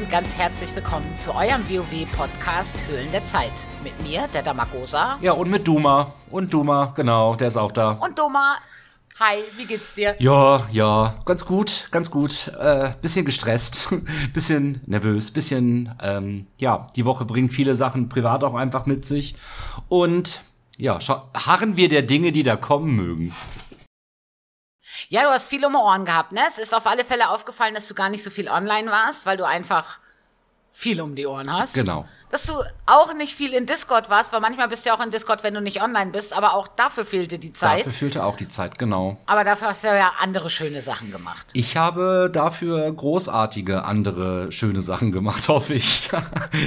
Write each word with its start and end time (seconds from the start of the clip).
und 0.00 0.08
ganz 0.08 0.34
herzlich 0.38 0.74
willkommen 0.74 1.18
zu 1.18 1.34
eurem 1.34 1.68
WoW-Podcast 1.68 2.74
Höhlen 2.88 3.12
der 3.12 3.22
Zeit. 3.26 3.52
Mit 3.84 3.92
mir, 4.02 4.28
der 4.32 4.42
Damagosa. 4.42 5.18
Ja, 5.20 5.32
und 5.32 5.50
mit 5.50 5.68
Duma. 5.68 6.14
Und 6.30 6.54
Duma, 6.54 6.94
genau, 6.96 7.34
der 7.34 7.48
ist 7.48 7.58
auch 7.58 7.70
da. 7.70 7.92
Und 7.92 8.18
Duma. 8.18 8.56
Hi, 9.18 9.42
wie 9.58 9.66
geht's 9.66 9.92
dir? 9.92 10.16
Ja, 10.18 10.66
ja, 10.70 11.16
ganz 11.26 11.44
gut, 11.44 11.88
ganz 11.90 12.10
gut. 12.10 12.48
Äh, 12.58 12.92
bisschen 13.02 13.26
gestresst, 13.26 13.90
bisschen 14.32 14.80
nervös, 14.86 15.32
bisschen, 15.32 15.94
ähm, 16.02 16.46
ja, 16.56 16.86
die 16.96 17.04
Woche 17.04 17.26
bringt 17.26 17.52
viele 17.52 17.74
Sachen 17.74 18.08
privat 18.08 18.42
auch 18.42 18.54
einfach 18.54 18.86
mit 18.86 19.04
sich. 19.04 19.34
Und 19.90 20.40
ja, 20.78 20.98
harren 21.34 21.76
wir 21.76 21.90
der 21.90 22.02
Dinge, 22.02 22.32
die 22.32 22.42
da 22.42 22.56
kommen 22.56 22.96
mögen. 22.96 23.34
Ja, 25.10 25.24
du 25.24 25.30
hast 25.30 25.48
viel 25.48 25.64
um 25.66 25.72
die 25.72 25.78
Ohren 25.78 26.04
gehabt, 26.04 26.30
ne? 26.30 26.40
Es 26.46 26.56
ist 26.56 26.72
auf 26.72 26.86
alle 26.86 27.04
Fälle 27.04 27.30
aufgefallen, 27.30 27.74
dass 27.74 27.88
du 27.88 27.94
gar 27.94 28.08
nicht 28.08 28.22
so 28.22 28.30
viel 28.30 28.48
online 28.48 28.92
warst, 28.92 29.26
weil 29.26 29.36
du 29.36 29.44
einfach 29.44 29.98
viel 30.72 31.00
um 31.00 31.16
die 31.16 31.26
Ohren 31.26 31.52
hast. 31.52 31.74
Genau. 31.74 32.06
Dass 32.30 32.44
du 32.44 32.54
auch 32.86 33.12
nicht 33.14 33.34
viel 33.34 33.52
in 33.52 33.66
Discord 33.66 34.08
warst, 34.08 34.32
weil 34.32 34.38
manchmal 34.38 34.68
bist 34.68 34.86
du 34.86 34.90
ja 34.90 34.96
auch 34.96 35.04
in 35.04 35.10
Discord, 35.10 35.42
wenn 35.42 35.52
du 35.52 35.60
nicht 35.60 35.82
online 35.82 36.12
bist, 36.12 36.32
aber 36.32 36.54
auch 36.54 36.68
dafür 36.68 37.04
fehlte 37.04 37.40
die 37.40 37.52
Zeit. 37.52 37.80
Dafür 37.80 37.92
fehlte 37.92 38.24
auch 38.24 38.36
die 38.36 38.46
Zeit, 38.46 38.78
genau. 38.78 39.16
Aber 39.26 39.42
dafür 39.42 39.66
hast 39.70 39.82
du 39.82 39.88
ja 39.88 40.12
andere 40.20 40.48
schöne 40.48 40.80
Sachen 40.80 41.10
gemacht. 41.10 41.48
Ich 41.54 41.76
habe 41.76 42.30
dafür 42.32 42.92
großartige 42.92 43.82
andere 43.82 44.52
schöne 44.52 44.80
Sachen 44.80 45.10
gemacht, 45.10 45.48
hoffe 45.48 45.74
ich. 45.74 46.08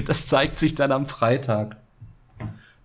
Das 0.05 0.27
zeigt 0.27 0.59
sich 0.59 0.75
dann 0.75 0.91
am 0.91 1.05
Freitag. 1.05 1.77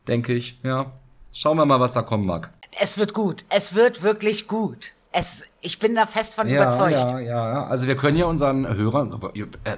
Denke 0.06 0.34
ich, 0.34 0.60
ja. 0.62 0.92
Schauen 1.32 1.56
wir 1.56 1.66
mal, 1.66 1.80
was 1.80 1.95
da 1.95 2.02
kommen 2.02 2.26
mag. 2.26 2.50
Es 2.78 2.96
wird 2.96 3.12
gut. 3.12 3.45
Es 3.48 3.74
wird 3.74 4.04
wirklich 4.04 4.46
gut. 4.46 4.93
Es, 5.10 5.43
ich 5.60 5.78
bin 5.78 5.95
da 5.95 6.06
fest 6.06 6.34
von 6.34 6.48
ja, 6.48 6.62
überzeugt. 6.62 6.92
Ja, 6.92 7.20
ja, 7.20 7.66
also 7.66 7.87
wir 7.87 7.96
können 7.96 8.16
ja 8.16 8.26
unseren 8.26 8.66
Hörern, 8.66 9.20
äh, 9.34 9.76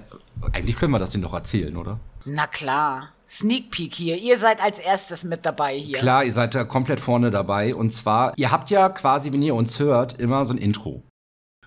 eigentlich 0.53 0.77
können 0.77 0.93
wir 0.93 0.99
das 0.99 1.11
denen 1.11 1.23
doch 1.23 1.35
erzählen, 1.35 1.77
oder? 1.77 1.99
Na 2.25 2.47
klar. 2.47 3.11
Sneak 3.27 3.71
Peek 3.71 3.95
hier. 3.95 4.17
Ihr 4.17 4.39
seid 4.39 4.61
als 4.61 4.81
erstes 4.81 5.23
mit 5.23 5.47
dabei 5.47 5.77
hier. 5.79 5.97
Klar, 5.97 6.25
ihr 6.25 6.33
seid 6.33 6.55
da 6.55 6.65
komplett 6.65 6.99
vorne 6.99 7.31
dabei. 7.31 7.75
Und 7.77 7.93
zwar, 7.93 8.33
ihr 8.37 8.51
habt 8.51 8.71
ja 8.71 8.89
quasi, 8.89 9.33
wenn 9.33 9.41
ihr 9.41 9.55
uns 9.55 9.79
hört, 9.79 10.19
immer 10.19 10.45
so 10.45 10.53
ein 10.53 10.59
Intro. 10.59 11.05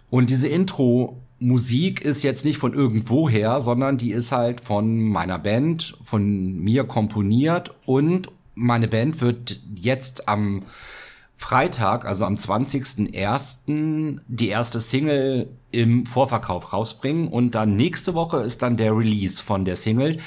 Und 0.09 0.30
diese 0.30 0.50
Intro-Musik 0.50 2.02
ist 2.02 2.22
jetzt 2.22 2.44
nicht 2.44 2.58
von 2.58 2.73
irgendwoher, 2.73 3.61
sondern 3.61 3.98
die 3.98 4.11
ist 4.11 4.33
halt 4.33 4.59
von 4.59 5.08
meiner 5.08 5.39
Band, 5.39 5.98
von 6.03 6.59
mir 6.59 6.83
komponiert. 6.83 7.73
Und 7.86 8.30
meine 8.55 8.89
Band 8.89 9.22
wird 9.22 9.61
jetzt 9.73 10.27
am 10.27 10.64
Freitag, 11.38 12.06
also 12.06 12.26
am 12.26 12.36
20.01., 12.36 14.20
die 14.28 14.48
erste 14.48 14.80
Single 14.80 15.50
im 15.72 16.06
Vorverkauf 16.06 16.72
rausbringen 16.72 17.28
und 17.28 17.56
dann 17.56 17.76
nächste 17.76 18.14
Woche 18.14 18.38
ist 18.38 18.62
dann 18.62 18.78
der 18.78 18.95
Release 18.95 19.44
von 19.44 19.66
der 19.66 19.76
Single, 19.76 20.20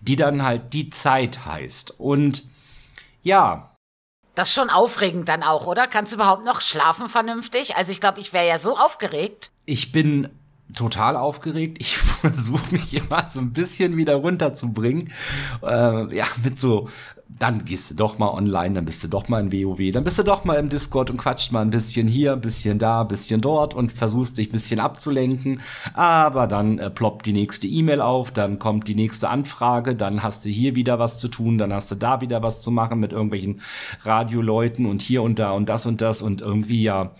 die 0.00 0.16
dann 0.16 0.42
halt 0.44 0.72
die 0.72 0.90
Zeit 0.90 1.44
heißt. 1.44 1.98
Und 1.98 2.44
ja. 3.22 3.74
Das 4.34 4.48
ist 4.48 4.54
schon 4.54 4.70
aufregend 4.70 5.28
dann 5.28 5.42
auch, 5.42 5.66
oder? 5.66 5.86
Kannst 5.86 6.12
du 6.12 6.16
überhaupt 6.16 6.44
noch 6.44 6.60
schlafen 6.60 7.08
vernünftig? 7.08 7.76
Also 7.76 7.92
ich 7.92 8.00
glaube, 8.00 8.20
ich 8.20 8.32
wäre 8.32 8.46
ja 8.46 8.58
so 8.58 8.76
aufgeregt. 8.76 9.50
Ich 9.66 9.92
bin 9.92 10.28
total 10.74 11.16
aufgeregt. 11.16 11.78
Ich 11.80 11.96
versuche 11.98 12.72
mich 12.72 12.94
immer 12.94 13.26
so 13.30 13.40
ein 13.40 13.52
bisschen 13.52 13.96
wieder 13.96 14.16
runterzubringen. 14.16 15.12
Äh, 15.62 16.16
ja, 16.16 16.26
mit 16.42 16.60
so 16.60 16.88
dann 17.38 17.64
gehst 17.64 17.90
du 17.90 17.94
doch 17.94 18.18
mal 18.18 18.30
online, 18.30 18.74
dann 18.74 18.84
bist 18.84 19.04
du 19.04 19.08
doch 19.08 19.28
mal 19.28 19.40
in 19.40 19.52
WoW, 19.52 19.92
dann 19.92 20.04
bist 20.04 20.18
du 20.18 20.22
doch 20.22 20.44
mal 20.44 20.54
im 20.54 20.68
Discord 20.68 21.10
und 21.10 21.16
quatscht 21.16 21.52
mal 21.52 21.62
ein 21.62 21.70
bisschen 21.70 22.08
hier, 22.08 22.32
ein 22.32 22.40
bisschen 22.40 22.78
da, 22.78 23.02
ein 23.02 23.08
bisschen 23.08 23.40
dort 23.40 23.74
und 23.74 23.92
versuchst 23.92 24.38
dich 24.38 24.48
ein 24.48 24.52
bisschen 24.52 24.80
abzulenken. 24.80 25.60
Aber 25.94 26.46
dann 26.46 26.78
äh, 26.78 26.90
ploppt 26.90 27.26
die 27.26 27.32
nächste 27.32 27.66
E-Mail 27.66 28.00
auf, 28.00 28.32
dann 28.32 28.58
kommt 28.58 28.88
die 28.88 28.94
nächste 28.94 29.28
Anfrage, 29.28 29.94
dann 29.94 30.22
hast 30.22 30.44
du 30.44 30.48
hier 30.48 30.74
wieder 30.74 30.98
was 30.98 31.20
zu 31.20 31.28
tun, 31.28 31.58
dann 31.58 31.72
hast 31.72 31.90
du 31.90 31.94
da 31.94 32.20
wieder 32.20 32.42
was 32.42 32.60
zu 32.60 32.70
machen 32.70 32.98
mit 33.00 33.12
irgendwelchen 33.12 33.60
Radioleuten 34.02 34.86
und 34.86 35.00
hier 35.00 35.22
und 35.22 35.38
da 35.38 35.52
und 35.52 35.68
das 35.68 35.86
und 35.86 36.00
das 36.00 36.22
und 36.22 36.40
irgendwie 36.40 36.82
ja. 36.82 37.12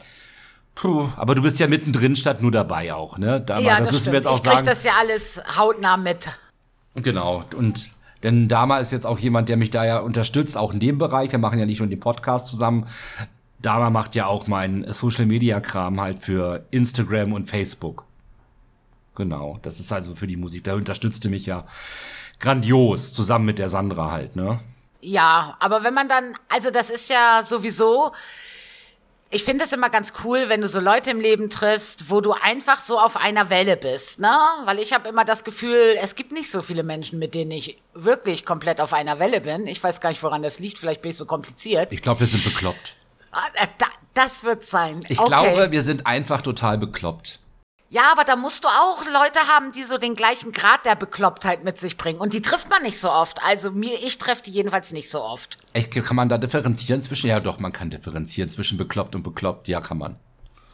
Puh, 0.74 1.08
aber 1.16 1.34
du 1.34 1.42
bist 1.42 1.58
ja 1.60 1.66
mittendrin 1.66 2.16
statt 2.16 2.40
nur 2.40 2.50
dabei 2.50 2.94
auch, 2.94 3.18
ne? 3.18 3.40
Da, 3.40 3.58
ja, 3.58 3.76
das, 3.76 3.78
das 3.78 3.86
müssen 3.86 4.00
stimmt. 4.00 4.12
wir 4.12 4.18
jetzt 4.18 4.26
auch 4.26 4.36
ich 4.38 4.42
sagen. 4.42 4.56
Ich 4.56 4.64
krieg 4.64 4.72
das 4.72 4.84
ja 4.84 4.92
alles 4.98 5.40
hautnah 5.56 5.96
mit. 5.96 6.28
Genau. 6.94 7.44
Und 7.56 7.90
denn 8.22 8.48
Dama 8.48 8.78
ist 8.78 8.92
jetzt 8.92 9.06
auch 9.06 9.18
jemand, 9.18 9.48
der 9.48 9.56
mich 9.56 9.70
da 9.70 9.84
ja 9.84 9.98
unterstützt, 9.98 10.56
auch 10.56 10.72
in 10.72 10.80
dem 10.80 10.98
Bereich. 10.98 11.32
Wir 11.32 11.38
machen 11.38 11.58
ja 11.58 11.66
nicht 11.66 11.80
nur 11.80 11.88
den 11.88 12.00
Podcast 12.00 12.48
zusammen. 12.48 12.86
Dama 13.60 13.90
macht 13.90 14.14
ja 14.14 14.26
auch 14.26 14.46
meinen 14.46 14.90
Social 14.92 15.26
Media 15.26 15.60
Kram 15.60 16.00
halt 16.00 16.22
für 16.22 16.64
Instagram 16.70 17.32
und 17.32 17.48
Facebook. 17.48 18.04
Genau, 19.14 19.58
das 19.62 19.80
ist 19.80 19.92
also 19.92 20.14
für 20.14 20.26
die 20.26 20.36
Musik. 20.36 20.64
Da 20.64 20.74
unterstützte 20.74 21.28
mich 21.28 21.46
ja 21.46 21.64
grandios 22.38 23.12
zusammen 23.12 23.44
mit 23.44 23.58
der 23.58 23.68
Sandra 23.68 24.10
halt, 24.10 24.36
ne? 24.36 24.60
Ja, 25.02 25.56
aber 25.60 25.82
wenn 25.82 25.94
man 25.94 26.08
dann, 26.08 26.34
also 26.48 26.70
das 26.70 26.90
ist 26.90 27.10
ja 27.10 27.42
sowieso, 27.42 28.12
ich 29.32 29.44
finde 29.44 29.64
es 29.64 29.72
immer 29.72 29.90
ganz 29.90 30.12
cool, 30.24 30.48
wenn 30.48 30.60
du 30.60 30.68
so 30.68 30.80
Leute 30.80 31.10
im 31.10 31.20
Leben 31.20 31.50
triffst, 31.50 32.10
wo 32.10 32.20
du 32.20 32.32
einfach 32.32 32.80
so 32.80 32.98
auf 32.98 33.16
einer 33.16 33.48
Welle 33.48 33.76
bist, 33.76 34.18
ne? 34.18 34.36
Weil 34.64 34.80
ich 34.80 34.92
habe 34.92 35.08
immer 35.08 35.24
das 35.24 35.44
Gefühl, 35.44 35.96
es 36.02 36.16
gibt 36.16 36.32
nicht 36.32 36.50
so 36.50 36.62
viele 36.62 36.82
Menschen, 36.82 37.20
mit 37.20 37.34
denen 37.34 37.52
ich 37.52 37.80
wirklich 37.94 38.44
komplett 38.44 38.80
auf 38.80 38.92
einer 38.92 39.20
Welle 39.20 39.40
bin. 39.40 39.68
Ich 39.68 39.82
weiß 39.82 40.00
gar 40.00 40.10
nicht, 40.10 40.22
woran 40.24 40.42
das 40.42 40.58
liegt. 40.58 40.78
Vielleicht 40.78 41.00
bin 41.02 41.12
ich 41.12 41.16
so 41.16 41.26
kompliziert. 41.26 41.92
Ich 41.92 42.02
glaube, 42.02 42.20
wir 42.20 42.26
sind 42.26 42.42
bekloppt. 42.42 42.96
Ah, 43.30 43.46
äh, 43.54 43.68
das 44.14 44.42
wird 44.42 44.64
sein. 44.64 45.00
Ich 45.08 45.20
okay. 45.20 45.28
glaube, 45.28 45.70
wir 45.70 45.84
sind 45.84 46.08
einfach 46.08 46.42
total 46.42 46.78
bekloppt. 46.78 47.38
Ja, 47.92 48.12
aber 48.12 48.22
da 48.22 48.36
musst 48.36 48.62
du 48.62 48.68
auch 48.68 49.04
Leute 49.04 49.40
haben, 49.52 49.72
die 49.72 49.82
so 49.82 49.98
den 49.98 50.14
gleichen 50.14 50.52
Grad 50.52 50.86
der 50.86 50.94
Beklopptheit 50.94 51.64
mit 51.64 51.76
sich 51.76 51.96
bringen. 51.96 52.20
Und 52.20 52.32
die 52.32 52.40
trifft 52.40 52.70
man 52.70 52.82
nicht 52.82 53.00
so 53.00 53.10
oft. 53.10 53.42
Also 53.44 53.72
mir, 53.72 53.94
ich 54.04 54.16
treffe 54.16 54.44
die 54.44 54.52
jedenfalls 54.52 54.92
nicht 54.92 55.10
so 55.10 55.20
oft. 55.20 55.58
Echt, 55.72 55.92
kann 55.92 56.14
man 56.14 56.28
da 56.28 56.38
differenzieren 56.38 57.02
zwischen? 57.02 57.26
Ja, 57.26 57.40
doch, 57.40 57.58
man 57.58 57.72
kann 57.72 57.90
differenzieren 57.90 58.48
zwischen 58.48 58.78
bekloppt 58.78 59.16
und 59.16 59.24
bekloppt. 59.24 59.66
Ja, 59.66 59.80
kann 59.80 59.98
man. 59.98 60.14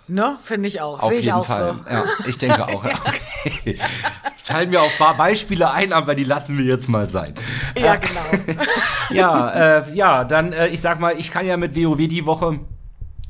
Ne, 0.08 0.38
finde 0.42 0.68
ich 0.68 0.82
auch. 0.82 1.00
Auf 1.00 1.08
Sehe 1.08 1.20
jeden 1.20 1.28
ich 1.28 1.32
auch 1.32 1.46
Fall. 1.46 1.80
So. 1.84 1.90
Ja, 1.90 2.04
ich 2.26 2.36
denke 2.36 2.68
auch. 2.68 2.84
Okay. 2.84 3.78
Fallen 4.44 4.68
mir 4.68 4.82
auch 4.82 4.90
ein 4.90 4.98
paar 4.98 5.16
Beispiele 5.16 5.70
ein, 5.70 5.94
aber 5.94 6.14
die 6.14 6.24
lassen 6.24 6.58
wir 6.58 6.66
jetzt 6.66 6.86
mal 6.86 7.08
sein. 7.08 7.34
Ja, 7.78 7.96
genau. 7.96 8.20
ja, 9.10 9.78
äh, 9.78 9.94
ja, 9.94 10.24
dann, 10.24 10.52
äh, 10.52 10.68
ich 10.68 10.82
sag 10.82 11.00
mal, 11.00 11.18
ich 11.18 11.30
kann 11.30 11.46
ja 11.46 11.56
mit 11.56 11.74
WoW 11.74 11.96
die 11.96 12.26
Woche 12.26 12.60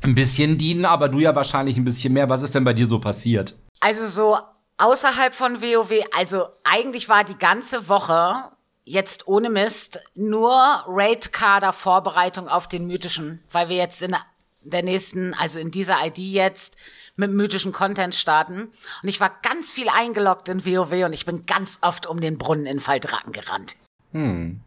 ein 0.03 0.13
bisschen 0.13 0.57
dienen, 0.57 0.83
aber 0.83 1.07
du 1.07 1.19
ja 1.19 1.33
wahrscheinlich 1.33 1.77
ein 1.77 1.85
bisschen 1.85 2.11
mehr. 2.11 2.27
Was 2.27 2.41
ist 2.41 2.53
denn 2.53 2.65
bei 2.65 2.73
dir 2.73 2.85
so 2.85 2.99
passiert? 2.99 3.55
Also 3.87 4.09
so 4.09 4.37
außerhalb 4.75 5.33
von 5.33 5.61
WoW, 5.61 6.03
also 6.13 6.49
eigentlich 6.65 7.07
war 7.07 7.23
die 7.23 7.37
ganze 7.37 7.87
Woche 7.87 8.51
jetzt 8.83 9.29
ohne 9.29 9.49
Mist 9.49 10.01
nur 10.13 10.83
Raid-Kader-Vorbereitung 10.85 12.49
auf 12.49 12.67
den 12.67 12.85
mythischen, 12.85 13.41
weil 13.49 13.69
wir 13.69 13.77
jetzt 13.77 14.01
in 14.01 14.13
der 14.59 14.83
nächsten, 14.83 15.33
also 15.33 15.57
in 15.57 15.71
dieser 15.71 16.05
ID 16.05 16.17
jetzt 16.17 16.75
mit 17.15 17.31
mythischen 17.31 17.71
Content 17.71 18.13
starten. 18.13 18.73
Und 19.03 19.07
ich 19.07 19.21
war 19.21 19.31
ganz 19.41 19.71
viel 19.71 19.87
eingeloggt 19.87 20.49
in 20.49 20.65
WoW 20.65 21.05
und 21.05 21.13
ich 21.13 21.25
bin 21.25 21.45
ganz 21.45 21.79
oft 21.79 22.07
um 22.07 22.19
den 22.19 22.37
Brunnen 22.37 22.65
in 22.65 22.81
Faltracken 22.81 23.31
gerannt. 23.31 23.77
Hm. 24.11 24.59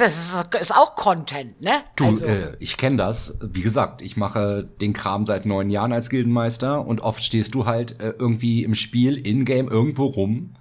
Das 0.00 0.16
ist, 0.16 0.54
ist, 0.58 0.74
auch 0.74 0.96
Content, 0.96 1.60
ne? 1.60 1.82
Du, 1.96 2.06
also. 2.06 2.24
äh, 2.24 2.56
ich 2.58 2.78
kenne 2.78 2.96
das. 2.96 3.36
Wie 3.42 3.60
gesagt, 3.60 4.00
ich 4.00 4.16
mache 4.16 4.64
den 4.80 4.94
Kram 4.94 5.26
seit 5.26 5.44
neun 5.44 5.68
Jahren 5.68 5.92
als 5.92 6.08
Gildenmeister 6.08 6.86
und 6.86 7.02
oft 7.02 7.22
stehst 7.22 7.54
du 7.54 7.66
halt 7.66 8.00
äh, 8.00 8.14
irgendwie 8.18 8.64
im 8.64 8.74
Spiel, 8.74 9.18
in-game, 9.18 9.68
irgendwo 9.68 10.06
rum 10.06 10.54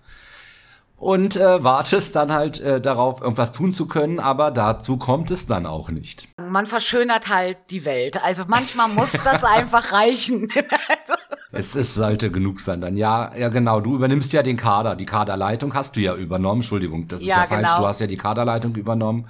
und 1.00 1.38
äh, 1.38 1.64
wartest 1.64 2.16
dann 2.16 2.32
halt 2.32 2.60
äh, 2.60 2.82
darauf, 2.82 3.22
irgendwas 3.22 3.54
tun 3.54 3.72
zu 3.72 3.88
können, 3.88 4.20
aber 4.20 4.52
dazu 4.52 4.98
kommt 4.98 5.32
es 5.32 5.48
dann 5.48 5.66
auch 5.66 5.90
nicht. 5.90 6.28
Man 6.38 6.66
verschönert 6.66 7.30
halt 7.30 7.58
die 7.70 7.86
Welt. 7.86 8.22
Also 8.24 8.44
manchmal 8.48 8.90
muss 8.90 9.14
das 9.14 9.44
einfach 9.46 9.94
reichen. 9.94 10.50
es, 11.54 11.76
es 11.76 11.96
sollte 11.96 12.30
genug 12.30 12.60
sein 12.60 12.82
dann. 12.82 12.98
Ja, 12.98 13.32
ja, 13.36 13.48
genau. 13.48 13.80
Du 13.80 13.96
übernimmst 13.96 14.34
ja 14.34 14.44
den 14.44 14.58
Kader. 14.58 14.98
Die 14.98 15.06
Kaderleitung 15.06 15.74
hast 15.74 15.96
du 15.96 16.02
ja 16.02 16.16
übernommen. 16.16 16.62
Entschuldigung, 16.62 17.08
das 17.08 17.22
ist 17.22 17.28
ja, 17.28 17.44
ja 17.44 17.48
falsch. 17.48 17.68
Genau. 17.68 17.80
Du 17.80 17.88
hast 17.88 18.02
ja 18.02 18.08
die 18.08 18.18
Kaderleitung 18.18 18.76
übernommen 18.76 19.30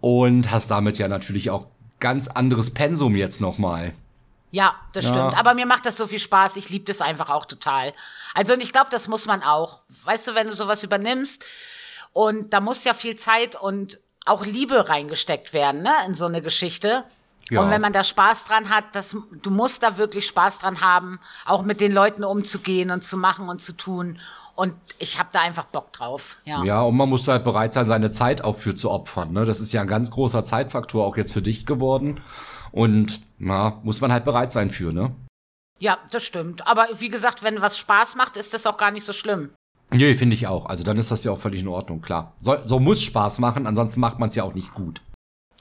und 0.00 0.50
hast 0.50 0.70
damit 0.70 0.96
ja 0.96 1.08
natürlich 1.08 1.50
auch 1.50 1.66
ganz 1.98 2.26
anderes 2.26 2.72
Pensum 2.72 3.16
jetzt 3.16 3.42
nochmal. 3.42 3.92
Ja, 4.50 4.74
das 4.94 5.04
ja. 5.04 5.10
stimmt. 5.12 5.38
Aber 5.38 5.54
mir 5.54 5.66
macht 5.66 5.84
das 5.86 5.96
so 5.96 6.06
viel 6.06 6.18
Spaß. 6.18 6.56
Ich 6.56 6.70
liebe 6.70 6.86
das 6.86 7.00
einfach 7.00 7.28
auch 7.28 7.44
total. 7.44 7.92
Also, 8.34 8.54
und 8.54 8.62
ich 8.62 8.72
glaube, 8.72 8.88
das 8.90 9.08
muss 9.08 9.26
man 9.26 9.42
auch. 9.42 9.82
Weißt 10.04 10.26
du, 10.28 10.34
wenn 10.34 10.46
du 10.46 10.54
sowas 10.54 10.82
übernimmst 10.82 11.44
und 12.12 12.52
da 12.52 12.60
muss 12.60 12.84
ja 12.84 12.94
viel 12.94 13.16
Zeit 13.16 13.56
und 13.56 13.98
auch 14.26 14.44
Liebe 14.44 14.88
reingesteckt 14.88 15.52
werden, 15.52 15.82
ne, 15.82 15.92
in 16.06 16.14
so 16.14 16.26
eine 16.26 16.42
Geschichte. 16.42 17.04
Ja. 17.50 17.62
Und 17.62 17.70
wenn 17.70 17.80
man 17.80 17.92
da 17.92 18.04
Spaß 18.04 18.44
dran 18.44 18.70
hat, 18.70 18.84
das, 18.92 19.16
du 19.42 19.50
musst 19.50 19.82
da 19.82 19.98
wirklich 19.98 20.26
Spaß 20.26 20.58
dran 20.58 20.80
haben, 20.80 21.18
auch 21.44 21.62
mit 21.62 21.80
den 21.80 21.92
Leuten 21.92 22.22
umzugehen 22.22 22.90
und 22.90 23.02
zu 23.02 23.16
machen 23.16 23.48
und 23.48 23.60
zu 23.60 23.76
tun. 23.76 24.20
Und 24.54 24.74
ich 24.98 25.18
habe 25.18 25.30
da 25.32 25.40
einfach 25.40 25.64
Bock 25.64 25.92
drauf. 25.92 26.36
Ja. 26.44 26.62
ja, 26.64 26.82
und 26.82 26.96
man 26.96 27.08
muss 27.08 27.26
halt 27.26 27.44
bereit 27.44 27.72
sein, 27.72 27.86
seine 27.86 28.10
Zeit 28.10 28.44
auch 28.44 28.56
für 28.56 28.74
zu 28.74 28.90
opfern. 28.90 29.32
Ne? 29.32 29.46
Das 29.46 29.58
ist 29.58 29.72
ja 29.72 29.80
ein 29.80 29.88
ganz 29.88 30.10
großer 30.10 30.44
Zeitfaktor 30.44 31.04
auch 31.04 31.16
jetzt 31.16 31.32
für 31.32 31.42
dich 31.42 31.66
geworden. 31.66 32.20
Und 32.70 33.20
na, 33.38 33.80
muss 33.82 34.00
man 34.00 34.12
halt 34.12 34.24
bereit 34.24 34.52
sein 34.52 34.70
für, 34.70 34.92
ne? 34.92 35.12
Ja, 35.80 35.98
das 36.10 36.22
stimmt. 36.24 36.66
Aber 36.66 36.88
wie 36.98 37.08
gesagt, 37.08 37.42
wenn 37.42 37.60
was 37.60 37.78
Spaß 37.78 38.14
macht, 38.14 38.36
ist 38.36 38.54
das 38.54 38.66
auch 38.66 38.76
gar 38.76 38.90
nicht 38.90 39.06
so 39.06 39.12
schlimm. 39.12 39.50
Nee, 39.90 40.14
finde 40.14 40.34
ich 40.34 40.46
auch. 40.46 40.66
Also 40.66 40.84
dann 40.84 40.98
ist 40.98 41.10
das 41.10 41.24
ja 41.24 41.32
auch 41.32 41.38
völlig 41.38 41.62
in 41.62 41.68
Ordnung, 41.68 42.00
klar. 42.00 42.34
So, 42.42 42.56
so 42.64 42.78
muss 42.78 43.02
Spaß 43.02 43.38
machen, 43.40 43.66
ansonsten 43.66 43.98
macht 43.98 44.18
man 44.18 44.28
es 44.28 44.36
ja 44.36 44.44
auch 44.44 44.54
nicht 44.54 44.74
gut. 44.74 45.00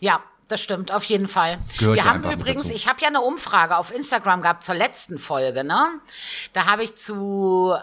Ja, 0.01 0.21
das 0.49 0.61
stimmt, 0.61 0.91
auf 0.91 1.03
jeden 1.05 1.27
Fall. 1.27 1.59
Gehört 1.77 1.95
Wir 1.95 2.03
ja 2.03 2.09
haben 2.09 2.31
übrigens, 2.31 2.69
ich 2.69 2.87
habe 2.87 2.99
ja 3.01 3.07
eine 3.07 3.21
Umfrage 3.21 3.77
auf 3.77 3.95
Instagram 3.95 4.41
gehabt 4.41 4.63
zur 4.63 4.75
letzten 4.75 5.19
Folge, 5.19 5.63
ne? 5.63 5.85
Da 6.53 6.65
habe 6.65 6.83
ich 6.83 6.95
zu, 6.95 7.75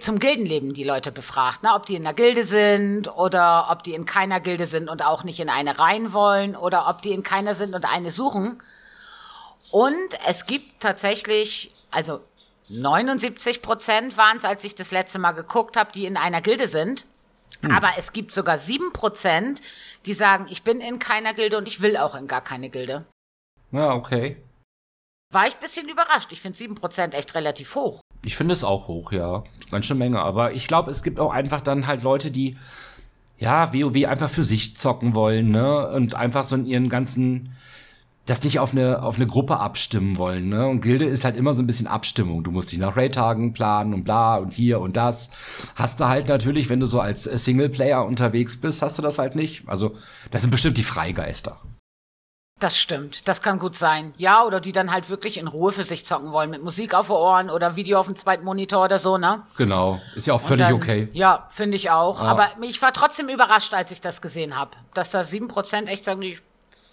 zum 0.00 0.18
Gildenleben 0.20 0.74
die 0.74 0.84
Leute 0.84 1.12
befragt, 1.12 1.62
ne? 1.64 1.74
Ob 1.74 1.86
die 1.86 1.96
in 1.96 2.06
einer 2.06 2.14
Gilde 2.14 2.44
sind 2.44 3.08
oder 3.08 3.68
ob 3.70 3.82
die 3.82 3.94
in 3.94 4.06
keiner 4.06 4.40
Gilde 4.40 4.66
sind 4.66 4.88
und 4.88 5.04
auch 5.04 5.22
nicht 5.22 5.38
in 5.38 5.50
eine 5.50 5.78
rein 5.78 6.12
wollen 6.12 6.56
oder 6.56 6.88
ob 6.88 7.02
die 7.02 7.12
in 7.12 7.22
keiner 7.24 7.54
sind 7.54 7.74
und 7.74 7.84
eine 7.84 8.10
suchen. 8.10 8.62
Und 9.72 10.08
es 10.28 10.46
gibt 10.46 10.80
tatsächlich, 10.80 11.73
also 11.94 12.20
79 12.68 13.62
Prozent 13.62 14.16
waren 14.16 14.36
es, 14.36 14.44
als 14.44 14.64
ich 14.64 14.74
das 14.74 14.90
letzte 14.90 15.18
Mal 15.18 15.32
geguckt 15.32 15.76
habe, 15.76 15.92
die 15.92 16.06
in 16.06 16.16
einer 16.16 16.40
Gilde 16.40 16.68
sind. 16.68 17.06
Aber 17.62 17.92
es 17.96 18.12
gibt 18.12 18.32
sogar 18.32 18.58
7 18.58 18.92
Prozent, 18.92 19.62
die 20.06 20.12
sagen, 20.12 20.46
ich 20.50 20.64
bin 20.64 20.80
in 20.80 20.98
keiner 20.98 21.32
Gilde 21.32 21.56
und 21.56 21.68
ich 21.68 21.80
will 21.80 21.96
auch 21.96 22.14
in 22.14 22.26
gar 22.26 22.42
keine 22.42 22.68
Gilde. 22.68 23.06
Ja, 23.72 23.94
okay. 23.94 24.36
War 25.32 25.46
ich 25.46 25.54
ein 25.54 25.60
bisschen 25.60 25.88
überrascht. 25.88 26.30
Ich 26.32 26.42
finde 26.42 26.58
7 26.58 26.74
Prozent 26.74 27.14
echt 27.14 27.34
relativ 27.34 27.74
hoch. 27.74 28.00
Ich 28.24 28.36
finde 28.36 28.52
es 28.52 28.64
auch 28.64 28.88
hoch, 28.88 29.12
ja. 29.12 29.44
Ganz 29.70 29.86
schön 29.86 29.98
Menge. 29.98 30.20
Aber 30.20 30.52
ich 30.52 30.66
glaube, 30.66 30.90
es 30.90 31.02
gibt 31.02 31.18
auch 31.20 31.32
einfach 31.32 31.60
dann 31.60 31.86
halt 31.86 32.02
Leute, 32.02 32.30
die 32.30 32.58
ja 33.38 33.72
WoW 33.72 34.06
einfach 34.06 34.30
für 34.30 34.44
sich 34.44 34.76
zocken 34.76 35.14
wollen, 35.14 35.50
ne? 35.50 35.88
Und 35.90 36.14
einfach 36.14 36.44
so 36.44 36.56
in 36.56 36.66
ihren 36.66 36.88
ganzen 36.88 37.56
das 38.26 38.42
nicht 38.42 38.58
auf 38.58 38.72
eine, 38.72 39.02
auf 39.02 39.16
eine 39.16 39.26
Gruppe 39.26 39.58
abstimmen 39.58 40.16
wollen, 40.16 40.48
ne? 40.48 40.66
Und 40.66 40.80
Gilde 40.80 41.04
ist 41.04 41.24
halt 41.24 41.36
immer 41.36 41.52
so 41.52 41.62
ein 41.62 41.66
bisschen 41.66 41.86
Abstimmung. 41.86 42.42
Du 42.42 42.50
musst 42.50 42.72
dich 42.72 42.78
nach 42.78 42.96
Raid-Tagen 42.96 43.52
planen 43.52 43.92
und 43.92 44.04
bla 44.04 44.36
und 44.36 44.54
hier 44.54 44.80
und 44.80 44.96
das. 44.96 45.30
Hast 45.74 46.00
du 46.00 46.08
halt 46.08 46.28
natürlich, 46.28 46.70
wenn 46.70 46.80
du 46.80 46.86
so 46.86 47.00
als 47.00 47.26
äh, 47.26 47.36
Singleplayer 47.36 48.04
unterwegs 48.06 48.60
bist, 48.60 48.80
hast 48.80 48.96
du 48.98 49.02
das 49.02 49.18
halt 49.18 49.34
nicht. 49.34 49.68
Also, 49.68 49.94
das 50.30 50.40
sind 50.40 50.50
bestimmt 50.50 50.78
die 50.78 50.84
Freigeister. 50.84 51.58
Das 52.60 52.78
stimmt. 52.78 53.28
Das 53.28 53.42
kann 53.42 53.58
gut 53.58 53.76
sein. 53.76 54.14
Ja, 54.16 54.44
oder 54.44 54.58
die 54.58 54.72
dann 54.72 54.90
halt 54.90 55.10
wirklich 55.10 55.36
in 55.36 55.48
Ruhe 55.48 55.72
für 55.72 55.84
sich 55.84 56.06
zocken 56.06 56.32
wollen. 56.32 56.48
Mit 56.48 56.62
Musik 56.62 56.94
auf 56.94 57.08
den 57.08 57.16
Ohren 57.16 57.50
oder 57.50 57.76
Video 57.76 57.98
auf 57.98 58.06
dem 58.06 58.16
zweiten 58.16 58.44
Monitor 58.44 58.84
oder 58.84 58.98
so, 58.98 59.18
ne? 59.18 59.42
Genau. 59.58 60.00
Ist 60.14 60.28
ja 60.28 60.34
auch 60.34 60.40
völlig 60.40 60.66
dann, 60.66 60.74
okay. 60.74 61.08
Ja, 61.12 61.46
finde 61.50 61.76
ich 61.76 61.90
auch. 61.90 62.22
Ja. 62.22 62.28
Aber 62.28 62.48
ich 62.62 62.80
war 62.80 62.94
trotzdem 62.94 63.28
überrascht, 63.28 63.74
als 63.74 63.90
ich 63.90 64.00
das 64.00 64.22
gesehen 64.22 64.56
habe. 64.56 64.70
Dass 64.94 65.10
da 65.10 65.24
7 65.24 65.48
Prozent 65.48 65.88
echt 65.88 66.06
sagen, 66.06 66.22
ich 66.22 66.40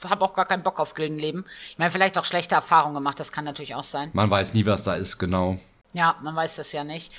habe 0.08 0.24
auch 0.24 0.34
gar 0.34 0.46
keinen 0.46 0.64
Bock 0.64 0.80
auf 0.80 0.94
Gildenleben. 0.94 1.46
Ich 1.70 1.78
meine, 1.78 1.92
vielleicht 1.92 2.18
auch 2.18 2.26
schlechte 2.26 2.56
Erfahrungen 2.56 2.96
gemacht. 2.96 3.20
Das 3.20 3.32
kann 3.32 3.46
natürlich 3.46 3.76
auch 3.76 3.84
sein. 3.84 4.10
Man 4.14 4.30
weiß 4.30 4.54
nie, 4.54 4.66
was 4.66 4.84
da 4.84 4.96
ist, 4.96 5.18
genau. 5.18 5.60
Ja, 5.94 6.16
man 6.22 6.36
weiß 6.36 6.56
das 6.56 6.72
ja 6.72 6.84
nicht. 6.84 7.12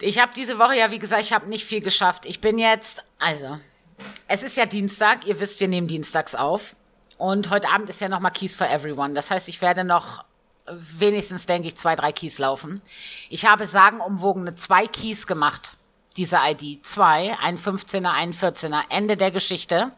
Ich 0.00 0.18
habe 0.18 0.32
diese 0.34 0.58
Woche 0.58 0.76
ja, 0.76 0.90
wie 0.90 0.98
gesagt, 0.98 1.22
ich 1.22 1.32
habe 1.32 1.48
nicht 1.48 1.64
viel 1.64 1.80
geschafft. 1.80 2.24
Ich 2.26 2.40
bin 2.40 2.58
jetzt, 2.58 3.04
also, 3.18 3.58
es 4.26 4.42
ist 4.42 4.56
ja 4.56 4.66
Dienstag. 4.66 5.26
Ihr 5.26 5.40
wisst, 5.40 5.60
wir 5.60 5.68
nehmen 5.68 5.86
dienstags 5.86 6.34
auf. 6.34 6.74
Und 7.18 7.50
heute 7.50 7.68
Abend 7.68 7.90
ist 7.90 8.00
ja 8.00 8.08
noch 8.08 8.20
mal 8.20 8.30
Keys 8.30 8.56
for 8.56 8.68
Everyone. 8.68 9.14
Das 9.14 9.30
heißt, 9.30 9.48
ich 9.48 9.60
werde 9.60 9.84
noch 9.84 10.24
wenigstens, 10.66 11.46
denke 11.46 11.68
ich, 11.68 11.76
zwei, 11.76 11.94
drei 11.94 12.12
Keys 12.12 12.38
laufen. 12.38 12.80
Ich 13.28 13.46
habe 13.46 13.66
sagenumwogene 13.66 14.54
zwei 14.54 14.86
Keys 14.86 15.26
gemacht, 15.26 15.72
diese 16.16 16.38
ID. 16.42 16.84
Zwei, 16.84 17.36
ein 17.40 17.58
15er, 17.58 18.10
ein 18.10 18.32
14er. 18.32 18.82
Ende 18.88 19.16
der 19.16 19.30
Geschichte. 19.30 19.92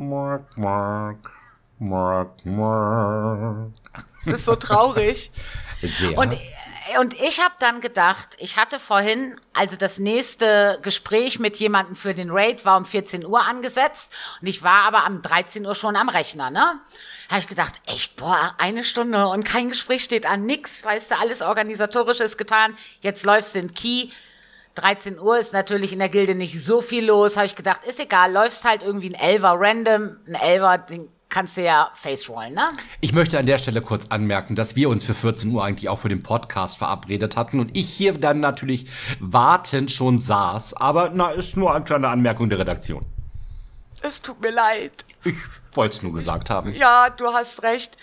Mark, 0.00 0.56
Mark, 0.56 1.30
Mark, 1.78 2.46
Mark. 2.46 3.70
Es 4.20 4.28
ist 4.28 4.44
so 4.46 4.56
traurig. 4.56 5.30
Sehr. 5.82 6.16
Und, 6.16 6.34
und 6.98 7.20
ich 7.20 7.38
habe 7.38 7.54
dann 7.58 7.82
gedacht, 7.82 8.34
ich 8.38 8.56
hatte 8.56 8.80
vorhin, 8.80 9.38
also 9.52 9.76
das 9.76 9.98
nächste 9.98 10.78
Gespräch 10.80 11.38
mit 11.38 11.58
jemandem 11.58 11.96
für 11.96 12.14
den 12.14 12.30
Raid 12.30 12.64
war 12.64 12.78
um 12.78 12.86
14 12.86 13.26
Uhr 13.26 13.42
angesetzt 13.42 14.10
und 14.40 14.46
ich 14.46 14.62
war 14.62 14.84
aber 14.84 15.04
am 15.04 15.20
13 15.20 15.66
Uhr 15.66 15.74
schon 15.74 15.96
am 15.96 16.08
Rechner, 16.08 16.50
ne? 16.50 16.80
Habe 17.28 17.40
ich 17.40 17.46
gedacht, 17.46 17.74
echt, 17.84 18.16
boah, 18.16 18.54
eine 18.56 18.84
Stunde 18.84 19.26
und 19.26 19.44
kein 19.44 19.68
Gespräch 19.68 20.02
steht 20.02 20.24
an, 20.24 20.46
nix, 20.46 20.82
weißt 20.82 21.10
du, 21.10 21.18
alles 21.18 21.42
organisatorische 21.42 22.24
ist 22.24 22.38
getan, 22.38 22.74
jetzt 23.02 23.26
läufst 23.26 23.54
du 23.54 23.58
in 23.58 23.74
Key. 23.74 24.08
13 24.80 25.18
Uhr 25.18 25.38
ist 25.38 25.52
natürlich 25.52 25.92
in 25.92 25.98
der 25.98 26.08
Gilde 26.08 26.34
nicht 26.34 26.62
so 26.62 26.80
viel 26.80 27.06
los, 27.06 27.36
habe 27.36 27.46
ich 27.46 27.54
gedacht, 27.54 27.84
ist 27.84 28.00
egal, 28.00 28.32
läufst 28.32 28.64
halt 28.64 28.82
irgendwie 28.82 29.10
ein 29.10 29.14
Elver 29.14 29.54
random, 29.58 30.16
ein 30.26 30.34
Elver, 30.34 30.78
den 30.78 31.08
kannst 31.28 31.56
du 31.56 31.62
ja 31.62 31.90
face 31.94 32.28
rollen, 32.28 32.54
ne? 32.54 32.62
Ich 33.00 33.12
möchte 33.12 33.38
an 33.38 33.46
der 33.46 33.58
Stelle 33.58 33.82
kurz 33.82 34.06
anmerken, 34.08 34.56
dass 34.56 34.76
wir 34.76 34.88
uns 34.88 35.04
für 35.04 35.14
14 35.14 35.50
Uhr 35.52 35.64
eigentlich 35.64 35.88
auch 35.88 35.98
für 35.98 36.08
den 36.08 36.22
Podcast 36.22 36.78
verabredet 36.78 37.36
hatten 37.36 37.60
und 37.60 37.76
ich 37.76 37.88
hier 37.88 38.14
dann 38.14 38.40
natürlich 38.40 38.86
wartend 39.20 39.90
schon 39.90 40.18
saß. 40.18 40.74
Aber 40.74 41.10
na, 41.14 41.30
ist 41.30 41.56
nur 41.56 41.74
eine 41.74 41.84
kleine 41.84 42.08
Anmerkung 42.08 42.48
der 42.48 42.58
Redaktion. 42.58 43.04
Es 44.02 44.22
tut 44.22 44.40
mir 44.40 44.50
leid. 44.50 45.04
Ich 45.24 45.36
wollte 45.74 45.96
es 45.96 46.02
nur 46.02 46.14
gesagt 46.14 46.50
haben. 46.50 46.74
Ja, 46.74 47.10
du 47.10 47.26
hast 47.26 47.62
recht. 47.62 47.96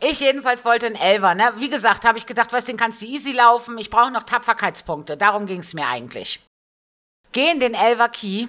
Ich 0.00 0.20
jedenfalls 0.20 0.64
wollte 0.64 0.86
einen 0.86 0.96
Elver. 0.96 1.34
Ne? 1.34 1.52
Wie 1.56 1.70
gesagt, 1.70 2.04
habe 2.04 2.18
ich 2.18 2.26
gedacht, 2.26 2.52
was, 2.52 2.64
den 2.64 2.76
kannst 2.76 3.00
du 3.02 3.06
easy 3.06 3.32
laufen. 3.32 3.78
Ich 3.78 3.90
brauche 3.90 4.10
noch 4.10 4.24
Tapferkeitspunkte. 4.24 5.16
Darum 5.16 5.46
ging 5.46 5.60
es 5.60 5.74
mir 5.74 5.86
eigentlich. 5.86 6.40
Geh 7.32 7.50
in 7.50 7.60
den 7.60 7.74
Elver 7.74 8.08
Key. 8.08 8.48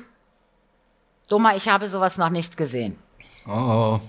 Dummer, 1.29 1.55
ich 1.55 1.67
habe 1.69 1.87
sowas 1.87 2.17
noch 2.17 2.29
nicht 2.29 2.57
gesehen. 2.57 2.99
Oh. 3.47 3.99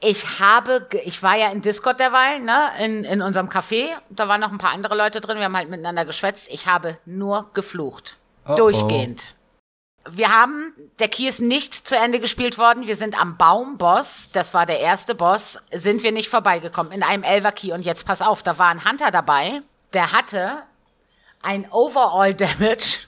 Ich 0.00 0.38
habe, 0.38 0.86
ich 1.04 1.22
war 1.22 1.36
ja 1.36 1.48
in 1.48 1.62
Discord 1.62 1.98
derweil, 1.98 2.40
ne, 2.40 2.70
in, 2.78 3.04
in 3.04 3.22
unserem 3.22 3.48
Café. 3.48 3.88
Da 4.10 4.28
waren 4.28 4.40
noch 4.40 4.52
ein 4.52 4.58
paar 4.58 4.72
andere 4.72 4.94
Leute 4.96 5.20
drin. 5.20 5.38
Wir 5.38 5.44
haben 5.44 5.56
halt 5.56 5.70
miteinander 5.70 6.04
geschwätzt. 6.04 6.48
Ich 6.50 6.66
habe 6.66 6.98
nur 7.06 7.50
geflucht. 7.54 8.18
Oh, 8.46 8.56
oh. 8.60 9.28
Wir 10.10 10.30
haben, 10.30 10.72
der 10.98 11.08
Key 11.08 11.26
ist 11.26 11.40
nicht 11.40 11.74
zu 11.74 11.96
Ende 11.96 12.20
gespielt 12.20 12.58
worden. 12.58 12.86
Wir 12.86 12.96
sind 12.96 13.18
am 13.18 13.36
Baumboss, 13.36 14.28
das 14.32 14.52
war 14.52 14.66
der 14.66 14.80
erste 14.80 15.14
Boss, 15.14 15.58
sind 15.72 16.02
wir 16.02 16.12
nicht 16.12 16.28
vorbeigekommen 16.28 16.92
in 16.92 17.02
einem 17.02 17.22
Elver 17.22 17.52
Key. 17.52 17.72
Und 17.72 17.84
jetzt 17.84 18.04
pass 18.04 18.20
auf, 18.20 18.42
da 18.42 18.58
war 18.58 18.68
ein 18.68 18.84
Hunter 18.84 19.10
dabei, 19.10 19.62
der 19.92 20.12
hatte 20.12 20.62
ein 21.42 21.70
Overall 21.70 22.34
Damage 22.34 23.00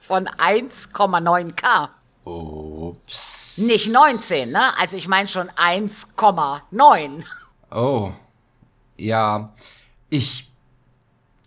von 0.00 0.28
1,9k. 0.28 1.88
Ups. 2.24 3.58
Nicht 3.58 3.90
19, 3.90 4.50
ne? 4.50 4.78
Also 4.78 4.96
ich 4.96 5.08
meine 5.08 5.28
schon 5.28 5.50
1,9. 5.50 7.24
Oh. 7.70 8.12
Ja. 8.96 9.50
Ich 10.08 10.50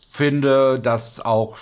finde 0.09 0.79
das 0.79 1.19
auch 1.19 1.57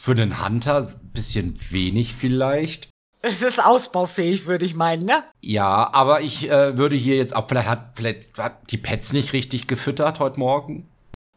für 0.00 0.12
einen 0.12 0.44
Hunter 0.44 0.86
bisschen 1.12 1.58
wenig 1.70 2.14
vielleicht. 2.14 2.88
Es 3.22 3.42
ist 3.42 3.62
ausbaufähig, 3.62 4.46
würde 4.46 4.64
ich 4.64 4.74
meinen, 4.74 5.04
ne? 5.04 5.22
Ja, 5.40 5.92
aber 5.92 6.22
ich 6.22 6.50
äh, 6.50 6.78
würde 6.78 6.96
hier 6.96 7.16
jetzt 7.16 7.36
auch, 7.36 7.48
vielleicht 7.48 7.68
hat, 7.68 7.92
vielleicht 7.94 8.38
hat 8.38 8.70
die 8.70 8.78
Pets 8.78 9.12
nicht 9.12 9.34
richtig 9.34 9.66
gefüttert 9.66 10.20
heute 10.20 10.40
Morgen. 10.40 10.88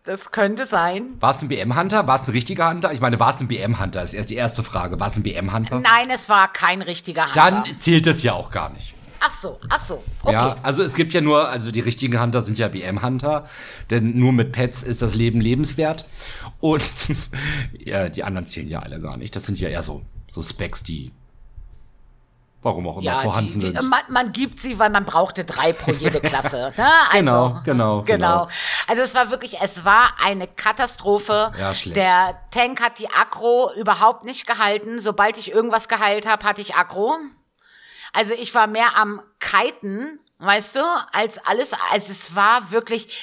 Das 0.05 0.31
könnte 0.31 0.65
sein. 0.65 1.15
War 1.21 1.31
es 1.31 1.41
ein 1.41 1.47
BM-Hunter? 1.47 2.07
War 2.07 2.15
es 2.15 2.27
ein 2.27 2.31
richtiger 2.31 2.69
Hunter? 2.69 2.91
Ich 2.91 2.99
meine, 2.99 3.19
war 3.19 3.29
es 3.29 3.39
ein 3.39 3.47
BM-Hunter? 3.47 4.03
Ist 4.03 4.13
erst 4.13 4.29
die 4.29 4.35
erste 4.35 4.61
Frage. 4.63 4.99
War 4.99 5.07
es 5.07 5.15
ein 5.15 5.23
BM-Hunter? 5.23 5.79
Nein, 5.79 6.09
es 6.09 6.27
war 6.27 6.51
kein 6.51 6.81
richtiger 6.81 7.27
Hunter. 7.27 7.39
Dann 7.39 7.79
zählt 7.79 8.07
es 8.07 8.21
ja 8.21 8.33
auch 8.33 8.51
gar 8.51 8.69
nicht. 8.71 8.95
Ach 9.25 9.31
so, 9.31 9.59
ach 9.69 9.79
so. 9.79 10.03
Okay. 10.21 10.33
Ja, 10.33 10.55
also 10.63 10.83
es 10.83 10.93
gibt 10.93 11.13
ja 11.13 11.21
nur, 11.21 11.47
also 11.49 11.71
die 11.71 11.79
richtigen 11.79 12.19
Hunter 12.21 12.41
sind 12.41 12.57
ja 12.59 12.67
BM-Hunter, 12.67 13.47
denn 13.89 14.17
nur 14.19 14.33
mit 14.33 14.51
Pets 14.51 14.83
ist 14.83 15.01
das 15.01 15.15
Leben 15.15 15.39
lebenswert. 15.39 16.05
Und 16.59 16.83
ja, 17.79 18.09
die 18.09 18.23
anderen 18.23 18.45
zählen 18.45 18.67
ja 18.69 18.79
alle 18.79 18.99
gar 18.99 19.17
nicht. 19.17 19.35
Das 19.35 19.45
sind 19.45 19.59
ja 19.59 19.69
eher 19.69 19.83
so, 19.83 20.01
so 20.29 20.41
Specs, 20.41 20.83
die 20.83 21.11
warum 22.61 22.87
auch 22.87 22.97
immer 22.97 23.05
Ja, 23.05 23.19
vorhanden 23.19 23.59
die, 23.59 23.71
die, 23.71 23.75
sind. 23.77 23.89
man, 23.89 24.01
man 24.09 24.31
gibt 24.31 24.59
sie, 24.59 24.79
weil 24.79 24.89
man 24.89 25.03
brauchte 25.05 25.43
drei 25.43 25.73
pro 25.73 25.91
jede 25.91 26.21
Klasse. 26.21 26.73
Ne? 26.77 26.87
Also, 27.11 27.17
Genau, 27.19 27.47
genau, 27.63 28.01
genau. 28.03 28.03
genau. 28.03 28.47
Also 28.87 29.01
es 29.01 29.13
war 29.15 29.31
wirklich, 29.31 29.57
es 29.61 29.83
war 29.85 30.13
eine 30.23 30.47
Katastrophe. 30.47 31.51
Ja, 31.59 31.73
schlecht. 31.73 31.97
Der 31.97 32.37
Tank 32.51 32.81
hat 32.81 32.99
die 32.99 33.09
Aggro 33.09 33.71
überhaupt 33.77 34.23
nicht 34.25 34.47
gehalten. 34.47 35.01
Sobald 35.01 35.37
ich 35.37 35.51
irgendwas 35.51 35.87
geheilt 35.89 36.25
habe, 36.27 36.45
hatte 36.45 36.61
ich 36.61 36.75
Aggro. 36.75 37.17
Also 38.13 38.33
ich 38.35 38.53
war 38.55 38.67
mehr 38.67 38.95
am 38.95 39.21
Kiten, 39.39 40.19
weißt 40.37 40.77
du, 40.77 40.81
als 41.11 41.39
alles. 41.45 41.73
Also 41.91 42.11
es 42.11 42.35
war 42.35 42.71
wirklich. 42.71 43.17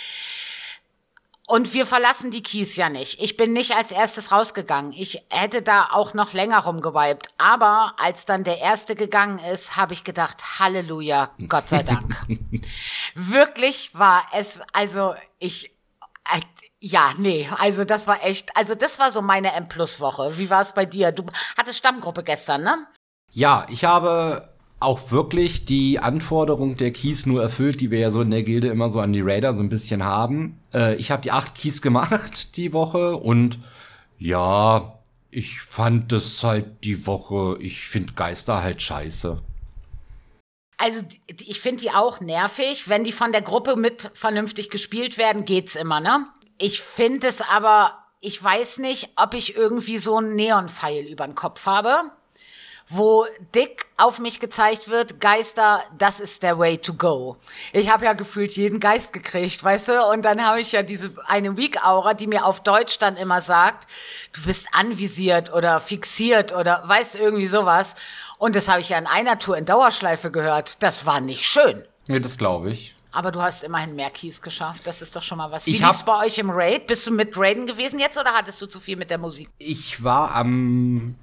Und 1.47 1.75
wir 1.75 1.85
verlassen 1.85 2.31
die 2.31 2.45
Keys 2.45 2.77
ja 2.77 2.89
nicht. 2.89 3.21
Ich 3.21 3.37
bin 3.37 3.53
nicht 3.53 3.73
als 3.73 3.91
erstes 3.91 4.31
rausgegangen. 4.31 4.93
Ich 4.93 5.25
hätte 5.31 5.63
da 5.63 5.89
auch 5.91 6.15
noch 6.15 6.33
länger 6.33 6.61
rumgewiped. 6.61 7.29
Aber 7.39 7.95
als 7.99 8.25
dann 8.25 8.45
der 8.45 8.59
erste 8.59 8.95
gegangen 8.95 9.41
ist, 9.41 9.77
habe 9.77 9.93
ich 9.93 10.05
gedacht, 10.05 10.61
Halleluja, 10.61 11.31
Gott 11.49 11.69
sei 11.69 11.83
Dank. 11.83 12.17
Wirklich 13.15 13.93
war 13.95 14.23
es, 14.33 14.61
also 14.73 15.17
ich, 15.41 15.73
äh, 16.33 16.41
ja, 16.79 17.15
nee, 17.19 17.51
also 17.59 17.85
das 17.85 18.07
war 18.07 18.25
echt, 18.25 18.57
also 18.57 18.77
das 18.77 19.01
war 19.01 19.11
so 19.11 19.21
meine 19.21 19.53
M-Plus-Woche. 19.53 20.39
Wie 20.39 20.51
war 20.51 20.61
es 20.61 20.73
bei 20.73 20.87
dir? 20.87 21.11
Du 21.11 21.27
hattest 21.57 21.79
Stammgruppe 21.79 22.23
gestern, 22.23 22.63
ne? 22.63 22.87
Ja, 23.33 23.67
ich 23.69 23.85
habe 23.85 24.50
auch 24.81 25.11
wirklich 25.11 25.67
die 25.67 25.99
Anforderung 25.99 26.77
der 26.77 26.91
Keys 26.91 27.27
nur 27.27 27.43
erfüllt, 27.43 27.81
die 27.83 27.91
wir 27.91 27.99
ja 27.99 28.11
so 28.11 28.23
in 28.23 28.31
der 28.31 28.43
Gilde 28.43 28.69
immer 28.69 28.89
so 28.89 28.99
an 29.01 29.13
die 29.13 29.21
Raider 29.21 29.53
so 29.53 29.63
ein 29.63 29.69
bisschen 29.69 30.03
haben. 30.03 30.59
Äh, 30.73 30.97
ich 30.97 31.11
habe 31.11 31.23
die 31.23 31.31
acht 31.31 31.55
Keys 31.55 31.83
gemacht 31.83 32.57
die 32.57 32.73
Woche 32.73 33.17
und 33.17 33.59
Ja, 34.19 34.99
ich 35.31 35.61
fand 35.61 36.13
das 36.13 36.43
halt 36.43 36.83
die 36.83 37.07
Woche, 37.07 37.57
ich 37.61 37.87
finde 37.87 38.15
Geister 38.15 38.63
halt 38.63 38.83
scheiße. 38.83 39.41
Also 40.77 41.01
ich 41.27 41.61
finde 41.61 41.83
die 41.83 41.91
auch 41.91 42.21
nervig. 42.21 42.89
Wenn 42.89 43.05
die 43.05 43.13
von 43.13 43.33
der 43.33 43.43
Gruppe 43.43 43.77
mit 43.77 44.11
vernünftig 44.15 44.71
gespielt 44.71 45.19
werden, 45.19 45.45
geht's 45.45 45.77
immer, 45.77 46.01
ne? 46.01 46.27
Ich 46.57 46.81
finde 46.81 47.27
es 47.27 47.43
aber, 47.43 47.99
ich 48.21 48.43
weiß 48.43 48.79
nicht, 48.79 49.11
ob 49.17 49.35
ich 49.35 49.57
irgendwie 49.57 49.99
so 49.99 50.17
einen 50.17 50.35
Neonpfeil 50.37 51.05
über 51.05 51.27
den 51.27 51.35
Kopf 51.35 51.67
habe 51.67 52.11
wo 52.91 53.25
dick 53.55 53.87
auf 53.97 54.19
mich 54.19 54.41
gezeigt 54.41 54.89
wird, 54.89 55.21
Geister, 55.21 55.85
das 55.97 56.19
ist 56.19 56.43
der 56.43 56.59
way 56.59 56.77
to 56.77 56.93
go. 56.95 57.37
Ich 57.73 57.89
habe 57.89 58.05
ja 58.05 58.15
gefühlt 58.15 58.51
jeden 58.53 58.81
Geist 58.81 59.13
gekriegt, 59.13 59.63
weißt 59.63 59.89
du? 59.89 60.07
Und 60.07 60.25
dann 60.25 60.45
habe 60.45 60.61
ich 60.61 60.73
ja 60.73 60.83
diese 60.83 61.13
eine 61.27 61.57
Weak-Aura, 61.57 62.15
die 62.15 62.27
mir 62.27 62.45
auf 62.45 62.63
Deutsch 62.63 62.99
dann 62.99 63.17
immer 63.17 63.41
sagt, 63.41 63.87
du 64.33 64.43
bist 64.43 64.69
anvisiert 64.73 65.53
oder 65.53 65.81
fixiert 65.81 66.53
oder 66.53 66.83
weißt 66.85 67.15
irgendwie 67.15 67.47
sowas. 67.47 67.95
Und 68.39 68.57
das 68.57 68.69
habe 68.69 68.81
ich 68.81 68.89
ja 68.89 68.99
in 68.99 69.07
einer 69.07 69.39
Tour 69.39 69.57
in 69.57 69.67
Dauerschleife 69.67 70.33
gehört. 70.33 70.83
Das 70.83 71.07
war 71.07 71.21
nicht 71.21 71.45
schön. 71.45 71.85
Ja, 72.09 72.19
das 72.19 72.39
glaube 72.39 72.71
ich. 72.71 72.97
Aber 73.13 73.31
du 73.31 73.41
hast 73.41 73.63
immerhin 73.63 73.95
mehr 73.95 74.11
Keys 74.11 74.43
geschafft. 74.43 74.87
Das 74.87 75.01
ist 75.01 75.15
doch 75.15 75.23
schon 75.23 75.39
mal 75.39 75.53
was. 75.53 75.67
Wie 75.67 75.77
lief's 75.77 76.05
bei 76.05 76.27
euch 76.27 76.39
im 76.39 76.51
Raid? 76.51 76.89
Bist 76.89 77.07
du 77.07 77.13
mit 77.13 77.37
Raiden 77.37 77.67
gewesen 77.67 78.01
jetzt 78.01 78.19
oder 78.19 78.33
hattest 78.35 78.61
du 78.63 78.67
zu 78.67 78.81
viel 78.81 78.97
mit 78.97 79.11
der 79.11 79.19
Musik? 79.19 79.49
Ich 79.59 80.03
war 80.03 80.35
am 80.35 81.17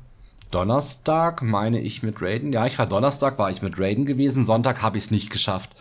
Donnerstag, 0.52 1.42
meine 1.42 1.82
ich, 1.82 2.04
mit 2.04 2.22
Raiden. 2.22 2.54
Ja, 2.54 2.66
ich 2.66 2.80
war 2.80 2.86
Donnerstag, 2.86 3.38
war 3.38 3.52
ich 3.52 3.62
mit 3.62 3.80
Raiden 3.80 4.06
gewesen. 4.06 4.46
Sonntag 4.46 4.82
habe 4.82 4.98
ich 4.98 5.06
es 5.06 5.12
nicht 5.12 5.30
geschafft. 5.30 5.76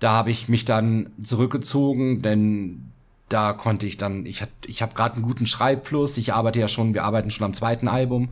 Da 0.00 0.12
habe 0.12 0.30
ich 0.30 0.48
mich 0.48 0.64
dann 0.64 1.12
zurückgezogen, 1.22 2.22
denn 2.22 2.92
da 3.28 3.52
konnte 3.52 3.86
ich 3.86 3.96
dann, 3.96 4.26
ich, 4.26 4.42
ich 4.66 4.82
habe 4.82 4.94
gerade 4.94 5.14
einen 5.14 5.24
guten 5.24 5.46
Schreibfluss. 5.46 6.16
Ich 6.16 6.34
arbeite 6.34 6.60
ja 6.60 6.68
schon, 6.68 6.94
wir 6.94 7.04
arbeiten 7.04 7.30
schon 7.30 7.44
am 7.44 7.54
zweiten 7.54 7.88
Album. 7.88 8.30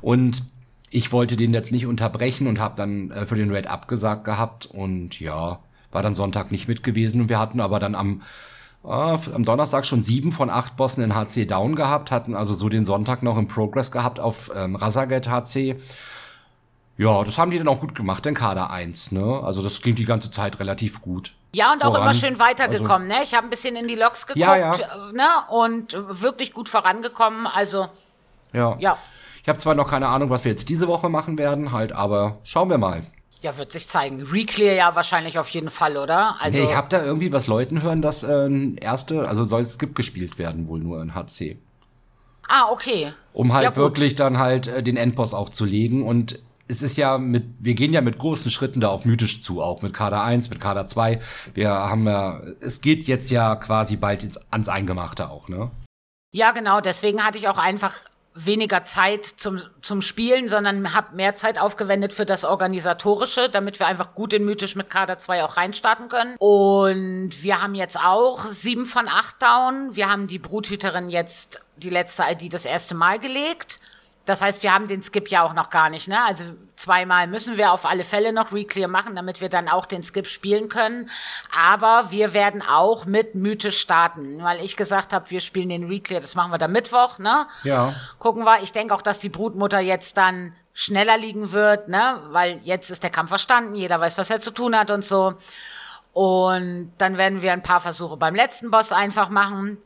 Und 0.00 0.42
ich 0.90 1.12
wollte 1.12 1.36
den 1.36 1.52
jetzt 1.52 1.72
nicht 1.72 1.86
unterbrechen 1.86 2.46
und 2.46 2.60
habe 2.60 2.76
dann 2.76 3.10
äh, 3.10 3.26
für 3.26 3.34
den 3.34 3.52
Raid 3.52 3.66
abgesagt 3.66 4.24
gehabt. 4.24 4.66
Und 4.66 5.20
ja, 5.20 5.58
war 5.90 6.02
dann 6.02 6.14
Sonntag 6.14 6.50
nicht 6.52 6.68
mit 6.68 6.82
gewesen. 6.82 7.20
Und 7.20 7.28
wir 7.28 7.38
hatten 7.38 7.60
aber 7.60 7.78
dann 7.78 7.94
am 7.94 8.22
äh, 8.84 8.88
am 8.88 9.44
Donnerstag 9.44 9.86
schon 9.86 10.04
sieben 10.04 10.32
von 10.32 10.50
acht 10.50 10.76
Bossen 10.76 11.02
in 11.02 11.14
HC 11.14 11.46
down 11.46 11.74
gehabt, 11.74 12.10
hatten 12.10 12.34
also 12.34 12.54
so 12.54 12.68
den 12.68 12.84
Sonntag 12.84 13.22
noch 13.22 13.36
im 13.36 13.46
Progress 13.46 13.90
gehabt 13.90 14.20
auf 14.20 14.50
ähm, 14.54 14.76
Razaget 14.76 15.28
HC. 15.28 15.76
Ja, 16.96 17.22
das 17.22 17.38
haben 17.38 17.50
die 17.50 17.58
dann 17.58 17.68
auch 17.68 17.80
gut 17.80 17.94
gemacht, 17.94 18.24
den 18.24 18.34
Kader 18.34 18.70
1, 18.70 19.12
ne? 19.12 19.40
Also 19.44 19.62
das 19.62 19.82
ging 19.82 19.94
die 19.94 20.04
ganze 20.04 20.30
Zeit 20.30 20.58
relativ 20.58 21.00
gut. 21.00 21.34
Ja, 21.52 21.72
und 21.72 21.82
auch 21.84 21.92
voran. 21.92 22.02
immer 22.02 22.14
schön 22.14 22.38
weitergekommen, 22.38 23.08
also, 23.08 23.20
ne? 23.20 23.24
Ich 23.24 23.34
habe 23.34 23.46
ein 23.46 23.50
bisschen 23.50 23.76
in 23.76 23.86
die 23.86 23.94
Loks 23.94 24.26
geguckt, 24.26 24.40
ja, 24.40 24.56
ja. 24.56 24.76
ne? 25.12 25.28
Und 25.48 25.96
wirklich 25.96 26.52
gut 26.52 26.68
vorangekommen, 26.68 27.46
also 27.46 27.88
ja. 28.52 28.76
ja. 28.78 28.98
Ich 29.42 29.48
habe 29.48 29.58
zwar 29.58 29.74
noch 29.74 29.88
keine 29.88 30.08
Ahnung, 30.08 30.30
was 30.30 30.44
wir 30.44 30.50
jetzt 30.50 30.68
diese 30.68 30.88
Woche 30.88 31.08
machen 31.08 31.38
werden, 31.38 31.72
halt, 31.72 31.92
aber 31.92 32.38
schauen 32.42 32.68
wir 32.68 32.78
mal. 32.78 33.02
Ja, 33.40 33.56
wird 33.56 33.70
sich 33.70 33.88
zeigen. 33.88 34.22
Reclear 34.22 34.74
ja 34.74 34.94
wahrscheinlich 34.96 35.38
auf 35.38 35.48
jeden 35.50 35.70
Fall, 35.70 35.96
oder? 35.96 36.36
Also 36.40 36.58
nee, 36.58 36.64
ich 36.64 36.74
habe 36.74 36.88
da 36.88 37.04
irgendwie 37.04 37.32
was 37.32 37.46
Leuten 37.46 37.82
hören, 37.82 38.02
dass 38.02 38.24
äh, 38.24 38.74
erste, 38.80 39.28
also 39.28 39.44
soll 39.44 39.64
Skip 39.64 39.94
gespielt 39.94 40.38
werden 40.38 40.66
wohl 40.66 40.80
nur 40.80 41.00
in 41.00 41.14
HC. 41.14 41.56
Ah, 42.48 42.70
okay. 42.70 43.12
Um 43.32 43.52
halt 43.52 43.64
ja, 43.64 43.76
wirklich 43.76 44.16
dann 44.16 44.38
halt 44.38 44.66
äh, 44.66 44.82
den 44.82 44.96
Endboss 44.96 45.34
auch 45.34 45.50
zu 45.50 45.64
legen 45.64 46.02
und 46.02 46.40
es 46.68 46.82
ist 46.82 46.96
ja 46.96 47.16
mit, 47.18 47.44
wir 47.58 47.74
gehen 47.74 47.92
ja 47.92 48.00
mit 48.00 48.18
großen 48.18 48.50
Schritten 48.50 48.80
da 48.80 48.88
auf 48.88 49.04
mythisch 49.04 49.42
zu, 49.42 49.62
auch 49.62 49.80
mit 49.82 49.94
Kader 49.94 50.22
1, 50.22 50.50
mit 50.50 50.60
Kader 50.60 50.86
2. 50.86 51.18
Wir 51.54 51.70
haben 51.70 52.06
ja, 52.06 52.40
es 52.60 52.82
geht 52.82 53.04
jetzt 53.04 53.30
ja 53.30 53.56
quasi 53.56 53.96
bald 53.96 54.22
ins, 54.22 54.38
ans 54.50 54.68
Eingemachte 54.68 55.30
auch, 55.30 55.48
ne? 55.48 55.70
Ja, 56.30 56.50
genau, 56.50 56.82
deswegen 56.82 57.24
hatte 57.24 57.38
ich 57.38 57.48
auch 57.48 57.56
einfach 57.56 57.94
weniger 58.44 58.84
Zeit 58.84 59.24
zum, 59.24 59.60
zum 59.82 60.02
Spielen, 60.02 60.48
sondern 60.48 60.94
habe 60.94 61.16
mehr 61.16 61.34
Zeit 61.34 61.58
aufgewendet 61.58 62.12
für 62.12 62.26
das 62.26 62.44
Organisatorische, 62.44 63.48
damit 63.48 63.78
wir 63.78 63.86
einfach 63.86 64.14
gut 64.14 64.32
in 64.32 64.44
Mythisch 64.44 64.76
mit 64.76 64.90
Kader 64.90 65.18
2 65.18 65.44
auch 65.44 65.56
reinstarten 65.56 66.08
können. 66.08 66.36
Und 66.38 67.42
wir 67.42 67.62
haben 67.62 67.74
jetzt 67.74 67.98
auch 67.98 68.46
sieben 68.46 68.86
von 68.86 69.08
acht 69.08 69.42
down. 69.42 69.96
Wir 69.96 70.08
haben 70.08 70.26
die 70.26 70.38
Bruthüterin 70.38 71.10
jetzt 71.10 71.60
die 71.76 71.90
letzte 71.90 72.24
ID 72.28 72.52
das 72.52 72.64
erste 72.64 72.94
Mal 72.94 73.18
gelegt. 73.18 73.80
Das 74.28 74.42
heißt, 74.42 74.62
wir 74.62 74.74
haben 74.74 74.88
den 74.88 75.02
Skip 75.02 75.28
ja 75.30 75.42
auch 75.42 75.54
noch 75.54 75.70
gar 75.70 75.88
nicht, 75.88 76.08
ne? 76.08 76.22
Also 76.24 76.44
zweimal 76.76 77.26
müssen 77.26 77.56
wir 77.56 77.72
auf 77.72 77.86
alle 77.86 78.04
Fälle 78.04 78.32
noch 78.32 78.52
Reclear 78.52 78.88
machen, 78.88 79.16
damit 79.16 79.40
wir 79.40 79.48
dann 79.48 79.68
auch 79.68 79.86
den 79.86 80.02
Skip 80.02 80.26
spielen 80.26 80.68
können. 80.68 81.08
Aber 81.56 82.10
wir 82.10 82.32
werden 82.32 82.62
auch 82.62 83.06
mit 83.06 83.34
Mythe 83.34 83.72
starten, 83.72 84.42
weil 84.42 84.62
ich 84.62 84.76
gesagt 84.76 85.12
habe, 85.12 85.30
wir 85.30 85.40
spielen 85.40 85.70
den 85.70 85.88
Reclear, 85.88 86.20
das 86.20 86.34
machen 86.34 86.52
wir 86.52 86.58
dann 86.58 86.72
Mittwoch, 86.72 87.18
ne? 87.18 87.46
Ja. 87.62 87.94
Gucken 88.18 88.44
wir. 88.44 88.62
Ich 88.62 88.72
denke 88.72 88.94
auch, 88.94 89.02
dass 89.02 89.18
die 89.18 89.30
Brutmutter 89.30 89.80
jetzt 89.80 90.16
dann 90.16 90.54
schneller 90.74 91.16
liegen 91.16 91.52
wird, 91.52 91.88
ne? 91.88 92.20
Weil 92.28 92.60
jetzt 92.64 92.90
ist 92.90 93.02
der 93.02 93.10
Kampf 93.10 93.30
verstanden, 93.30 93.74
jeder 93.74 93.98
weiß, 93.98 94.18
was 94.18 94.30
er 94.30 94.40
zu 94.40 94.50
tun 94.50 94.76
hat 94.78 94.90
und 94.90 95.04
so. 95.04 95.34
Und 96.12 96.92
dann 96.98 97.16
werden 97.16 97.42
wir 97.42 97.52
ein 97.52 97.62
paar 97.62 97.80
Versuche 97.80 98.16
beim 98.16 98.34
letzten 98.34 98.70
Boss 98.70 98.92
einfach 98.92 99.28
machen. 99.28 99.78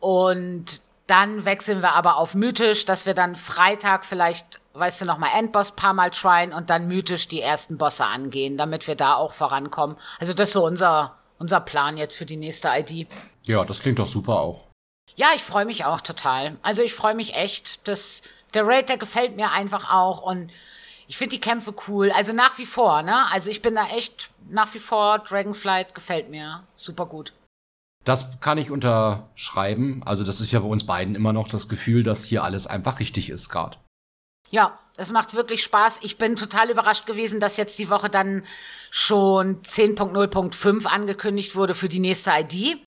Und 0.00 0.82
dann 1.08 1.44
wechseln 1.44 1.82
wir 1.82 1.94
aber 1.94 2.16
auf 2.16 2.34
mythisch, 2.34 2.84
dass 2.84 3.06
wir 3.06 3.14
dann 3.14 3.34
Freitag 3.34 4.04
vielleicht, 4.04 4.60
weißt 4.74 5.00
du, 5.00 5.04
nochmal 5.06 5.30
Endboss 5.34 5.72
paar 5.72 5.94
Mal 5.94 6.10
tryen 6.10 6.52
und 6.52 6.70
dann 6.70 6.86
mythisch 6.86 7.26
die 7.28 7.40
ersten 7.40 7.78
Bosse 7.78 8.04
angehen, 8.04 8.56
damit 8.56 8.86
wir 8.86 8.94
da 8.94 9.14
auch 9.14 9.32
vorankommen. 9.32 9.96
Also 10.20 10.34
das 10.34 10.50
ist 10.50 10.52
so 10.52 10.64
unser, 10.64 11.16
unser 11.38 11.60
Plan 11.60 11.96
jetzt 11.96 12.16
für 12.16 12.26
die 12.26 12.36
nächste 12.36 12.68
ID. 12.68 13.08
Ja, 13.44 13.64
das 13.64 13.80
klingt 13.80 13.98
doch 13.98 14.06
super 14.06 14.38
auch. 14.40 14.68
Ja, 15.16 15.28
ich 15.34 15.42
freue 15.42 15.64
mich 15.64 15.86
auch 15.86 16.02
total. 16.02 16.56
Also 16.62 16.82
ich 16.82 16.94
freue 16.94 17.14
mich 17.14 17.34
echt, 17.34 17.88
dass 17.88 18.22
der 18.54 18.66
Raid, 18.66 18.90
der 18.90 18.98
gefällt 18.98 19.34
mir 19.34 19.50
einfach 19.50 19.90
auch 19.90 20.22
und 20.22 20.50
ich 21.06 21.16
finde 21.16 21.36
die 21.36 21.40
Kämpfe 21.40 21.74
cool. 21.88 22.12
Also 22.12 22.34
nach 22.34 22.58
wie 22.58 22.66
vor, 22.66 23.02
ne? 23.02 23.26
Also 23.32 23.50
ich 23.50 23.62
bin 23.62 23.74
da 23.74 23.88
echt 23.88 24.28
nach 24.50 24.74
wie 24.74 24.78
vor, 24.78 25.20
Dragonflight 25.20 25.94
gefällt 25.94 26.28
mir 26.28 26.64
super 26.74 27.06
gut. 27.06 27.32
Das 28.08 28.40
kann 28.40 28.56
ich 28.56 28.70
unterschreiben. 28.70 30.00
Also 30.06 30.24
das 30.24 30.40
ist 30.40 30.50
ja 30.50 30.60
bei 30.60 30.66
uns 30.66 30.86
beiden 30.86 31.14
immer 31.14 31.34
noch 31.34 31.46
das 31.46 31.68
Gefühl, 31.68 32.02
dass 32.02 32.24
hier 32.24 32.42
alles 32.42 32.66
einfach 32.66 33.00
richtig 33.00 33.28
ist 33.28 33.50
gerade. 33.50 33.76
Ja, 34.48 34.78
es 34.96 35.12
macht 35.12 35.34
wirklich 35.34 35.62
Spaß. 35.62 35.98
Ich 36.00 36.16
bin 36.16 36.34
total 36.34 36.70
überrascht 36.70 37.04
gewesen, 37.04 37.38
dass 37.38 37.58
jetzt 37.58 37.78
die 37.78 37.90
Woche 37.90 38.08
dann 38.08 38.46
schon 38.90 39.60
10.0.5 39.60 40.86
angekündigt 40.86 41.54
wurde 41.54 41.74
für 41.74 41.90
die 41.90 41.98
nächste 41.98 42.30
ID. 42.30 42.82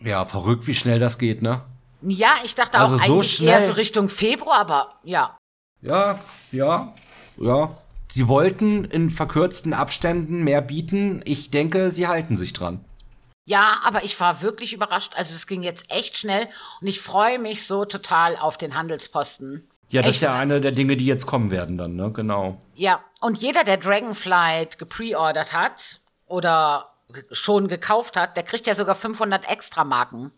Ja, 0.00 0.24
verrückt, 0.24 0.66
wie 0.66 0.74
schnell 0.74 0.98
das 0.98 1.18
geht, 1.18 1.42
ne? 1.42 1.60
Ja, 2.00 2.36
ich 2.42 2.54
dachte 2.54 2.78
also 2.78 2.94
auch 2.94 2.98
so 2.98 3.12
eigentlich 3.12 3.36
schnell. 3.36 3.50
eher 3.50 3.60
so 3.60 3.72
Richtung 3.72 4.08
Februar, 4.08 4.56
aber 4.56 4.94
ja. 5.04 5.36
Ja, 5.82 6.18
ja, 6.50 6.94
ja. 7.36 7.76
Sie 8.10 8.26
wollten 8.26 8.86
in 8.86 9.10
verkürzten 9.10 9.74
Abständen 9.74 10.42
mehr 10.44 10.62
bieten. 10.62 11.20
Ich 11.26 11.50
denke, 11.50 11.90
sie 11.90 12.08
halten 12.08 12.38
sich 12.38 12.54
dran. 12.54 12.82
Ja, 13.50 13.80
aber 13.82 14.04
ich 14.04 14.20
war 14.20 14.42
wirklich 14.42 14.72
überrascht. 14.72 15.12
Also 15.16 15.34
es 15.34 15.48
ging 15.48 15.64
jetzt 15.64 15.90
echt 15.90 16.16
schnell 16.16 16.46
und 16.80 16.86
ich 16.86 17.00
freue 17.00 17.40
mich 17.40 17.66
so 17.66 17.84
total 17.84 18.36
auf 18.36 18.56
den 18.56 18.76
Handelsposten. 18.76 19.68
Ja, 19.88 20.02
das 20.02 20.10
echt. 20.10 20.16
ist 20.18 20.22
ja 20.22 20.34
eine 20.38 20.60
der 20.60 20.70
Dinge, 20.70 20.96
die 20.96 21.04
jetzt 21.04 21.26
kommen 21.26 21.50
werden 21.50 21.76
dann, 21.76 21.96
ne? 21.96 22.12
Genau. 22.12 22.60
Ja, 22.76 23.00
und 23.20 23.38
jeder, 23.38 23.64
der 23.64 23.78
Dragonflight 23.78 24.78
gepreordert 24.78 25.52
hat 25.52 26.00
oder 26.28 26.92
schon 27.32 27.66
gekauft 27.66 28.16
hat, 28.16 28.36
der 28.36 28.44
kriegt 28.44 28.68
ja 28.68 28.76
sogar 28.76 28.94
500 28.94 29.50
extra 29.50 29.82
Marken. 29.82 30.30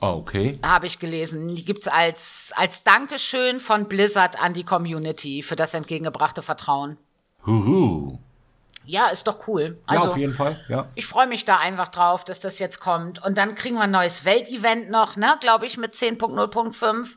Oh, 0.00 0.18
okay. 0.20 0.60
Habe 0.62 0.86
ich 0.86 1.00
gelesen. 1.00 1.52
Die 1.52 1.64
gibt's 1.64 1.88
als, 1.88 2.52
als 2.54 2.84
Dankeschön 2.84 3.58
von 3.58 3.88
Blizzard 3.88 4.40
an 4.40 4.52
die 4.52 4.62
Community 4.62 5.42
für 5.42 5.56
das 5.56 5.74
entgegengebrachte 5.74 6.42
Vertrauen. 6.42 6.96
Huhu. 7.44 8.20
Ja, 8.84 9.08
ist 9.08 9.26
doch 9.26 9.48
cool. 9.48 9.78
Also, 9.86 10.04
ja, 10.04 10.10
auf 10.10 10.16
jeden 10.16 10.34
Fall, 10.34 10.60
ja. 10.68 10.88
Ich 10.94 11.06
freue 11.06 11.26
mich 11.26 11.44
da 11.44 11.58
einfach 11.58 11.88
drauf, 11.88 12.24
dass 12.24 12.40
das 12.40 12.58
jetzt 12.58 12.80
kommt. 12.80 13.22
Und 13.24 13.38
dann 13.38 13.54
kriegen 13.54 13.76
wir 13.76 13.82
ein 13.82 13.90
neues 13.90 14.24
Weltevent 14.24 14.90
noch, 14.90 15.16
ne, 15.16 15.36
glaube 15.40 15.66
ich, 15.66 15.76
mit 15.76 15.94
10.0.5. 15.94 17.16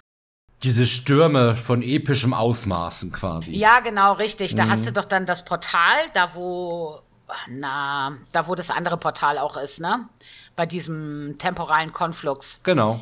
Diese 0.63 0.86
Stürme 0.86 1.55
von 1.55 1.83
epischem 1.83 2.33
Ausmaßen 2.33 3.12
quasi. 3.12 3.55
Ja, 3.55 3.79
genau, 3.79 4.13
richtig. 4.13 4.55
Da 4.55 4.65
mhm. 4.65 4.69
hast 4.71 4.88
du 4.88 4.91
doch 4.91 5.05
dann 5.05 5.25
das 5.25 5.45
Portal, 5.45 5.97
da 6.13 6.31
wo, 6.33 7.01
na, 7.47 8.17
da 8.31 8.47
wo 8.47 8.55
das 8.55 8.71
andere 8.71 8.97
Portal 8.97 9.38
auch 9.38 9.57
ist, 9.57 9.79
ne? 9.79 10.07
Bei 10.55 10.65
diesem 10.65 11.36
temporalen 11.38 11.93
Konflux. 11.93 12.59
Genau. 12.63 13.00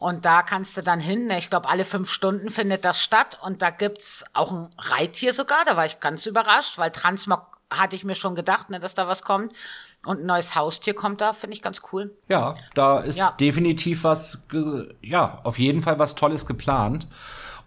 Und 0.00 0.24
da 0.24 0.40
kannst 0.40 0.78
du 0.78 0.82
dann 0.82 0.98
hin. 0.98 1.26
Ne? 1.26 1.36
Ich 1.36 1.50
glaube, 1.50 1.68
alle 1.68 1.84
fünf 1.84 2.10
Stunden 2.10 2.48
findet 2.48 2.86
das 2.86 3.02
statt. 3.02 3.38
Und 3.42 3.60
da 3.60 3.68
gibt's 3.68 4.24
auch 4.32 4.50
ein 4.50 4.70
Reittier 4.78 5.34
sogar. 5.34 5.66
Da 5.66 5.76
war 5.76 5.84
ich 5.84 6.00
ganz 6.00 6.24
überrascht, 6.24 6.78
weil 6.78 6.90
Transmog 6.90 7.49
hatte 7.70 7.96
ich 7.96 8.04
mir 8.04 8.14
schon 8.14 8.34
gedacht, 8.34 8.70
ne, 8.70 8.80
dass 8.80 8.94
da 8.94 9.08
was 9.08 9.22
kommt. 9.22 9.52
Und 10.04 10.20
ein 10.20 10.26
neues 10.26 10.54
Haustier 10.54 10.94
kommt 10.94 11.20
da, 11.20 11.32
finde 11.32 11.56
ich 11.56 11.62
ganz 11.62 11.82
cool. 11.92 12.14
Ja, 12.28 12.56
da 12.74 13.00
ist 13.00 13.18
ja. 13.18 13.32
definitiv 13.38 14.04
was, 14.04 14.46
ja, 15.02 15.40
auf 15.44 15.58
jeden 15.58 15.82
Fall 15.82 15.98
was 15.98 16.14
Tolles 16.14 16.46
geplant. 16.46 17.06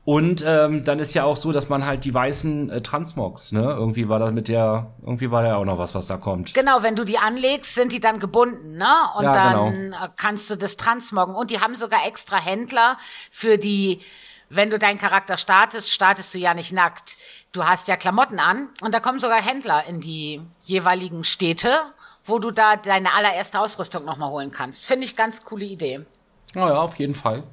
Und 0.06 0.44
ähm, 0.46 0.84
dann 0.84 1.00
ist 1.00 1.14
ja 1.14 1.24
auch 1.24 1.38
so, 1.38 1.54
dass 1.54 1.70
man 1.70 1.86
halt 1.86 2.04
die 2.04 2.14
weißen 2.14 2.70
äh, 2.70 2.82
Transmogs, 2.82 3.54
ne? 3.54 3.62
Irgendwie 3.62 4.10
war 4.10 4.20
das 4.20 4.34
mit 4.34 4.50
der, 4.50 4.92
irgendwie 5.02 5.32
war 5.32 5.44
da 5.44 5.50
ja 5.50 5.56
auch 5.56 5.64
noch 5.64 5.78
was, 5.78 5.96
was 5.96 6.08
da 6.08 6.18
kommt. 6.18 6.54
Genau, 6.54 6.84
wenn 6.84 6.98
du 6.98 7.06
die 7.06 7.20
anlegst, 7.20 7.74
sind 7.74 7.94
die 7.94 8.02
dann 8.02 8.20
gebunden, 8.20 8.78
ne? 8.78 8.94
Und 9.16 9.24
ja, 9.24 9.34
dann 9.34 9.74
genau. 9.74 9.98
kannst 10.18 10.50
du 10.50 10.58
das 10.58 10.76
transmoggen. 10.76 11.36
Und 11.36 11.52
die 11.52 11.62
haben 11.62 11.78
sogar 11.78 12.06
extra 12.06 12.36
Händler 12.36 12.98
für 13.32 13.58
die, 13.58 14.02
wenn 14.50 14.70
du 14.70 14.80
deinen 14.80 14.98
Charakter 14.98 15.38
startest, 15.38 15.90
startest 15.90 16.34
du 16.34 16.38
ja 16.38 16.54
nicht 16.54 16.72
nackt. 16.72 17.18
Du 17.52 17.66
hast 17.66 17.88
ja 17.88 17.98
Klamotten 17.98 18.40
an 18.40 18.70
und 18.82 18.94
da 18.94 19.00
kommen 19.00 19.20
sogar 19.20 19.42
Händler 19.42 19.86
in 19.88 20.02
die 20.02 20.42
jeweiligen 20.64 21.24
Städte, 21.24 21.78
wo 22.26 22.40
du 22.40 22.52
da 22.52 22.76
deine 22.76 23.14
allererste 23.14 23.60
Ausrüstung 23.60 24.06
nochmal 24.06 24.30
holen 24.30 24.52
kannst. 24.52 24.86
Finde 24.86 25.06
ich 25.06 25.16
ganz 25.16 25.44
coole 25.44 25.66
Idee. 25.66 26.06
Naja, 26.54 26.76
auf 26.76 26.96
jeden 26.96 27.16
Fall. 27.16 27.44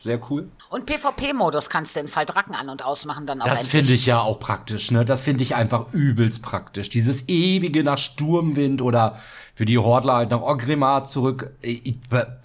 Sehr 0.00 0.20
cool. 0.30 0.48
Und 0.70 0.86
PvP-Modus 0.86 1.70
kannst 1.70 1.96
du 1.96 2.00
in 2.00 2.08
Fall 2.08 2.24
Drachen 2.24 2.54
an- 2.54 2.68
und 2.68 2.84
ausmachen 2.84 3.26
dann 3.26 3.42
auch. 3.42 3.46
Das 3.46 3.66
finde 3.68 3.92
ich 3.92 4.06
ja 4.06 4.20
auch 4.20 4.38
praktisch, 4.38 4.90
ne? 4.90 5.04
Das 5.04 5.24
finde 5.24 5.42
ich 5.42 5.56
einfach 5.56 5.92
übelst 5.92 6.42
praktisch. 6.42 6.88
Dieses 6.88 7.28
ewige 7.28 7.82
nach 7.82 7.98
Sturmwind 7.98 8.80
oder 8.80 9.18
für 9.56 9.64
die 9.64 9.78
Hordler 9.78 10.14
halt 10.14 10.30
nach 10.30 10.40
Ogrimmar 10.40 11.08
zurück. 11.08 11.50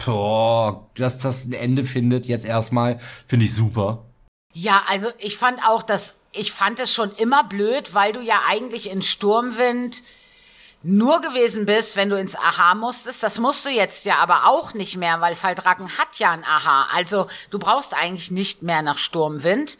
Boah, 0.04 0.90
dass 0.94 1.18
das 1.18 1.44
ein 1.44 1.52
Ende 1.52 1.84
findet 1.84 2.26
jetzt 2.26 2.44
erstmal, 2.44 2.98
finde 3.28 3.44
ich 3.44 3.54
super. 3.54 4.02
Ja, 4.52 4.82
also 4.88 5.08
ich 5.18 5.36
fand 5.36 5.60
auch, 5.64 5.84
dass 5.84 6.16
ich 6.32 6.50
fand 6.50 6.80
es 6.80 6.92
schon 6.92 7.12
immer 7.12 7.44
blöd, 7.44 7.94
weil 7.94 8.12
du 8.12 8.20
ja 8.20 8.40
eigentlich 8.48 8.90
in 8.90 9.02
Sturmwind 9.02 10.02
nur 10.84 11.22
gewesen 11.22 11.64
bist, 11.64 11.96
wenn 11.96 12.10
du 12.10 12.18
ins 12.18 12.36
Aha 12.36 12.74
musstest. 12.74 13.22
Das 13.22 13.38
musst 13.38 13.64
du 13.64 13.70
jetzt 13.70 14.04
ja 14.04 14.18
aber 14.18 14.46
auch 14.46 14.74
nicht 14.74 14.96
mehr, 14.96 15.20
weil 15.20 15.34
Falldrachen 15.34 15.96
hat 15.98 16.16
ja 16.18 16.30
ein 16.32 16.44
Aha. 16.44 16.88
Also 16.94 17.26
du 17.50 17.58
brauchst 17.58 17.94
eigentlich 17.94 18.30
nicht 18.30 18.62
mehr 18.62 18.82
nach 18.82 18.98
Sturmwind. 18.98 19.78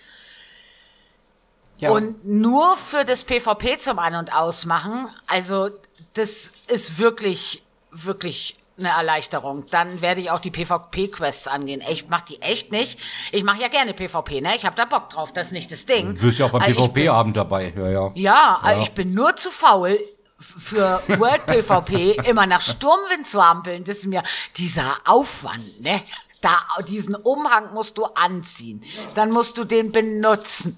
Ja. 1.77 1.91
Und 1.91 2.25
nur 2.25 2.77
für 2.77 3.05
das 3.05 3.25
PvP 3.25 3.79
zum 3.79 3.99
An- 3.99 4.15
und 4.15 4.35
Ausmachen, 4.35 5.09
also 5.27 5.71
das 6.15 6.53
ist 6.69 6.99
wirklich, 6.99 7.63
wirklich 7.91 8.57
eine 8.79 8.89
Erleichterung. 8.89 9.67
Dann 9.71 10.01
werde 10.01 10.21
ich 10.21 10.31
auch 10.31 10.41
die 10.41 10.51
PvP-Quests 10.51 11.47
angehen. 11.47 11.83
Ich 11.89 12.09
mache 12.09 12.25
die 12.31 12.43
echt 12.43 12.73
nicht. 12.73 12.99
Ich 13.31 13.45
mache 13.45 13.61
ja 13.61 13.69
gerne 13.69 13.93
PvP, 13.93 14.41
ne? 14.41 14.57
Ich 14.57 14.65
habe 14.65 14.75
da 14.77 14.85
Bock 14.85 15.11
drauf, 15.11 15.33
das 15.33 15.49
ist 15.49 15.53
nicht 15.53 15.71
das 15.71 15.85
Ding. 15.85 16.17
Du 16.17 16.27
bist 16.27 16.39
ja 16.39 16.47
auch 16.47 16.51
beim 16.51 16.63
also 16.63 16.89
PvP-Abend 16.89 17.37
dabei, 17.37 17.73
ja, 17.77 17.89
ja. 17.91 18.13
Ja, 18.15 18.61
ja. 18.65 18.83
ich 18.83 18.93
bin 18.93 19.13
nur 19.13 19.37
zu 19.37 19.51
faul, 19.51 19.99
für 20.45 21.03
World 21.19 21.47
PvP 21.47 22.13
immer 22.29 22.47
nach 22.47 22.61
Sturmwind 22.61 23.27
zu 23.27 23.43
hampeln, 23.43 23.85
das 23.85 23.99
ist 23.99 24.07
mir 24.07 24.23
dieser 24.57 24.97
Aufwand, 25.05 25.81
ne? 25.81 26.03
Da, 26.41 26.59
diesen 26.87 27.15
Umhang 27.15 27.73
musst 27.73 27.97
du 27.97 28.05
anziehen. 28.05 28.85
Dann 29.15 29.31
musst 29.31 29.57
du 29.57 29.65
den 29.65 29.93
benutzen. 29.93 30.77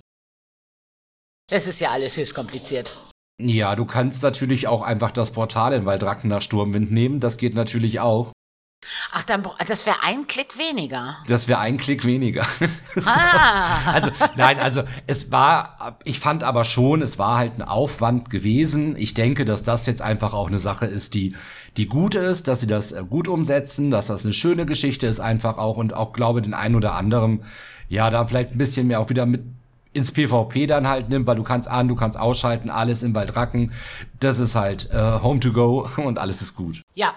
Das 1.49 1.67
ist 1.67 1.81
ja 1.81 1.91
alles 1.91 2.17
höchst 2.17 2.35
kompliziert. 2.35 2.97
Ja, 3.39 3.75
du 3.77 3.85
kannst 3.85 4.23
natürlich 4.23 4.69
auch 4.69 4.83
einfach 4.83 5.11
das 5.11 5.33
Portal 5.33 5.73
in 5.73 5.85
Waldracken 5.85 6.31
nach 6.31 6.41
Sturmwind 6.41 6.91
nehmen. 6.91 7.21
Das 7.21 7.37
geht 7.37 7.55
natürlich 7.55 8.01
auch. 8.01 8.33
Ach, 9.13 9.23
dann, 9.23 9.47
das 9.67 9.87
wäre 9.87 10.03
ein 10.03 10.27
Klick 10.27 10.59
weniger. 10.59 11.17
Das 11.27 11.49
wäre 11.49 11.61
ein 11.61 11.77
Klick 11.77 12.05
weniger. 12.05 12.47
Ah. 13.09 13.93
also, 13.93 14.11
nein, 14.37 14.59
also 14.59 14.83
es 15.07 15.31
war, 15.31 15.99
ich 16.05 16.19
fand 16.19 16.43
aber 16.43 16.65
schon, 16.65 17.03
es 17.03 17.19
war 17.19 17.37
halt 17.37 17.59
ein 17.59 17.63
Aufwand 17.63 18.31
gewesen. 18.31 18.97
Ich 18.97 19.15
denke, 19.15 19.45
dass 19.45 19.63
das 19.63 19.87
jetzt 19.87 20.03
einfach 20.03 20.33
auch 20.33 20.49
eine 20.49 20.59
Sache 20.59 20.87
ist, 20.87 21.15
die, 21.15 21.35
die 21.77 21.87
gut 21.87 22.15
ist, 22.15 22.49
dass 22.49 22.61
sie 22.61 22.67
das 22.67 22.93
äh, 22.93 23.05
gut 23.09 23.29
umsetzen, 23.29 23.91
dass 23.91 24.07
das 24.07 24.25
eine 24.25 24.33
schöne 24.33 24.67
Geschichte 24.67 25.07
ist 25.07 25.21
einfach 25.21 25.59
auch 25.59 25.77
und 25.77 25.95
auch 25.95 26.13
glaube 26.13 26.43
den 26.43 26.55
einen 26.55 26.75
oder 26.75 26.95
anderen, 26.95 27.45
ja, 27.89 28.11
da 28.11 28.27
vielleicht 28.27 28.53
ein 28.53 28.59
bisschen 28.59 28.87
mehr 28.87 29.01
auch 29.01 29.11
wieder 29.11 29.27
mit 29.27 29.45
ins 29.93 30.13
PvP 30.13 30.67
dann 30.67 30.87
halt 30.87 31.09
nimmt, 31.09 31.27
weil 31.27 31.37
du 31.37 31.43
kannst 31.43 31.69
an, 31.69 31.89
du 31.89 31.95
kannst 31.95 32.19
ausschalten, 32.19 32.71
alles 32.71 33.03
in 33.03 33.15
Waldracken. 33.15 33.73
Das 34.21 34.39
ist 34.39 34.55
halt 34.55 34.91
äh, 34.93 35.21
Home 35.23 35.41
to 35.41 35.53
go 35.53 35.89
und 35.97 36.19
alles 36.19 36.43
ist 36.43 36.55
gut. 36.55 36.83
Ja, 36.95 37.15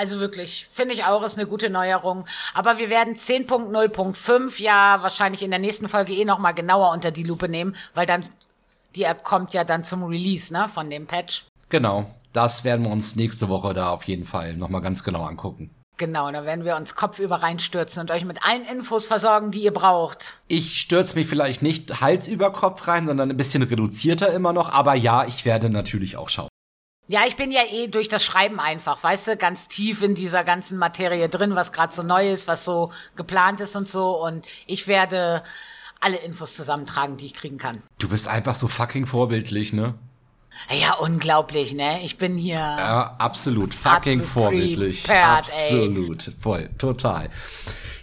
also 0.00 0.18
wirklich, 0.18 0.66
finde 0.72 0.94
ich 0.94 1.04
auch, 1.04 1.22
ist 1.22 1.36
eine 1.36 1.46
gute 1.46 1.68
Neuerung. 1.68 2.24
Aber 2.54 2.78
wir 2.78 2.88
werden 2.88 3.14
10.0.5 3.16 4.62
ja 4.62 5.02
wahrscheinlich 5.02 5.42
in 5.42 5.50
der 5.50 5.60
nächsten 5.60 5.88
Folge 5.88 6.14
eh 6.14 6.24
nochmal 6.24 6.54
genauer 6.54 6.90
unter 6.92 7.10
die 7.10 7.22
Lupe 7.22 7.50
nehmen, 7.50 7.76
weil 7.92 8.06
dann, 8.06 8.24
die 8.96 9.02
App 9.02 9.24
kommt 9.24 9.52
ja 9.52 9.62
dann 9.62 9.84
zum 9.84 10.02
Release, 10.04 10.50
ne, 10.54 10.68
von 10.68 10.88
dem 10.88 11.06
Patch. 11.06 11.44
Genau, 11.68 12.10
das 12.32 12.64
werden 12.64 12.86
wir 12.86 12.90
uns 12.90 13.14
nächste 13.14 13.50
Woche 13.50 13.74
da 13.74 13.90
auf 13.90 14.04
jeden 14.04 14.24
Fall 14.24 14.56
nochmal 14.56 14.80
ganz 14.80 15.04
genau 15.04 15.24
angucken. 15.24 15.68
Genau, 15.98 16.32
da 16.32 16.46
werden 16.46 16.64
wir 16.64 16.76
uns 16.76 16.94
kopfüber 16.94 17.42
reinstürzen 17.42 18.00
und 18.00 18.10
euch 18.10 18.24
mit 18.24 18.42
allen 18.42 18.64
Infos 18.64 19.06
versorgen, 19.06 19.50
die 19.50 19.60
ihr 19.60 19.74
braucht. 19.74 20.38
Ich 20.48 20.80
stürze 20.80 21.14
mich 21.14 21.26
vielleicht 21.26 21.60
nicht 21.60 22.00
Hals 22.00 22.26
über 22.26 22.52
Kopf 22.52 22.88
rein, 22.88 23.06
sondern 23.06 23.30
ein 23.30 23.36
bisschen 23.36 23.62
reduzierter 23.62 24.32
immer 24.32 24.54
noch. 24.54 24.72
Aber 24.72 24.94
ja, 24.94 25.26
ich 25.26 25.44
werde 25.44 25.68
natürlich 25.68 26.16
auch 26.16 26.30
schauen. 26.30 26.49
Ja, 27.10 27.22
ich 27.26 27.34
bin 27.34 27.50
ja 27.50 27.62
eh 27.68 27.88
durch 27.88 28.08
das 28.08 28.24
Schreiben 28.24 28.60
einfach, 28.60 29.02
weißt 29.02 29.26
du, 29.26 29.36
ganz 29.36 29.66
tief 29.66 30.00
in 30.00 30.14
dieser 30.14 30.44
ganzen 30.44 30.78
Materie 30.78 31.28
drin, 31.28 31.56
was 31.56 31.72
gerade 31.72 31.92
so 31.92 32.04
neu 32.04 32.30
ist, 32.30 32.46
was 32.46 32.64
so 32.64 32.92
geplant 33.16 33.60
ist 33.60 33.74
und 33.74 33.88
so. 33.88 34.24
Und 34.24 34.46
ich 34.68 34.86
werde 34.86 35.42
alle 35.98 36.18
Infos 36.18 36.54
zusammentragen, 36.54 37.16
die 37.16 37.26
ich 37.26 37.34
kriegen 37.34 37.58
kann. 37.58 37.82
Du 37.98 38.08
bist 38.08 38.28
einfach 38.28 38.54
so 38.54 38.68
fucking 38.68 39.06
vorbildlich, 39.06 39.72
ne? 39.72 39.94
Ja, 40.70 40.94
unglaublich, 40.94 41.74
ne? 41.74 42.00
Ich 42.04 42.16
bin 42.16 42.36
hier. 42.36 42.58
Ja, 42.58 43.16
absolut. 43.18 43.74
Fucking 43.74 44.20
absolut 44.20 44.24
vorbildlich. 44.26 45.02
Prepared, 45.02 45.38
absolut. 45.38 46.28
Ey. 46.28 46.34
Voll. 46.40 46.70
Total. 46.78 47.28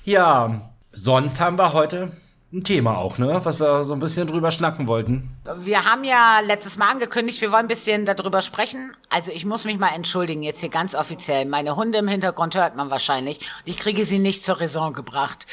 Ja, 0.03 0.69
sonst 0.91 1.39
haben 1.39 1.57
wir 1.57 1.71
heute 1.71 2.11
ein 2.57 2.63
Thema 2.63 2.97
auch, 2.97 3.17
ne? 3.17 3.39
Was 3.43 3.59
wir 3.59 3.83
so 3.83 3.93
ein 3.93 3.99
bisschen 3.99 4.27
drüber 4.27 4.51
schnacken 4.51 4.87
wollten. 4.87 5.37
Wir 5.59 5.85
haben 5.85 6.03
ja 6.03 6.39
letztes 6.41 6.77
Mal 6.77 6.89
angekündigt, 6.89 7.39
wir 7.41 7.51
wollen 7.51 7.65
ein 7.65 7.67
bisschen 7.67 8.05
darüber 8.05 8.41
sprechen. 8.41 8.95
Also 9.09 9.31
ich 9.31 9.45
muss 9.45 9.63
mich 9.63 9.77
mal 9.77 9.93
entschuldigen, 9.93 10.43
jetzt 10.43 10.61
hier 10.61 10.69
ganz 10.69 10.95
offiziell. 10.95 11.45
Meine 11.45 11.75
Hunde 11.75 11.99
im 11.99 12.07
Hintergrund 12.07 12.55
hört 12.55 12.75
man 12.75 12.89
wahrscheinlich. 12.89 13.39
Und 13.39 13.65
ich 13.65 13.77
kriege 13.77 14.03
sie 14.03 14.19
nicht 14.19 14.43
zur 14.43 14.59
Raison 14.59 14.93
gebracht. 14.93 15.45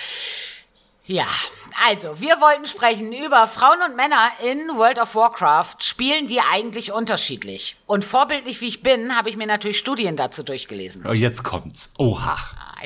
Ja, 1.07 1.27
also, 1.87 2.21
wir 2.21 2.41
wollten 2.41 2.67
sprechen 2.67 3.13
über 3.13 3.47
Frauen 3.47 3.79
und 3.87 3.97
Männer 3.97 4.31
in 4.43 4.77
World 4.77 4.99
of 4.99 5.15
Warcraft. 5.15 5.77
Spielen 5.81 6.29
die 6.29 6.41
eigentlich 6.41 6.93
unterschiedlich? 6.93 7.77
Und 7.87 8.05
vorbildlich 8.05 8.61
wie 8.61 8.69
ich 8.69 8.83
bin, 8.83 9.17
habe 9.17 9.29
ich 9.29 9.37
mir 9.37 9.47
natürlich 9.47 9.79
Studien 9.79 10.17
dazu 10.17 10.43
durchgelesen. 10.43 11.05
Oh, 11.07 11.13
jetzt 11.13 11.43
kommt's. 11.43 11.93
Oha. 11.99 12.37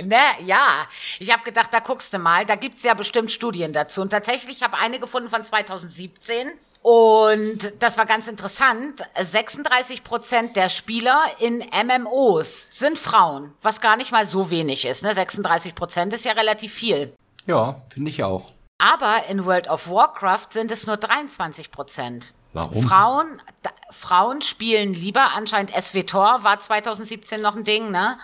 Ne? 0.07 0.21
Ja, 0.45 0.87
ich 1.19 1.33
habe 1.33 1.43
gedacht, 1.43 1.73
da 1.73 1.81
guckst 1.81 2.13
du 2.13 2.19
mal. 2.19 2.47
Da 2.47 2.55
gibt's 2.55 2.83
ja 2.83 2.95
bestimmt 2.95 3.31
Studien 3.31 3.73
dazu. 3.73 4.01
Und 4.01 4.11
tatsächlich 4.11 4.63
habe 4.63 4.79
eine 4.79 5.01
gefunden 5.01 5.29
von 5.29 5.45
2017. 5.45 6.51
Und 6.83 7.73
das 7.81 7.99
war 7.99 8.07
ganz 8.07 8.29
interessant. 8.29 9.03
36 9.19 10.05
Prozent 10.05 10.57
der 10.57 10.69
Spieler 10.69 11.21
in 11.39 11.59
MMOs 11.59 12.67
sind 12.71 12.99
Frauen, 12.99 13.53
was 13.63 13.81
gar 13.81 13.97
nicht 13.97 14.13
mal 14.13 14.27
so 14.27 14.51
wenig 14.51 14.85
ist. 14.85 15.03
Ne? 15.03 15.13
36 15.13 15.75
Prozent 15.75 16.13
ist 16.15 16.25
ja 16.25 16.33
relativ 16.33 16.73
viel. 16.73 17.13
Ja, 17.47 17.83
finde 17.93 18.11
ich 18.11 18.23
auch. 18.23 18.53
Aber 18.79 19.25
in 19.29 19.45
World 19.45 19.69
of 19.69 19.89
Warcraft 19.89 20.49
sind 20.51 20.71
es 20.71 20.87
nur 20.87 20.97
23 20.97 21.73
Prozent. 21.73 22.33
Warum? 22.53 22.83
Frauen, 22.83 23.43
da, 23.63 23.71
Frauen 23.91 24.41
spielen 24.41 24.95
lieber, 24.95 25.33
anscheinend 25.35 25.73
SWTOR 25.73 26.45
war 26.45 26.61
2017 26.61 27.41
noch 27.41 27.57
ein 27.57 27.65
Ding, 27.65 27.91
ne? 27.91 28.19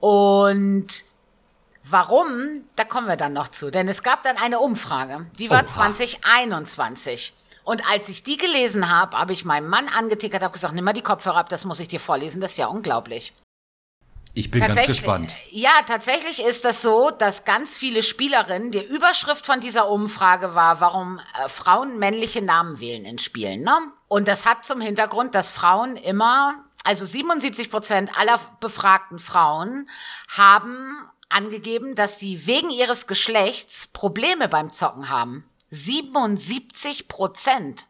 Und 0.00 1.04
warum, 1.84 2.64
da 2.76 2.84
kommen 2.84 3.06
wir 3.06 3.16
dann 3.16 3.32
noch 3.32 3.48
zu. 3.48 3.70
Denn 3.70 3.86
es 3.88 4.02
gab 4.02 4.22
dann 4.22 4.36
eine 4.36 4.58
Umfrage, 4.58 5.26
die 5.38 5.50
war 5.50 5.64
Oha. 5.64 5.68
2021. 5.68 7.34
Und 7.62 7.86
als 7.88 8.08
ich 8.08 8.22
die 8.22 8.36
gelesen 8.36 8.88
habe, 8.88 9.16
habe 9.18 9.32
ich 9.32 9.44
meinem 9.44 9.68
Mann 9.68 9.88
angetickert, 9.88 10.42
habe 10.42 10.54
gesagt, 10.54 10.74
nimm 10.74 10.84
mal 10.84 10.92
die 10.92 11.02
Kopfhörer 11.02 11.36
ab, 11.36 11.48
das 11.50 11.64
muss 11.64 11.78
ich 11.78 11.88
dir 11.88 12.00
vorlesen, 12.00 12.40
das 12.40 12.52
ist 12.52 12.56
ja 12.56 12.66
unglaublich. 12.66 13.32
Ich 14.32 14.50
bin 14.50 14.60
ganz 14.60 14.86
gespannt. 14.86 15.34
Ja, 15.50 15.72
tatsächlich 15.86 16.42
ist 16.42 16.64
das 16.64 16.82
so, 16.82 17.10
dass 17.10 17.44
ganz 17.44 17.76
viele 17.76 18.02
Spielerinnen, 18.02 18.70
die 18.70 18.84
Überschrift 18.84 19.44
von 19.44 19.60
dieser 19.60 19.88
Umfrage 19.88 20.54
war, 20.54 20.80
warum 20.80 21.18
äh, 21.18 21.48
Frauen 21.48 21.98
männliche 21.98 22.40
Namen 22.40 22.80
wählen 22.80 23.04
in 23.04 23.18
Spielen. 23.18 23.62
Ne? 23.62 23.76
Und 24.06 24.28
das 24.28 24.46
hat 24.46 24.64
zum 24.64 24.80
Hintergrund, 24.80 25.34
dass 25.34 25.50
Frauen 25.50 25.96
immer, 25.96 26.64
also 26.84 27.04
77 27.04 27.70
Prozent 27.70 28.16
aller 28.16 28.40
befragten 28.60 29.18
Frauen 29.18 29.88
haben 30.28 30.96
angegeben, 31.28 31.94
dass 31.94 32.18
sie 32.18 32.46
wegen 32.46 32.70
ihres 32.70 33.06
Geschlechts 33.06 33.88
Probleme 33.88 34.48
beim 34.48 34.72
Zocken 34.72 35.08
haben. 35.08 35.44
77 35.70 37.08
Prozent. 37.08 37.86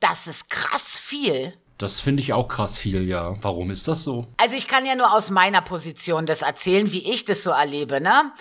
Das 0.00 0.26
ist 0.26 0.50
krass 0.50 0.98
viel. 0.98 1.54
Das 1.78 2.00
finde 2.00 2.22
ich 2.22 2.32
auch 2.32 2.48
krass 2.48 2.78
viel, 2.78 3.06
ja. 3.06 3.34
Warum 3.42 3.70
ist 3.70 3.86
das 3.86 4.02
so? 4.02 4.26
Also 4.38 4.56
ich 4.56 4.66
kann 4.66 4.86
ja 4.86 4.94
nur 4.94 5.12
aus 5.12 5.30
meiner 5.30 5.60
Position 5.60 6.26
das 6.26 6.42
erzählen, 6.42 6.90
wie 6.90 7.12
ich 7.12 7.24
das 7.24 7.42
so 7.42 7.50
erlebe, 7.50 8.00
ne? 8.00 8.32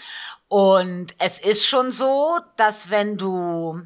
Und 0.48 1.16
es 1.18 1.40
ist 1.40 1.66
schon 1.66 1.92
so, 1.92 2.40
dass 2.56 2.90
wenn 2.90 3.18
du 3.18 3.82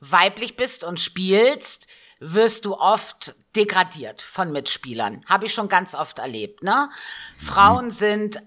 weiblich 0.00 0.56
bist 0.56 0.84
und 0.84 1.00
spielst, 1.00 1.86
wirst 2.20 2.66
du 2.66 2.74
oft 2.76 3.34
degradiert 3.56 4.22
von 4.22 4.52
Mitspielern. 4.52 5.20
Habe 5.28 5.46
ich 5.46 5.54
schon 5.54 5.68
ganz 5.68 5.94
oft 5.94 6.18
erlebt, 6.18 6.62
ne? 6.62 6.90
Frauen 7.38 7.86
mhm. 7.86 7.90
sind 7.90 8.42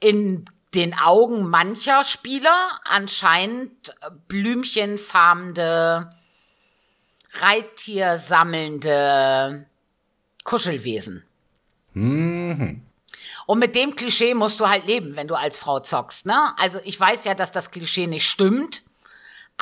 in 0.00 0.44
den 0.74 0.98
Augen 0.98 1.48
mancher 1.48 2.02
Spieler 2.04 2.80
anscheinend 2.84 3.94
blümchenfarmende, 4.28 6.10
Reittier 7.34 8.18
sammelnde 8.18 9.66
Kuschelwesen. 10.44 11.24
Mhm. 11.94 12.82
Und 13.46 13.58
mit 13.58 13.74
dem 13.74 13.96
Klischee 13.96 14.34
musst 14.34 14.60
du 14.60 14.68
halt 14.68 14.86
leben, 14.86 15.16
wenn 15.16 15.28
du 15.28 15.34
als 15.34 15.58
Frau 15.58 15.80
zockst, 15.80 16.26
ne? 16.26 16.54
Also 16.58 16.78
ich 16.84 16.98
weiß 16.98 17.24
ja, 17.24 17.34
dass 17.34 17.52
das 17.52 17.70
Klischee 17.70 18.06
nicht 18.06 18.28
stimmt, 18.28 18.82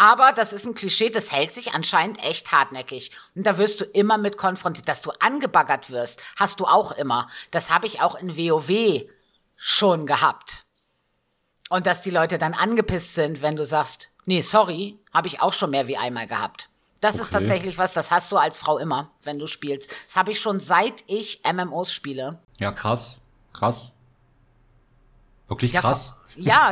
aber 0.01 0.33
das 0.33 0.55
ist 0.55 0.65
ein 0.65 0.75
Klischee, 0.75 1.11
das 1.11 1.31
hält 1.31 1.53
sich 1.53 1.75
anscheinend 1.75 2.25
echt 2.25 2.53
hartnäckig. 2.53 3.11
Und 3.35 3.47
da 3.47 3.59
wirst 3.59 3.83
du 3.83 3.85
immer 3.85 4.17
mit 4.17 4.39
konfrontiert. 4.39 4.89
Dass 4.89 5.03
du 5.03 5.11
angebaggert 5.21 5.91
wirst, 5.91 6.23
hast 6.37 6.59
du 6.59 6.65
auch 6.65 6.93
immer. 6.93 7.29
Das 7.51 7.71
habe 7.71 7.87
ich 7.87 8.01
auch 8.01 8.15
in 8.15 8.35
WoW 8.35 9.11
schon 9.57 10.07
gehabt. 10.07 10.65
Und 11.69 11.87
dass 11.87 12.01
die 12.01 12.09
Leute 12.09 12.39
dann 12.39 12.55
angepisst 12.55 13.15
sind, 13.15 13.43
wenn 13.43 13.57
du 13.57 13.67
sagst, 13.67 14.09
nee, 14.25 14.41
sorry, 14.41 14.99
habe 15.13 15.29
ich 15.29 15.43
auch 15.43 15.53
schon 15.53 15.69
mehr 15.69 15.87
wie 15.87 15.99
einmal 15.99 16.27
gehabt. 16.27 16.71
Das 17.03 17.17
okay. 17.17 17.23
ist 17.25 17.33
tatsächlich 17.35 17.77
was, 17.77 17.93
das 17.93 18.11
hast 18.11 18.33
du 18.33 18.39
als 18.39 18.57
Frau 18.57 18.79
immer, 18.79 19.11
wenn 19.23 19.39
du 19.39 19.47
spielst. 19.47 19.91
Das 20.07 20.17
habe 20.17 20.33
ich 20.33 20.41
schon 20.41 20.61
seit 20.61 21.05
ich 21.09 21.43
MMOs 21.45 21.93
spiele. 21.93 22.39
Ja, 22.59 22.73
krass. 22.73 23.21
Krass. 23.53 23.93
Wirklich 25.47 25.75
krass. 25.75 26.15
Ja, 26.15 26.20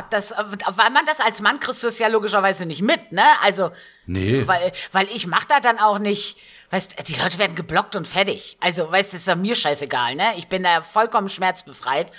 das, 0.09 0.31
weil 0.31 0.89
man 0.89 1.05
das 1.05 1.19
als 1.19 1.41
Mann 1.41 1.59
kriegst 1.59 1.83
du 1.83 1.87
es 1.87 1.99
ja 1.99 2.07
logischerweise 2.07 2.65
nicht 2.65 2.81
mit, 2.81 3.11
ne? 3.11 3.25
Also, 3.41 3.71
nee. 4.05 4.47
weil, 4.47 4.71
weil 4.91 5.07
ich 5.07 5.27
mach 5.27 5.45
da 5.45 5.59
dann 5.59 5.79
auch 5.79 5.99
nicht, 5.99 6.37
weißt, 6.69 7.07
die 7.07 7.19
Leute 7.19 7.37
werden 7.37 7.55
geblockt 7.55 7.95
und 7.95 8.07
fertig. 8.07 8.57
Also, 8.59 8.91
weißt, 8.91 9.13
das 9.13 9.21
ist 9.21 9.27
ja 9.27 9.35
mir 9.35 9.55
scheißegal, 9.55 10.15
ne? 10.15 10.33
Ich 10.37 10.47
bin 10.47 10.63
da 10.63 10.81
vollkommen 10.81 11.29
schmerzbefreit. 11.29 12.11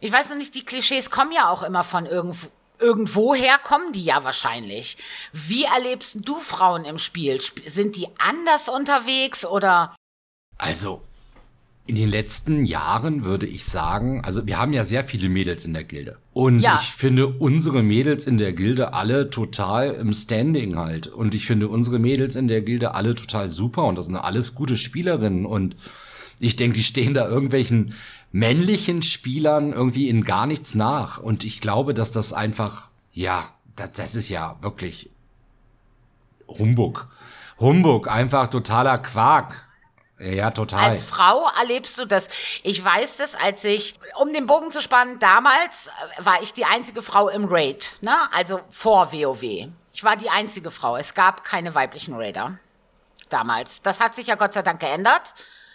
Ich 0.00 0.12
weiß 0.12 0.30
noch 0.30 0.36
nicht, 0.36 0.54
die 0.54 0.64
Klischees 0.64 1.10
kommen 1.10 1.32
ja 1.32 1.48
auch 1.50 1.62
immer 1.62 1.84
von 1.84 2.06
irgendwo, 2.06 2.48
irgendwoher 2.78 3.58
kommen 3.58 3.92
die 3.92 4.04
ja 4.04 4.24
wahrscheinlich. 4.24 4.96
Wie 5.32 5.64
erlebst 5.64 6.18
du 6.22 6.40
Frauen 6.40 6.84
im 6.84 6.98
Spiel? 6.98 7.40
Sind 7.66 7.96
die 7.96 8.08
anders 8.18 8.68
unterwegs 8.68 9.44
oder? 9.44 9.94
Also, 10.56 11.02
in 11.86 11.96
den 11.96 12.08
letzten 12.08 12.66
Jahren 12.66 13.24
würde 13.24 13.46
ich 13.46 13.64
sagen, 13.64 14.22
also 14.24 14.46
wir 14.46 14.58
haben 14.58 14.72
ja 14.72 14.84
sehr 14.84 15.02
viele 15.04 15.28
Mädels 15.28 15.64
in 15.64 15.72
der 15.72 15.82
Gilde. 15.82 16.18
Und 16.32 16.60
ja. 16.60 16.78
ich 16.80 16.92
finde 16.92 17.26
unsere 17.26 17.82
Mädels 17.82 18.26
in 18.26 18.38
der 18.38 18.52
Gilde 18.52 18.92
alle 18.92 19.30
total 19.30 19.94
im 19.94 20.12
Standing 20.12 20.76
halt. 20.76 21.08
Und 21.08 21.34
ich 21.34 21.46
finde 21.46 21.68
unsere 21.68 21.98
Mädels 21.98 22.36
in 22.36 22.46
der 22.46 22.60
Gilde 22.60 22.94
alle 22.94 23.14
total 23.14 23.48
super 23.48 23.84
und 23.86 23.98
das 23.98 24.06
sind 24.06 24.16
alles 24.16 24.54
gute 24.54 24.76
Spielerinnen. 24.76 25.44
Und 25.44 25.74
ich 26.38 26.54
denke, 26.54 26.76
die 26.76 26.84
stehen 26.84 27.14
da 27.14 27.28
irgendwelchen 27.28 27.94
männlichen 28.30 29.02
Spielern 29.02 29.72
irgendwie 29.72 30.08
in 30.08 30.22
gar 30.22 30.46
nichts 30.46 30.74
nach. 30.74 31.18
Und 31.18 31.44
ich 31.44 31.60
glaube, 31.60 31.92
dass 31.94 32.12
das 32.12 32.32
einfach, 32.32 32.90
ja, 33.12 33.48
das, 33.74 33.92
das 33.92 34.14
ist 34.14 34.28
ja 34.28 34.56
wirklich 34.60 35.10
Humbug. 36.46 37.08
Humbug, 37.58 38.08
einfach 38.08 38.48
totaler 38.48 38.98
Quark. 38.98 39.66
Ja, 40.20 40.50
total. 40.50 40.90
Als 40.90 41.02
Frau 41.02 41.48
erlebst 41.58 41.96
du 41.96 42.04
das. 42.04 42.28
Ich 42.62 42.84
weiß 42.84 43.16
das, 43.16 43.34
als 43.34 43.64
ich, 43.64 43.94
um 44.16 44.34
den 44.34 44.46
Bogen 44.46 44.70
zu 44.70 44.82
spannen, 44.82 45.18
damals 45.18 45.88
äh, 45.88 46.24
war 46.24 46.42
ich 46.42 46.52
die 46.52 46.66
einzige 46.66 47.00
Frau 47.00 47.28
im 47.30 47.46
Raid, 47.46 47.96
ne? 48.02 48.14
Also 48.32 48.60
vor 48.70 49.12
WoW. 49.12 49.42
Ich 49.94 50.04
war 50.04 50.16
die 50.16 50.28
einzige 50.28 50.70
Frau. 50.70 50.96
Es 50.96 51.14
gab 51.14 51.42
keine 51.42 51.74
weiblichen 51.74 52.14
Raider. 52.14 52.58
Damals. 53.30 53.80
Das 53.80 53.98
hat 53.98 54.14
sich 54.14 54.26
ja 54.26 54.34
Gott 54.34 54.52
sei 54.52 54.60
Dank 54.60 54.80
geändert. 54.80 55.34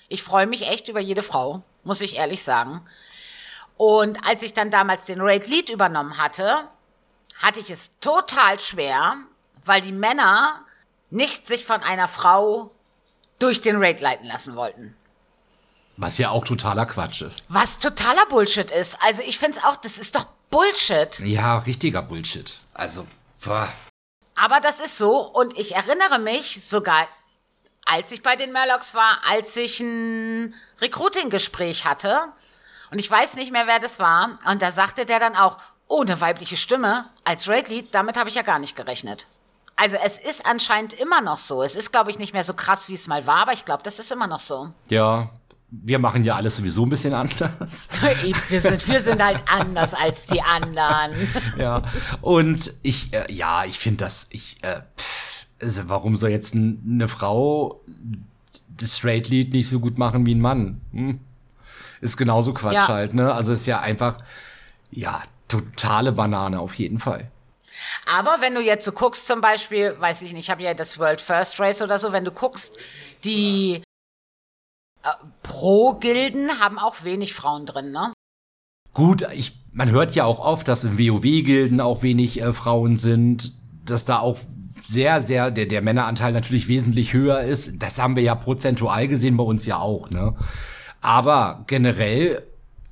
Ich 0.09 0.21
freue 0.21 0.45
mich 0.45 0.67
echt 0.67 0.89
über 0.89 0.99
jede 0.99 1.23
Frau, 1.23 1.63
muss 1.83 2.01
ich 2.01 2.15
ehrlich 2.15 2.43
sagen. 2.43 2.85
Und 3.77 4.25
als 4.27 4.43
ich 4.43 4.53
dann 4.53 4.69
damals 4.69 5.05
den 5.05 5.21
Raid 5.21 5.47
Lead 5.47 5.69
übernommen 5.69 6.17
hatte, 6.17 6.69
hatte 7.41 7.59
ich 7.59 7.71
es 7.71 7.91
total 7.99 8.59
schwer, 8.59 9.15
weil 9.65 9.81
die 9.81 9.91
Männer 9.91 10.61
nicht 11.09 11.47
sich 11.47 11.65
von 11.65 11.81
einer 11.81 12.07
Frau 12.07 12.71
durch 13.39 13.61
den 13.61 13.77
Raid 13.77 13.99
leiten 13.99 14.27
lassen 14.27 14.55
wollten. 14.55 14.95
Was 15.97 16.17
ja 16.17 16.29
auch 16.29 16.43
totaler 16.43 16.85
Quatsch 16.85 17.21
ist. 17.21 17.45
Was 17.47 17.79
totaler 17.79 18.25
Bullshit 18.27 18.69
ist. 18.69 18.97
Also 19.01 19.21
ich 19.21 19.39
finde 19.39 19.57
es 19.57 19.63
auch, 19.63 19.77
das 19.77 19.97
ist 19.97 20.15
doch 20.15 20.27
Bullshit. 20.49 21.19
Ja, 21.19 21.59
richtiger 21.59 22.01
Bullshit. 22.01 22.57
Also, 22.73 23.07
boah. 23.43 23.69
Aber 24.35 24.59
das 24.59 24.81
ist 24.81 24.97
so 24.97 25.19
und 25.19 25.57
ich 25.57 25.75
erinnere 25.75 26.19
mich 26.19 26.65
sogar, 26.65 27.07
als 27.85 28.11
ich 28.11 28.21
bei 28.21 28.35
den 28.35 28.51
Murlocs 28.51 28.93
war, 28.93 29.21
als 29.27 29.55
ich 29.55 29.79
ein 29.79 30.53
Recruiting-Gespräch 30.81 31.85
hatte 31.85 32.19
und 32.91 32.99
ich 32.99 33.09
weiß 33.09 33.35
nicht 33.35 33.53
mehr, 33.53 33.67
wer 33.67 33.79
das 33.79 33.99
war 33.99 34.37
und 34.49 34.61
da 34.61 34.71
sagte 34.71 35.05
der 35.05 35.19
dann 35.19 35.35
auch, 35.37 35.59
oh, 35.87 36.01
eine 36.01 36.19
weibliche 36.19 36.57
Stimme 36.57 37.05
als 37.23 37.47
Raid-Lead, 37.47 37.93
damit 37.93 38.17
habe 38.17 38.27
ich 38.27 38.35
ja 38.35 38.41
gar 38.41 38.59
nicht 38.59 38.75
gerechnet. 38.75 39.27
Also 39.75 39.97
es 40.03 40.17
ist 40.17 40.45
anscheinend 40.45 40.93
immer 40.93 41.21
noch 41.21 41.37
so. 41.37 41.61
Es 41.61 41.75
ist, 41.75 41.91
glaube 41.91 42.09
ich, 42.09 42.17
nicht 42.17 42.33
mehr 42.33 42.43
so 42.43 42.53
krass, 42.53 42.87
wie 42.87 42.93
es 42.93 43.07
mal 43.07 43.27
war, 43.27 43.39
aber 43.39 43.53
ich 43.53 43.65
glaube, 43.65 43.83
das 43.83 43.99
ist 43.99 44.11
immer 44.11 44.27
noch 44.27 44.39
so. 44.39 44.69
Ja, 44.89 45.29
wir 45.69 45.99
machen 45.99 46.23
ja 46.23 46.35
alles 46.35 46.55
sowieso 46.55 46.85
ein 46.85 46.89
bisschen 46.89 47.13
anders. 47.13 47.89
wir, 48.49 48.61
sind, 48.61 48.87
wir 48.87 49.01
sind 49.01 49.21
halt 49.21 49.41
anders 49.47 49.93
als 49.93 50.25
die 50.27 50.41
anderen. 50.41 51.27
ja, 51.57 51.81
und 52.21 52.73
ich, 52.83 53.13
äh, 53.13 53.31
ja, 53.31 53.65
ich 53.65 53.77
finde 53.79 54.05
das, 54.05 54.27
ich, 54.29 54.63
äh, 54.63 54.81
pff, 54.97 55.45
also 55.61 55.89
warum 55.89 56.15
soll 56.15 56.29
jetzt 56.29 56.55
eine 56.55 57.07
Frau 57.07 57.81
das 58.77 58.97
Straight 58.97 59.29
Lead 59.29 59.53
nicht 59.53 59.69
so 59.69 59.79
gut 59.79 59.97
machen 59.97 60.25
wie 60.25 60.35
ein 60.35 60.41
Mann? 60.41 60.81
Hm? 60.91 61.19
Ist 62.01 62.17
genauso 62.17 62.53
Quatsch 62.53 62.73
ja. 62.73 62.87
halt, 62.87 63.13
ne? 63.13 63.33
Also 63.33 63.53
ist 63.53 63.65
ja 63.65 63.79
einfach, 63.79 64.19
ja, 64.91 65.21
totale 65.47 66.11
Banane 66.11 66.59
auf 66.59 66.73
jeden 66.75 66.99
Fall. 66.99 67.31
Aber 68.05 68.37
wenn 68.39 68.55
du 68.55 68.61
jetzt 68.61 68.85
so 68.85 68.91
guckst, 68.91 69.27
zum 69.27 69.41
Beispiel, 69.41 69.95
weiß 69.99 70.21
ich 70.21 70.33
nicht, 70.33 70.45
ich 70.45 70.49
habe 70.49 70.63
ja 70.63 70.73
das 70.73 70.99
World 70.99 71.21
First 71.21 71.59
Race 71.59 71.81
oder 71.81 71.99
so, 71.99 72.11
wenn 72.11 72.25
du 72.25 72.31
guckst, 72.31 72.77
die 73.23 73.83
äh, 75.03 75.09
Pro-Gilden 75.43 76.59
haben 76.59 76.79
auch 76.79 77.03
wenig 77.03 77.33
Frauen 77.33 77.65
drin, 77.65 77.91
ne? 77.91 78.13
Gut, 78.93 79.27
ich, 79.33 79.53
man 79.71 79.91
hört 79.91 80.15
ja 80.15 80.23
auch 80.23 80.39
oft, 80.39 80.67
dass 80.67 80.85
in 80.85 80.97
WoW-Gilden 80.97 81.81
auch 81.81 82.01
wenig 82.01 82.41
äh, 82.41 82.53
Frauen 82.53 82.97
sind, 82.97 83.53
dass 83.85 84.05
da 84.05 84.19
auch 84.19 84.39
sehr, 84.81 85.21
sehr, 85.21 85.51
der, 85.51 85.65
der 85.65 85.81
Männeranteil 85.81 86.31
natürlich 86.31 86.67
wesentlich 86.67 87.13
höher 87.13 87.41
ist. 87.41 87.81
Das 87.81 87.99
haben 87.99 88.15
wir 88.15 88.23
ja 88.23 88.35
prozentual 88.35 89.07
gesehen 89.07 89.37
bei 89.37 89.43
uns 89.43 89.65
ja 89.65 89.79
auch, 89.79 90.09
ne? 90.09 90.35
Aber 91.01 91.65
generell 91.67 92.43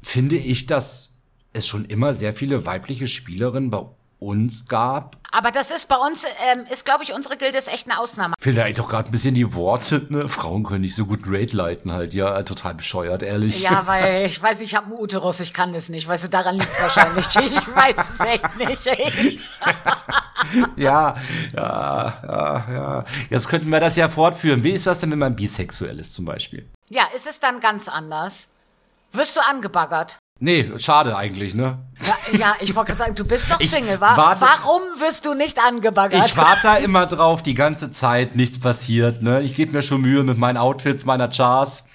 finde 0.01 0.35
ich, 0.35 0.65
dass 0.65 1.13
es 1.53 1.67
schon 1.67 1.85
immer 1.85 2.13
sehr 2.13 2.33
viele 2.33 2.65
weibliche 2.65 3.07
Spielerinnen 3.07 3.71
bei 3.71 3.85
uns 4.25 4.67
gab. 4.67 5.17
Aber 5.31 5.49
das 5.49 5.71
ist 5.71 5.87
bei 5.87 5.95
uns, 5.95 6.25
ähm, 6.51 6.65
ist 6.71 6.85
glaube 6.85 7.03
ich, 7.03 7.11
unsere 7.11 7.37
Gilde 7.37 7.57
ist 7.57 7.67
echt 7.67 7.89
eine 7.89 7.99
Ausnahme. 7.99 8.35
Vielleicht 8.39 8.77
doch 8.77 8.87
gerade 8.87 9.09
ein 9.09 9.11
bisschen 9.11 9.33
die 9.33 9.55
Worte, 9.55 10.05
ne? 10.09 10.29
Frauen 10.29 10.63
können 10.63 10.81
nicht 10.81 10.95
so 10.95 11.07
gut 11.07 11.21
Raid 11.25 11.53
leiten 11.53 11.91
halt, 11.91 12.13
ja, 12.13 12.43
total 12.43 12.75
bescheuert, 12.75 13.23
ehrlich. 13.23 13.61
Ja, 13.63 13.87
weil 13.87 14.25
ich 14.27 14.41
weiß, 14.41 14.61
ich 14.61 14.75
habe 14.75 14.87
einen 14.87 14.95
Uterus, 14.95 15.39
ich 15.39 15.53
kann 15.53 15.73
das 15.73 15.89
nicht, 15.89 16.07
weißt 16.07 16.25
du, 16.25 16.29
daran 16.29 16.55
liegt 16.59 16.71
es 16.71 16.79
wahrscheinlich. 16.79 17.25
ich 17.35 17.75
weiß 17.75 17.95
es 18.13 18.19
echt 18.19 18.57
nicht. 18.57 18.85
ja, 20.75 21.15
ja, 21.55 22.13
ja, 22.23 22.65
ja. 22.71 23.05
Jetzt 23.31 23.47
könnten 23.49 23.69
wir 23.69 23.79
das 23.79 23.95
ja 23.95 24.09
fortführen. 24.09 24.63
Wie 24.63 24.71
ist 24.71 24.85
das 24.85 24.99
denn, 24.99 25.11
wenn 25.11 25.19
man 25.19 25.35
bisexuell 25.35 25.99
ist 25.99 26.13
zum 26.13 26.25
Beispiel? 26.25 26.69
Ja, 26.89 27.05
ist 27.15 27.25
es 27.25 27.39
dann 27.39 27.59
ganz 27.59 27.87
anders? 27.87 28.49
Wirst 29.13 29.35
du 29.35 29.41
angebaggert? 29.41 30.19
Nee, 30.39 30.71
schade 30.77 31.15
eigentlich, 31.15 31.53
ne? 31.53 31.79
Ja, 32.01 32.37
ja 32.37 32.55
ich 32.59 32.75
wollte 32.75 32.91
gerade 32.91 32.99
sagen, 32.99 33.15
du 33.15 33.25
bist 33.25 33.49
doch 33.49 33.61
Single. 33.61 34.01
Wa 34.01 34.17
warte, 34.17 34.41
warum 34.41 34.81
wirst 34.99 35.25
du 35.25 35.33
nicht 35.33 35.59
angebaggert? 35.59 36.25
Ich 36.25 36.35
warte 36.35 36.61
da 36.63 36.75
immer 36.77 37.05
drauf, 37.05 37.43
die 37.43 37.53
ganze 37.53 37.91
Zeit, 37.91 38.35
nichts 38.35 38.59
passiert, 38.59 39.21
ne? 39.21 39.41
Ich 39.41 39.53
gebe 39.55 39.71
mir 39.71 39.81
schon 39.81 40.01
Mühe 40.01 40.23
mit 40.23 40.37
meinen 40.37 40.57
Outfits, 40.57 41.05
meiner 41.05 41.29
Chars. 41.29 41.85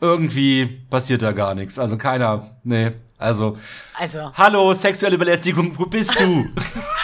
Irgendwie 0.00 0.66
passiert 0.90 1.22
da 1.22 1.32
gar 1.32 1.54
nichts. 1.54 1.78
Also 1.78 1.96
keiner, 1.96 2.58
nee. 2.64 2.92
Also, 3.20 3.58
also. 3.98 4.32
hallo, 4.34 4.72
sexuelle 4.72 5.18
Belästigung, 5.18 5.78
wo 5.78 5.84
bist 5.84 6.18
du? 6.18 6.48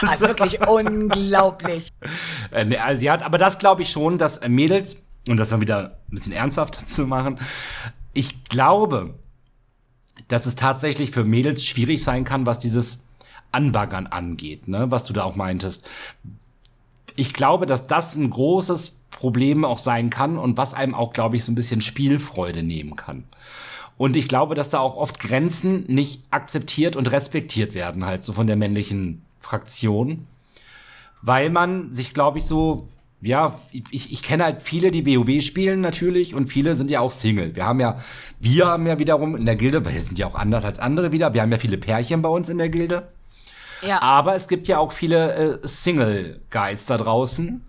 also 0.07 0.27
wirklich 0.29 0.67
unglaublich. 0.67 1.91
Äh, 2.51 2.65
nee, 2.65 2.79
also, 2.79 3.03
ja, 3.03 3.21
aber 3.23 3.37
das 3.37 3.59
glaube 3.59 3.83
ich 3.83 3.91
schon, 3.91 4.17
dass 4.17 4.41
Mädels, 4.49 5.05
und 5.29 5.37
das 5.37 5.51
dann 5.51 5.61
wieder 5.61 5.99
ein 6.11 6.15
bisschen 6.15 6.33
ernsthafter 6.33 6.85
zu 6.87 7.07
machen, 7.07 7.39
ich 8.15 8.45
glaube, 8.45 9.15
dass 10.29 10.47
es 10.47 10.57
tatsächlich 10.57 11.11
für 11.11 11.25
Mädels 11.25 11.65
schwierig 11.65 12.03
sein 12.03 12.25
kann, 12.25 12.47
was 12.47 12.59
dieses 12.59 13.05
Anbaggern 13.53 14.07
angeht, 14.07 14.69
ne? 14.69 14.91
was 14.91 15.05
du 15.05 15.13
da 15.13 15.25
auch 15.25 15.37
meintest. 15.37 15.89
Ich 17.17 17.33
glaube, 17.33 17.67
dass 17.67 17.87
das 17.87 18.15
ein 18.17 18.29
großes 18.29 19.03
Problem 19.11 19.65
auch 19.65 19.79
sein 19.79 20.11
kann 20.11 20.37
und 20.37 20.57
was 20.57 20.75
einem 20.75 20.95
auch, 20.95 21.13
glaube 21.13 21.37
ich, 21.37 21.45
so 21.45 21.53
ein 21.53 21.55
bisschen 21.55 21.81
Spielfreude 21.81 22.63
nehmen 22.63 22.97
kann. 22.97 23.25
Und 23.97 24.17
ich 24.17 24.29
glaube, 24.29 24.55
dass 24.55 24.69
da 24.69 24.81
auch 24.81 24.97
oft 24.97 25.19
Grenzen 25.19 25.85
nicht 25.87 26.23
akzeptiert 26.31 26.97
und 26.97 27.11
respektiert 27.11 27.73
werden, 27.73 28.05
halt 28.05 28.23
so 28.23 28.35
von 28.35 28.47
der 28.47 28.57
männlichen 28.57 29.23
Fraktion. 29.41 30.27
Weil 31.23 31.49
man 31.49 31.95
sich, 31.95 32.13
glaube 32.13 32.39
ich, 32.39 32.45
so 32.45 32.89
ja, 33.27 33.59
ich, 33.73 34.13
ich 34.13 34.23
kenne 34.23 34.45
halt 34.45 34.63
viele, 34.63 34.91
die 34.91 35.05
WoW 35.05 35.43
spielen 35.43 35.81
natürlich 35.81 36.35
und 36.35 36.47
viele 36.47 36.77
sind 36.77 36.91
ja 36.91 37.01
auch 37.01 37.11
Single. 37.11 37.57
Wir 37.57 37.67
haben 37.67 37.81
ja, 37.81 37.99
wir 38.41 38.67
haben 38.67 38.87
ja 38.87 38.99
wiederum 38.99 39.37
in 39.37 39.45
der 39.45 39.57
Gilde, 39.57 39.85
weil 39.85 39.95
wir 39.95 40.01
sind 40.01 40.19
ja 40.19 40.27
auch 40.27 40.35
anders 40.35 40.65
als 40.65 40.79
andere 40.79 41.13
wieder, 41.13 41.35
wir 41.35 41.43
haben 41.43 41.53
ja 41.53 41.59
viele 41.59 41.79
Pärchen 41.79 42.23
bei 42.23 42.29
uns 42.29 42.49
in 42.49 42.59
der 42.59 42.69
Gilde. 42.69 43.09
Ja. 43.83 44.01
Aber 44.01 44.35
es 44.35 44.49
gibt 44.49 44.69
ja 44.69 44.79
auch 44.79 44.93
viele 44.93 45.61
äh, 45.63 45.67
Single-Guys 45.67 46.87
da 46.87 46.97
draußen. 46.97 47.66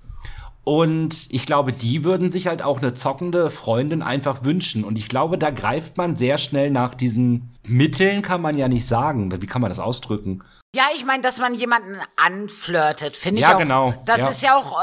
Und 0.67 1.27
ich 1.29 1.45
glaube, 1.45 1.71
die 1.71 2.03
würden 2.03 2.29
sich 2.29 2.47
halt 2.47 2.61
auch 2.61 2.79
eine 2.79 2.93
zockende 2.93 3.49
Freundin 3.49 4.01
einfach 4.01 4.43
wünschen. 4.43 4.83
Und 4.83 4.97
ich 4.97 5.07
glaube, 5.07 5.37
da 5.37 5.49
greift 5.49 5.95
man 5.95 6.17
sehr 6.17 6.37
schnell 6.37 6.71
nach 6.71 6.93
diesen 6.93 7.53
Mitteln, 7.65 8.21
kann 8.21 8.41
man 8.41 8.57
ja 8.57 8.67
nicht 8.67 8.85
sagen. 8.85 9.31
Wie 9.41 9.47
kann 9.47 9.61
man 9.61 9.71
das 9.71 9.79
ausdrücken? 9.79 10.43
Ja, 10.75 10.87
ich 10.93 11.05
meine, 11.05 11.23
dass 11.23 11.39
man 11.39 11.53
jemanden 11.53 12.01
anflirtet, 12.17 13.15
finde 13.15 13.39
ich 13.39 13.43
ja, 13.43 13.55
auch. 13.55 13.59
Ja, 13.59 13.63
genau. 13.63 13.93
Das 14.03 14.19
ja. 14.19 14.27
ist 14.27 14.41
ja 14.41 14.57
auch, 14.57 14.77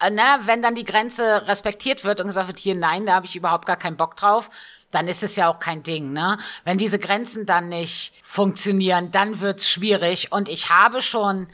äh, 0.00 0.08
ne, 0.08 0.22
wenn 0.46 0.62
dann 0.62 0.74
die 0.74 0.86
Grenze 0.86 1.46
respektiert 1.46 2.02
wird 2.02 2.22
und 2.22 2.28
gesagt 2.28 2.48
wird, 2.48 2.58
hier, 2.58 2.74
nein, 2.74 3.04
da 3.04 3.16
habe 3.16 3.26
ich 3.26 3.36
überhaupt 3.36 3.66
gar 3.66 3.76
keinen 3.76 3.98
Bock 3.98 4.16
drauf, 4.16 4.48
dann 4.90 5.06
ist 5.06 5.22
es 5.22 5.36
ja 5.36 5.50
auch 5.50 5.58
kein 5.58 5.82
Ding, 5.82 6.14
ne? 6.14 6.38
Wenn 6.64 6.78
diese 6.78 6.98
Grenzen 6.98 7.44
dann 7.44 7.68
nicht 7.68 8.14
funktionieren, 8.24 9.10
dann 9.10 9.42
wird's 9.42 9.68
schwierig. 9.68 10.32
Und 10.32 10.48
ich 10.48 10.70
habe 10.70 11.02
schon 11.02 11.48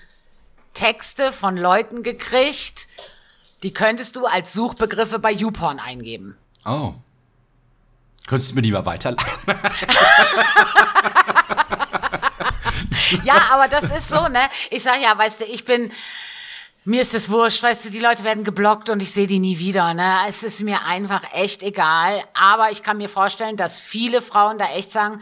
Texte 0.73 1.33
von 1.33 1.57
Leuten 1.57 2.05
gekriegt, 2.05 2.87
die 3.63 3.73
könntest 3.73 4.17
du 4.17 4.27
als 4.27 4.53
Suchbegriffe 4.53 5.19
bei 5.19 5.33
YouPorn 5.33 5.79
eingeben. 5.79 6.37
Oh. 6.65 6.95
Könntest 8.27 8.53
du 8.53 8.57
mir 8.57 8.63
die 8.63 8.73
mal 8.73 8.87
weiterleiten? 8.87 9.31
ja, 13.25 13.35
aber 13.51 13.69
das 13.69 13.91
ist 13.91 14.09
so, 14.09 14.29
ne? 14.29 14.49
Ich 14.71 14.83
sag 14.83 15.03
ja, 15.03 15.17
weißt 15.17 15.41
du, 15.41 15.45
ich 15.45 15.65
bin, 15.65 15.91
mir 16.85 17.03
ist 17.03 17.15
es 17.15 17.31
wurscht, 17.31 17.63
weißt 17.63 17.85
du, 17.85 17.91
die 17.91 18.01
Leute 18.01 18.25
werden 18.25 18.45
geblockt 18.45 18.91
und 18.91 19.03
ich 19.03 19.13
sehe 19.13 19.27
die 19.27 19.41
nie 19.41 19.59
wieder, 19.59 19.95
ne? 19.95 20.19
Es 20.29 20.43
ist 20.43 20.63
mir 20.63 20.85
einfach 20.85 21.23
echt 21.33 21.63
egal. 21.63 22.23
Aber 22.35 22.71
ich 22.71 22.83
kann 22.83 22.99
mir 22.99 23.09
vorstellen, 23.09 23.57
dass 23.57 23.81
viele 23.81 24.21
Frauen 24.23 24.59
da 24.59 24.71
echt 24.71 24.93
sagen, 24.93 25.21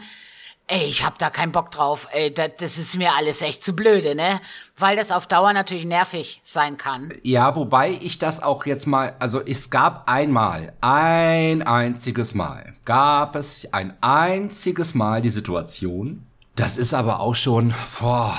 ey, 0.67 0.85
ich 0.85 1.05
hab 1.05 1.17
da 1.17 1.29
keinen 1.29 1.51
Bock 1.51 1.71
drauf, 1.71 2.07
ey, 2.11 2.33
das, 2.33 2.51
das 2.57 2.77
ist 2.77 2.97
mir 2.97 3.13
alles 3.13 3.41
echt 3.41 3.63
zu 3.63 3.73
blöde, 3.73 4.15
ne? 4.15 4.39
Weil 4.77 4.95
das 4.95 5.11
auf 5.11 5.27
Dauer 5.27 5.53
natürlich 5.53 5.85
nervig 5.85 6.39
sein 6.43 6.77
kann. 6.77 7.13
Ja, 7.23 7.55
wobei 7.55 7.91
ich 8.01 8.19
das 8.19 8.41
auch 8.41 8.65
jetzt 8.65 8.87
mal, 8.87 9.15
also 9.19 9.41
es 9.41 9.69
gab 9.69 10.09
einmal, 10.09 10.73
ein 10.81 11.61
einziges 11.61 12.33
Mal, 12.33 12.73
gab 12.85 13.35
es 13.35 13.71
ein 13.73 13.95
einziges 14.01 14.95
Mal 14.95 15.21
die 15.21 15.29
Situation, 15.29 16.25
das 16.55 16.77
ist 16.77 16.93
aber 16.93 17.19
auch 17.19 17.35
schon 17.35 17.71
vor 17.71 18.37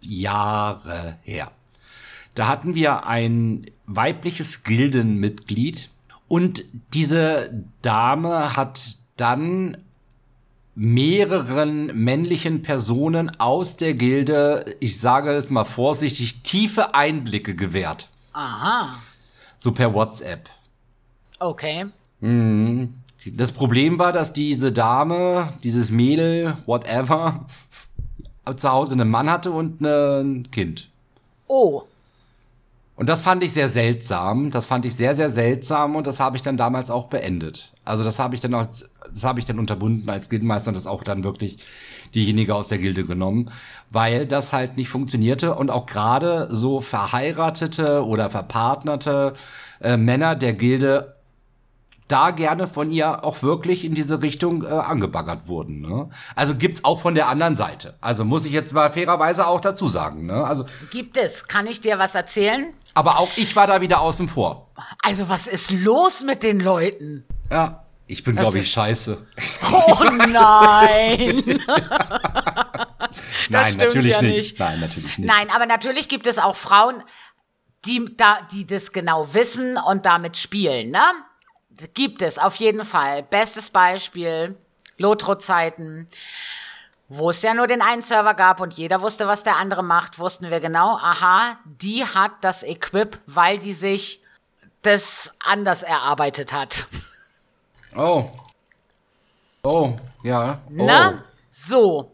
Jahre 0.00 1.16
her. 1.22 1.50
Da 2.34 2.48
hatten 2.48 2.74
wir 2.74 3.06
ein 3.06 3.70
weibliches 3.86 4.64
Gildenmitglied 4.64 5.90
und 6.28 6.64
diese 6.94 7.64
Dame 7.82 8.56
hat 8.56 8.96
dann 9.16 9.76
mehreren 10.74 11.86
männlichen 11.86 12.62
Personen 12.62 13.38
aus 13.38 13.76
der 13.76 13.94
Gilde, 13.94 14.64
ich 14.80 14.98
sage 14.98 15.30
es 15.32 15.50
mal 15.50 15.64
vorsichtig, 15.64 16.42
tiefe 16.42 16.94
Einblicke 16.94 17.54
gewährt. 17.54 18.08
Aha. 18.32 18.96
So 19.58 19.72
per 19.72 19.92
WhatsApp. 19.92 20.48
Okay. 21.38 21.86
Mhm. 22.20 22.94
Das 23.26 23.52
Problem 23.52 23.98
war, 23.98 24.12
dass 24.12 24.32
diese 24.32 24.72
Dame, 24.72 25.52
dieses 25.62 25.90
Mädel, 25.90 26.56
whatever, 26.66 27.46
zu 28.56 28.70
Hause 28.70 28.94
einen 28.94 29.10
Mann 29.10 29.30
hatte 29.30 29.50
und 29.52 29.80
ein 29.80 30.50
Kind. 30.50 30.88
Oh. 31.46 31.82
Und 33.02 33.08
das 33.08 33.22
fand 33.22 33.42
ich 33.42 33.50
sehr 33.50 33.68
seltsam. 33.68 34.52
Das 34.52 34.68
fand 34.68 34.84
ich 34.84 34.94
sehr, 34.94 35.16
sehr 35.16 35.28
seltsam 35.28 35.96
und 35.96 36.06
das 36.06 36.20
habe 36.20 36.36
ich 36.36 36.42
dann 36.42 36.56
damals 36.56 36.88
auch 36.88 37.08
beendet. 37.08 37.72
Also 37.84 38.04
das 38.04 38.20
habe 38.20 38.36
ich 38.36 38.40
dann 38.40 38.54
auch, 38.54 38.64
das 38.64 39.24
habe 39.24 39.40
ich 39.40 39.44
dann 39.44 39.58
unterbunden 39.58 40.08
als 40.08 40.28
Gildenmeister 40.28 40.68
und 40.68 40.76
das 40.76 40.86
auch 40.86 41.02
dann 41.02 41.24
wirklich 41.24 41.58
diejenige 42.14 42.54
aus 42.54 42.68
der 42.68 42.78
Gilde 42.78 43.02
genommen, 43.02 43.50
weil 43.90 44.24
das 44.24 44.52
halt 44.52 44.76
nicht 44.76 44.88
funktionierte 44.88 45.56
und 45.56 45.68
auch 45.68 45.86
gerade 45.86 46.46
so 46.52 46.80
verheiratete 46.80 48.06
oder 48.06 48.30
verpartnerte 48.30 49.32
äh, 49.80 49.96
Männer 49.96 50.36
der 50.36 50.52
Gilde 50.52 51.16
da 52.12 52.30
gerne 52.30 52.68
von 52.68 52.90
ihr 52.90 53.24
auch 53.24 53.42
wirklich 53.42 53.84
in 53.84 53.94
diese 53.94 54.22
Richtung 54.22 54.64
äh, 54.64 54.68
angebaggert 54.68 55.48
wurden. 55.48 55.80
Ne? 55.80 56.10
Also 56.36 56.54
gibt's 56.54 56.84
auch 56.84 57.00
von 57.00 57.14
der 57.14 57.28
anderen 57.28 57.56
Seite. 57.56 57.96
Also 58.00 58.24
muss 58.24 58.44
ich 58.44 58.52
jetzt 58.52 58.72
mal 58.72 58.92
fairerweise 58.92 59.46
auch 59.46 59.60
dazu 59.60 59.88
sagen. 59.88 60.26
Ne? 60.26 60.44
Also 60.44 60.66
gibt 60.90 61.16
es. 61.16 61.48
Kann 61.48 61.66
ich 61.66 61.80
dir 61.80 61.98
was 61.98 62.14
erzählen? 62.14 62.74
Aber 62.94 63.18
auch 63.18 63.30
ich 63.36 63.56
war 63.56 63.66
da 63.66 63.80
wieder 63.80 64.02
außen 64.02 64.28
vor. 64.28 64.68
Also 65.02 65.28
was 65.28 65.46
ist 65.46 65.70
los 65.70 66.22
mit 66.22 66.42
den 66.42 66.60
Leuten? 66.60 67.24
Ja, 67.50 67.84
ich 68.06 68.22
bin 68.22 68.36
glaube 68.36 68.58
ich 68.58 68.70
scheiße. 68.70 69.26
Oh 69.72 70.04
nein. 70.04 71.42
nein, 73.48 73.76
natürlich 73.78 74.12
ja 74.12 74.22
nicht. 74.22 74.36
nicht. 74.36 74.58
Nein, 74.58 74.80
natürlich 74.80 75.18
nicht. 75.18 75.26
Nein, 75.26 75.48
aber 75.54 75.64
natürlich 75.64 76.08
gibt 76.08 76.26
es 76.26 76.38
auch 76.38 76.56
Frauen, 76.56 77.02
die 77.86 78.04
da, 78.16 78.38
die 78.52 78.66
das 78.66 78.92
genau 78.92 79.32
wissen 79.32 79.78
und 79.78 80.04
damit 80.04 80.36
spielen, 80.36 80.90
ne? 80.90 81.02
Gibt 81.94 82.22
es 82.22 82.38
auf 82.38 82.56
jeden 82.56 82.84
Fall. 82.84 83.22
Bestes 83.22 83.70
Beispiel, 83.70 84.56
Lotro-Zeiten, 84.98 86.06
wo 87.08 87.30
es 87.30 87.42
ja 87.42 87.54
nur 87.54 87.66
den 87.66 87.82
einen 87.82 88.02
Server 88.02 88.34
gab 88.34 88.60
und 88.60 88.74
jeder 88.74 89.02
wusste, 89.02 89.26
was 89.26 89.42
der 89.42 89.56
andere 89.56 89.82
macht, 89.82 90.18
wussten 90.18 90.50
wir 90.50 90.60
genau, 90.60 90.96
aha, 90.96 91.58
die 91.64 92.04
hat 92.04 92.32
das 92.40 92.62
Equip, 92.62 93.18
weil 93.26 93.58
die 93.58 93.74
sich 93.74 94.22
das 94.82 95.32
anders 95.38 95.82
erarbeitet 95.82 96.52
hat. 96.52 96.86
Oh. 97.96 98.30
Oh, 99.62 99.94
ja. 100.22 100.60
Oh. 100.68 100.72
Na? 100.72 101.22
So. 101.50 102.12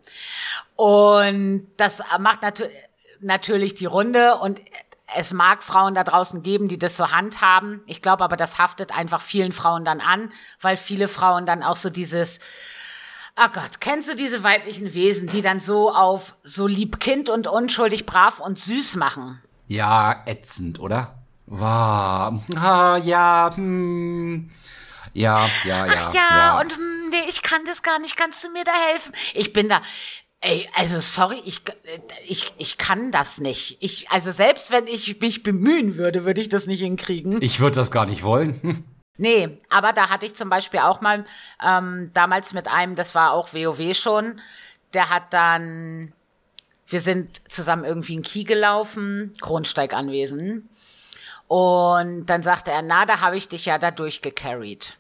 Und 0.77 1.67
das 1.77 2.03
macht 2.19 2.43
nat 2.43 2.63
natürlich 3.21 3.75
die 3.75 3.87
Runde 3.87 4.37
und 4.37 4.61
es 5.17 5.33
mag 5.33 5.63
Frauen 5.63 5.95
da 5.95 6.05
draußen 6.05 6.43
geben, 6.43 6.69
die 6.69 6.79
das 6.79 6.97
so 6.97 7.11
handhaben. 7.11 7.83
Ich 7.87 8.03
glaube 8.03 8.25
aber, 8.25 8.37
das 8.37 8.59
haftet 8.59 8.97
einfach 8.97 9.23
vielen 9.23 9.53
Frauen 9.53 9.85
dann 9.85 10.01
an, 10.01 10.33
weil 10.61 10.77
viele 10.77 11.09
Frauen 11.09 11.47
dann 11.47 11.63
auch 11.63 11.77
so 11.77 11.91
dieses, 11.91 12.41
oh 13.37 13.49
Gott, 13.53 13.81
kennst 13.81 14.11
du 14.11 14.17
diese 14.17 14.43
weiblichen 14.43 14.95
Wesen, 14.95 15.29
die 15.29 15.43
dann 15.43 15.61
so 15.61 15.95
auf 15.95 16.37
so 16.43 16.67
lieb 16.67 17.01
Kind 17.01 17.31
und 17.31 17.47
unschuldig 17.47 18.07
brav 18.07 18.41
und 18.41 18.59
süß 18.59 18.97
machen? 18.97 19.41
Ja, 19.67 20.23
ätzend, 20.27 20.79
oder? 20.79 21.15
Wow. 21.47 22.43
Ah, 22.57 22.99
ja, 23.03 23.51
hm. 23.55 24.51
Ja, 25.15 25.49
ja, 25.65 25.87
ja. 25.87 25.93
Ach 25.97 26.15
ja, 26.15 26.21
ja. 26.37 26.61
und 26.61 26.77
hm, 26.77 27.09
nee, 27.11 27.29
ich 27.29 27.43
kann 27.43 27.65
das 27.65 27.83
gar 27.83 27.99
nicht. 27.99 28.17
Kannst 28.17 28.45
du 28.45 28.51
mir 28.51 28.65
da 28.65 28.73
helfen? 28.93 29.13
Ich 29.35 29.53
bin 29.53 29.69
da. 29.69 29.81
Ey, 30.41 30.69
also 30.75 31.01
sorry, 31.01 31.41
ich, 31.45 31.63
ich, 32.27 32.53
ich 32.59 32.79
kann 32.79 33.11
das 33.11 33.41
nicht. 33.41 33.77
Ich, 33.81 34.09
also 34.11 34.31
selbst 34.31 34.71
wenn 34.71 34.87
ich 34.87 35.21
mich 35.21 35.43
bemühen 35.43 35.97
würde, 35.97 36.25
würde 36.25 36.41
ich 36.41 36.49
das 36.49 36.67
nicht 36.67 36.81
hinkriegen. 36.81 37.43
Ich 37.43 37.59
würde 37.59 37.75
das 37.75 37.91
gar 37.91 38.07
nicht 38.07 38.23
wollen. 38.23 38.85
nee, 39.17 39.59
aber 39.69 39.93
da 39.93 40.11
hatte 40.11 40.27
ich 40.27 40.37
zum 40.37 40.49
Beispiel 40.49 40.81
auch 40.81 41.01
mal 41.01 41.25
ähm, 41.65 42.13
damals 42.15 42.53
mit 42.53 42.69
einem, 42.69 42.95
das 42.95 43.17
war 43.17 43.33
auch 43.33 43.53
WoW 43.53 43.97
schon, 43.97 44.41
der 44.95 45.11
hat 45.11 45.33
dann, 45.33 46.13
wir 46.87 47.01
sind 47.01 47.51
zusammen 47.51 47.85
irgendwie 47.85 48.15
in 48.15 48.23
Kiel 48.23 48.45
gelaufen, 48.45 49.37
Kronsteig 49.41 49.93
anwesend. 49.93 50.69
Und 51.49 52.27
dann 52.27 52.43
sagte 52.43 52.71
er, 52.71 52.83
na, 52.83 53.07
da 53.07 53.21
habe 53.21 53.37
ich 53.37 53.49
dich 53.49 53.67
ja 53.67 53.79
da 53.79 53.91
durchgecarried. 53.91 54.99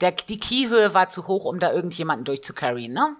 Der, 0.00 0.12
die 0.12 0.38
Keyhöhe 0.38 0.94
war 0.94 1.08
zu 1.08 1.26
hoch, 1.26 1.46
um 1.46 1.58
da 1.58 1.72
irgendjemanden 1.72 2.24
durchzucarryen, 2.24 2.92
ne? 2.92 3.16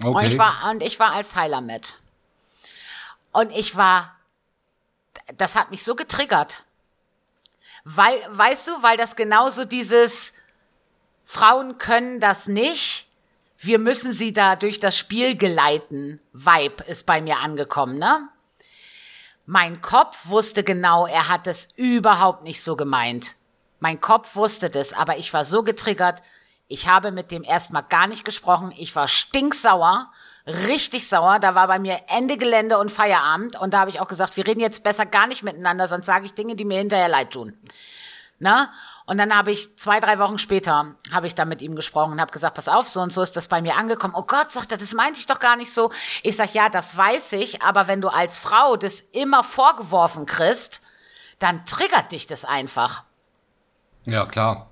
Okay. 0.00 0.08
Und 0.08 0.24
ich 0.24 0.38
war, 0.38 0.70
und 0.70 0.82
ich 0.82 0.98
war 0.98 1.12
als 1.12 1.34
Heiler 1.36 1.60
mit. 1.60 1.94
Und 3.32 3.52
ich 3.52 3.76
war, 3.76 4.16
das 5.36 5.54
hat 5.54 5.70
mich 5.70 5.84
so 5.84 5.94
getriggert. 5.94 6.64
Weil, 7.84 8.20
weißt 8.30 8.68
du, 8.68 8.82
weil 8.82 8.96
das 8.96 9.16
genauso 9.16 9.64
dieses, 9.64 10.34
Frauen 11.30 11.76
können 11.76 12.20
das 12.20 12.48
nicht, 12.48 13.06
wir 13.58 13.78
müssen 13.78 14.14
sie 14.14 14.32
da 14.32 14.56
durch 14.56 14.80
das 14.80 14.96
Spiel 14.96 15.36
geleiten. 15.36 16.20
Vibe 16.32 16.84
ist 16.84 17.04
bei 17.04 17.20
mir 17.20 17.40
angekommen, 17.40 17.98
ne? 17.98 18.30
Mein 19.44 19.82
Kopf 19.82 20.28
wusste 20.28 20.64
genau, 20.64 21.06
er 21.06 21.28
hat 21.28 21.46
es 21.46 21.68
überhaupt 21.76 22.44
nicht 22.44 22.62
so 22.62 22.76
gemeint. 22.76 23.34
Mein 23.78 24.00
Kopf 24.00 24.36
wusste 24.36 24.70
das, 24.70 24.94
aber 24.94 25.18
ich 25.18 25.34
war 25.34 25.44
so 25.44 25.62
getriggert, 25.62 26.22
ich 26.68 26.86
habe 26.86 27.12
mit 27.12 27.30
dem 27.30 27.44
erstmal 27.44 27.82
gar 27.82 28.06
nicht 28.06 28.24
gesprochen. 28.24 28.72
Ich 28.76 28.94
war 28.94 29.08
stinksauer, 29.08 30.12
richtig 30.46 31.08
sauer. 31.08 31.38
Da 31.38 31.54
war 31.54 31.66
bei 31.66 31.78
mir 31.78 32.00
Ende 32.08 32.36
Gelände 32.36 32.78
und 32.78 32.90
Feierabend. 32.90 33.58
Und 33.58 33.72
da 33.72 33.80
habe 33.80 33.90
ich 33.90 34.00
auch 34.00 34.08
gesagt, 34.08 34.36
wir 34.36 34.46
reden 34.46 34.60
jetzt 34.60 34.82
besser 34.84 35.06
gar 35.06 35.26
nicht 35.26 35.42
miteinander, 35.42 35.88
sonst 35.88 36.06
sage 36.06 36.26
ich 36.26 36.34
Dinge, 36.34 36.56
die 36.56 36.66
mir 36.66 36.78
hinterher 36.78 37.08
leid 37.08 37.30
tun. 37.30 37.58
Na? 38.38 38.70
Und 39.06 39.16
dann 39.16 39.34
habe 39.34 39.50
ich 39.50 39.74
zwei, 39.78 40.00
drei 40.00 40.18
Wochen 40.18 40.38
später 40.38 40.94
habe 41.10 41.26
ich 41.26 41.34
da 41.34 41.46
mit 41.46 41.62
ihm 41.62 41.74
gesprochen 41.74 42.12
und 42.12 42.20
habe 42.20 42.30
gesagt, 42.30 42.54
pass 42.54 42.68
auf, 42.68 42.86
so 42.86 43.00
und 43.00 43.10
so 43.10 43.22
ist 43.22 43.34
das 43.38 43.48
bei 43.48 43.62
mir 43.62 43.74
angekommen. 43.76 44.14
Oh 44.14 44.24
Gott, 44.24 44.50
sagt 44.50 44.70
er, 44.70 44.76
das 44.76 44.92
meinte 44.92 45.18
ich 45.18 45.26
doch 45.26 45.38
gar 45.38 45.56
nicht 45.56 45.72
so. 45.72 45.90
Ich 46.22 46.36
sag, 46.36 46.52
ja, 46.52 46.68
das 46.68 46.94
weiß 46.94 47.32
ich, 47.32 47.62
aber 47.62 47.88
wenn 47.88 48.02
du 48.02 48.08
als 48.08 48.38
Frau 48.38 48.76
das 48.76 49.00
immer 49.00 49.42
vorgeworfen 49.42 50.26
kriegst, 50.26 50.82
dann 51.38 51.64
triggert 51.64 52.12
dich 52.12 52.26
das 52.26 52.44
einfach. 52.44 53.04
Ja, 54.04 54.26
klar. 54.26 54.68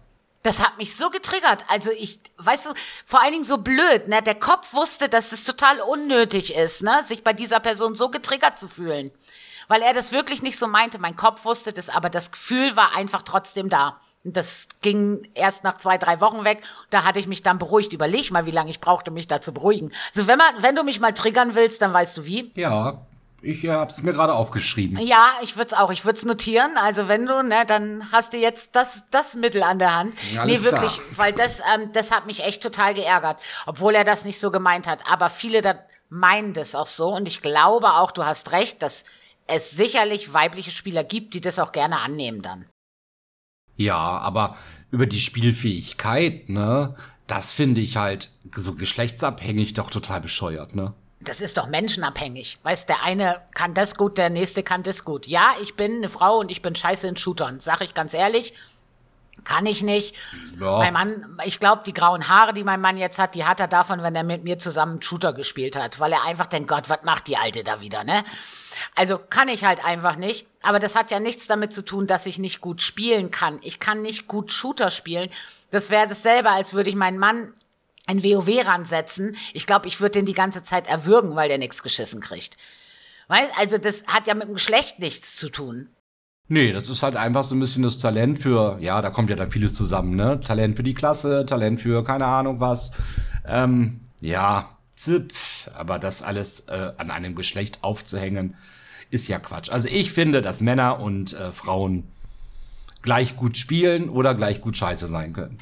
Das 0.47 0.63
hat 0.63 0.79
mich 0.79 0.97
so 0.97 1.11
getriggert. 1.11 1.65
Also 1.67 1.91
ich, 1.91 2.21
weißt 2.37 2.67
du, 2.67 2.75
vor 3.05 3.21
allen 3.21 3.33
Dingen 3.33 3.43
so 3.43 3.59
blöd, 3.59 4.07
ne? 4.07 4.23
Der 4.23 4.37
Kopf 4.37 4.75
wusste, 4.75 5.09
dass 5.09 5.33
es 5.33 5.43
total 5.43 5.81
unnötig 5.81 6.55
ist, 6.55 6.85
ne? 6.85 7.03
Sich 7.03 7.25
bei 7.25 7.33
dieser 7.33 7.59
Person 7.59 7.97
so 7.97 8.11
getriggert 8.11 8.57
zu 8.57 8.69
fühlen. 8.69 9.11
Weil 9.67 9.83
er 9.83 9.93
das 9.93 10.13
wirklich 10.13 10.45
nicht 10.45 10.57
so 10.57 10.69
meinte. 10.69 11.01
Mein 11.01 11.17
Kopf 11.17 11.45
wusste 11.45 11.73
das, 11.73 11.89
aber 11.89 12.11
das 12.11 12.31
Gefühl 12.31 12.77
war 12.77 12.95
einfach 12.95 13.23
trotzdem 13.23 13.69
da. 13.69 14.01
Und 14.23 14.37
das 14.37 14.69
ging 14.83 15.29
erst 15.35 15.65
nach 15.65 15.79
zwei, 15.79 15.99
drei 15.99 16.21
Wochen 16.21 16.45
weg. 16.45 16.63
Da 16.91 17.03
hatte 17.03 17.19
ich 17.19 17.27
mich 17.27 17.43
dann 17.43 17.59
beruhigt. 17.59 17.93
Überleg 17.93 18.31
mal, 18.31 18.47
wie 18.47 18.53
lange 18.53 18.71
ich 18.71 18.81
brauchte, 18.81 19.11
mich 19.11 19.27
da 19.27 19.41
zu 19.41 19.53
beruhigen. 19.53 19.91
Also 20.15 20.29
wenn 20.29 20.39
man, 20.39 20.63
wenn 20.63 20.77
du 20.77 20.85
mich 20.85 21.01
mal 21.01 21.13
triggern 21.13 21.57
willst, 21.57 21.83
dann 21.83 21.93
weißt 21.93 22.19
du 22.19 22.25
wie. 22.25 22.53
Ja, 22.55 23.05
ich 23.43 23.65
äh, 23.65 23.71
habe 23.71 23.91
es 23.91 24.03
mir 24.03 24.13
gerade 24.13 24.35
aufgeschrieben. 24.35 24.99
Ja, 24.99 25.29
ich 25.43 25.57
würde 25.57 25.69
es 25.69 25.73
auch. 25.75 25.91
Ich 25.91 26.05
würde 26.05 26.17
es 26.17 26.25
notieren. 26.25 26.77
Also 26.77 27.09
wenn 27.09 27.27
du, 27.27 27.43
ne, 27.43 27.65
dann 27.67 28.11
hast 28.13 28.33
du 28.33 28.39
jetzt 28.39 28.75
das, 28.75 29.05
das 29.11 29.35
Mittel 29.35 29.63
an 29.63 29.79
der 29.79 29.95
Hand. 29.95 30.15
Alles 30.39 30.61
nee, 30.61 30.65
wirklich, 30.65 30.95
klar. 30.95 31.07
weil 31.17 31.33
das, 31.33 31.61
ähm, 31.61 31.93
das 31.93 32.11
hat 32.11 32.27
mich 32.27 32.43
echt 32.43 32.63
total 32.63 32.95
geärgert, 32.95 33.41
obwohl 33.67 33.95
er 33.95 34.05
das 34.05 34.25
nicht 34.25 34.41
so 34.41 34.51
gemeint 34.51 34.87
hat. 34.87 35.11
Aber 35.11 35.31
viele 35.31 35.63
da 35.63 35.79
meinen 36.09 36.53
das 36.53 36.75
auch 36.75 36.87
so. 36.87 37.15
Und 37.15 37.29
ich 37.29 37.41
glaube 37.41 37.95
auch, 37.95 38.11
du 38.11 38.25
hast 38.25 38.53
recht, 38.53 38.83
dass 38.83 39.05
es 39.47 39.71
sicherlich 39.71 40.33
weibliche 40.33 40.71
Spieler 40.71 41.05
gibt, 41.05 41.35
die 41.35 41.41
das 41.41 41.59
auch 41.59 41.73
gerne 41.73 42.01
annehmen 42.01 42.43
dann. 42.43 42.67
Ja, 43.77 43.97
aber 43.97 44.57
über 44.91 45.07
die 45.07 45.21
Spielfähigkeit, 45.21 46.49
ne, 46.49 46.97
das 47.27 47.53
finde 47.53 47.81
ich 47.81 47.97
halt 47.97 48.31
so 48.55 48.75
geschlechtsabhängig 48.75 49.75
doch 49.75 49.91
total 49.91 50.21
bescheuert, 50.21 50.75
ne? 50.75 50.95
Das 51.27 51.41
ist 51.41 51.59
doch 51.59 51.67
menschenabhängig. 51.67 52.59
Weißt, 52.63 52.89
der 52.89 53.03
eine 53.03 53.43
kann 53.53 53.75
das 53.75 53.97
gut, 53.97 54.17
der 54.17 54.31
nächste 54.31 54.63
kann 54.63 54.83
das 54.83 55.05
gut. 55.05 55.27
Ja, 55.27 55.57
ich 55.61 55.75
bin 55.75 55.97
eine 55.97 56.09
Frau 56.09 56.39
und 56.39 56.51
ich 56.51 56.63
bin 56.63 56.75
scheiße 56.75 57.09
in 57.09 57.17
Shootern, 57.17 57.61
sag 57.61 57.81
ich 57.83 57.95
ganz 57.95 58.15
ehrlich. 58.15 58.55
Kann 59.45 59.67
ich 59.67 59.83
nicht. 59.83 60.15
Ja. 60.59 60.79
Mein 60.79 60.93
Mann, 60.95 61.39
ich 61.45 61.61
glaube, 61.61 61.83
die 61.85 61.93
grauen 61.93 62.29
Haare, 62.29 62.55
die 62.55 62.65
mein 62.65 62.81
Mann 62.81 62.97
jetzt 62.97 63.19
hat, 63.19 63.35
die 63.35 63.45
hat 63.45 63.61
er 63.61 63.69
davon, 63.69 64.03
wenn 64.03 64.17
er 64.17 64.25
mit 64.25 64.45
mir 64.45 64.57
zusammen 64.57 65.03
Shooter 65.03 65.33
gespielt 65.35 65.77
hat, 65.77 66.01
weil 66.01 66.13
er 66.13 66.25
einfach 66.25 66.47
denkt, 66.47 66.69
Gott, 66.69 66.89
was 66.89 67.03
macht 67.03 67.27
die 67.27 67.37
Alte 67.37 67.63
da 67.63 67.81
wieder, 67.81 68.03
ne? 68.03 68.25
Also 68.95 69.19
kann 69.19 69.49
ich 69.49 69.65
halt 69.65 69.85
einfach 69.85 70.17
nicht. 70.17 70.47
Aber 70.63 70.79
das 70.79 70.95
hat 70.95 71.11
ja 71.11 71.21
nichts 71.21 71.47
damit 71.47 71.75
zu 71.75 71.85
tun, 71.85 72.07
dass 72.07 72.25
ich 72.27 72.39
nicht 72.39 72.61
gut 72.61 72.83
spielen 72.83 73.31
kann. 73.31 73.59
Ich 73.63 73.79
kann 73.79 74.01
nicht 74.01 74.27
gut 74.27 74.53
Shooter 74.53 74.91
spielen. 74.91 75.31
Das 75.71 75.91
wäre 75.91 76.07
dasselbe, 76.07 76.51
als 76.51 76.73
würde 76.73 76.89
ich 76.89 76.97
meinen 76.97 77.19
Mann 77.19 77.53
ein 78.07 78.23
WoW 78.23 78.67
ransetzen. 78.67 79.37
Ich 79.53 79.67
glaube, 79.67 79.89
ich 79.89 80.01
würde 80.01 80.19
den 80.19 80.27
die 80.27 80.33
ganze 80.33 80.63
Zeit 80.63 80.87
erwürgen, 80.87 81.35
weil 81.37 81.49
der 81.49 81.59
nichts 81.59 81.83
geschissen 81.83 82.21
kriegt. 82.21 82.57
Weißt? 83.29 83.59
Also 83.59 83.79
das 83.79 84.05
hat 84.07 84.27
ja 84.27 84.35
mit 84.35 84.49
dem 84.49 84.55
Geschlecht 84.55 84.99
nichts 84.99 85.37
zu 85.37 85.49
tun. 85.51 85.89
Nee, 86.49 86.73
das 86.73 86.89
ist 86.89 87.03
halt 87.03 87.17
einfach 87.17 87.43
so 87.43 87.57
ein 87.57 87.61
bisschen 87.61 87.83
das 87.83 87.99
Talent 87.99 88.39
für, 88.39 88.79
ja, 88.81 89.03
da 89.03 89.11
kommt 89.11 89.31
ja 89.31 89.37
dann 89.37 89.51
vieles 89.51 89.75
zusammen, 89.75 90.15
ne? 90.15 90.41
Talent 90.41 90.77
für 90.77 90.85
die 90.85 90.95
Klasse, 90.95 91.45
Talent 91.45 91.81
für 91.81 92.05
keine 92.05 92.27
Ahnung 92.27 92.61
was. 92.61 92.93
Ähm, 93.45 94.03
ja, 94.21 94.77
zipf, 94.95 95.69
aber 95.75 95.99
das 95.99 96.23
alles 96.23 96.61
äh, 96.69 96.93
an 96.99 97.11
einem 97.11 97.35
Geschlecht 97.35 97.83
aufzuhängen, 97.83 98.55
ist 99.11 99.27
ja 99.27 99.41
Quatsch. 99.41 99.71
Also 99.71 99.89
ich 99.89 100.13
finde, 100.13 100.41
dass 100.41 100.61
Männer 100.61 101.01
und 101.01 101.33
äh, 101.33 101.51
Frauen 101.51 102.05
gleich 103.03 103.37
gut 103.37 103.57
spielen 103.57 104.09
oder 104.09 104.35
gleich 104.35 104.61
gut 104.61 104.77
scheiße 104.77 105.09
sein 105.09 105.33
können. 105.33 105.59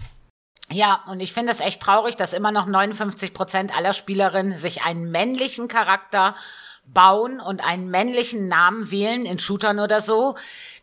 Ja, 0.74 1.02
und 1.06 1.20
ich 1.20 1.32
finde 1.32 1.52
es 1.52 1.60
echt 1.60 1.80
traurig, 1.80 2.16
dass 2.16 2.32
immer 2.32 2.50
noch 2.50 2.66
59 2.66 3.32
Prozent 3.32 3.76
aller 3.76 3.92
Spielerinnen 3.92 4.56
sich 4.56 4.82
einen 4.82 5.10
männlichen 5.10 5.68
Charakter 5.68 6.34
bauen 6.84 7.40
und 7.40 7.64
einen 7.64 7.88
männlichen 7.88 8.48
Namen 8.48 8.90
wählen 8.90 9.24
in 9.24 9.38
Shootern 9.38 9.78
oder 9.78 10.00
so, 10.00 10.36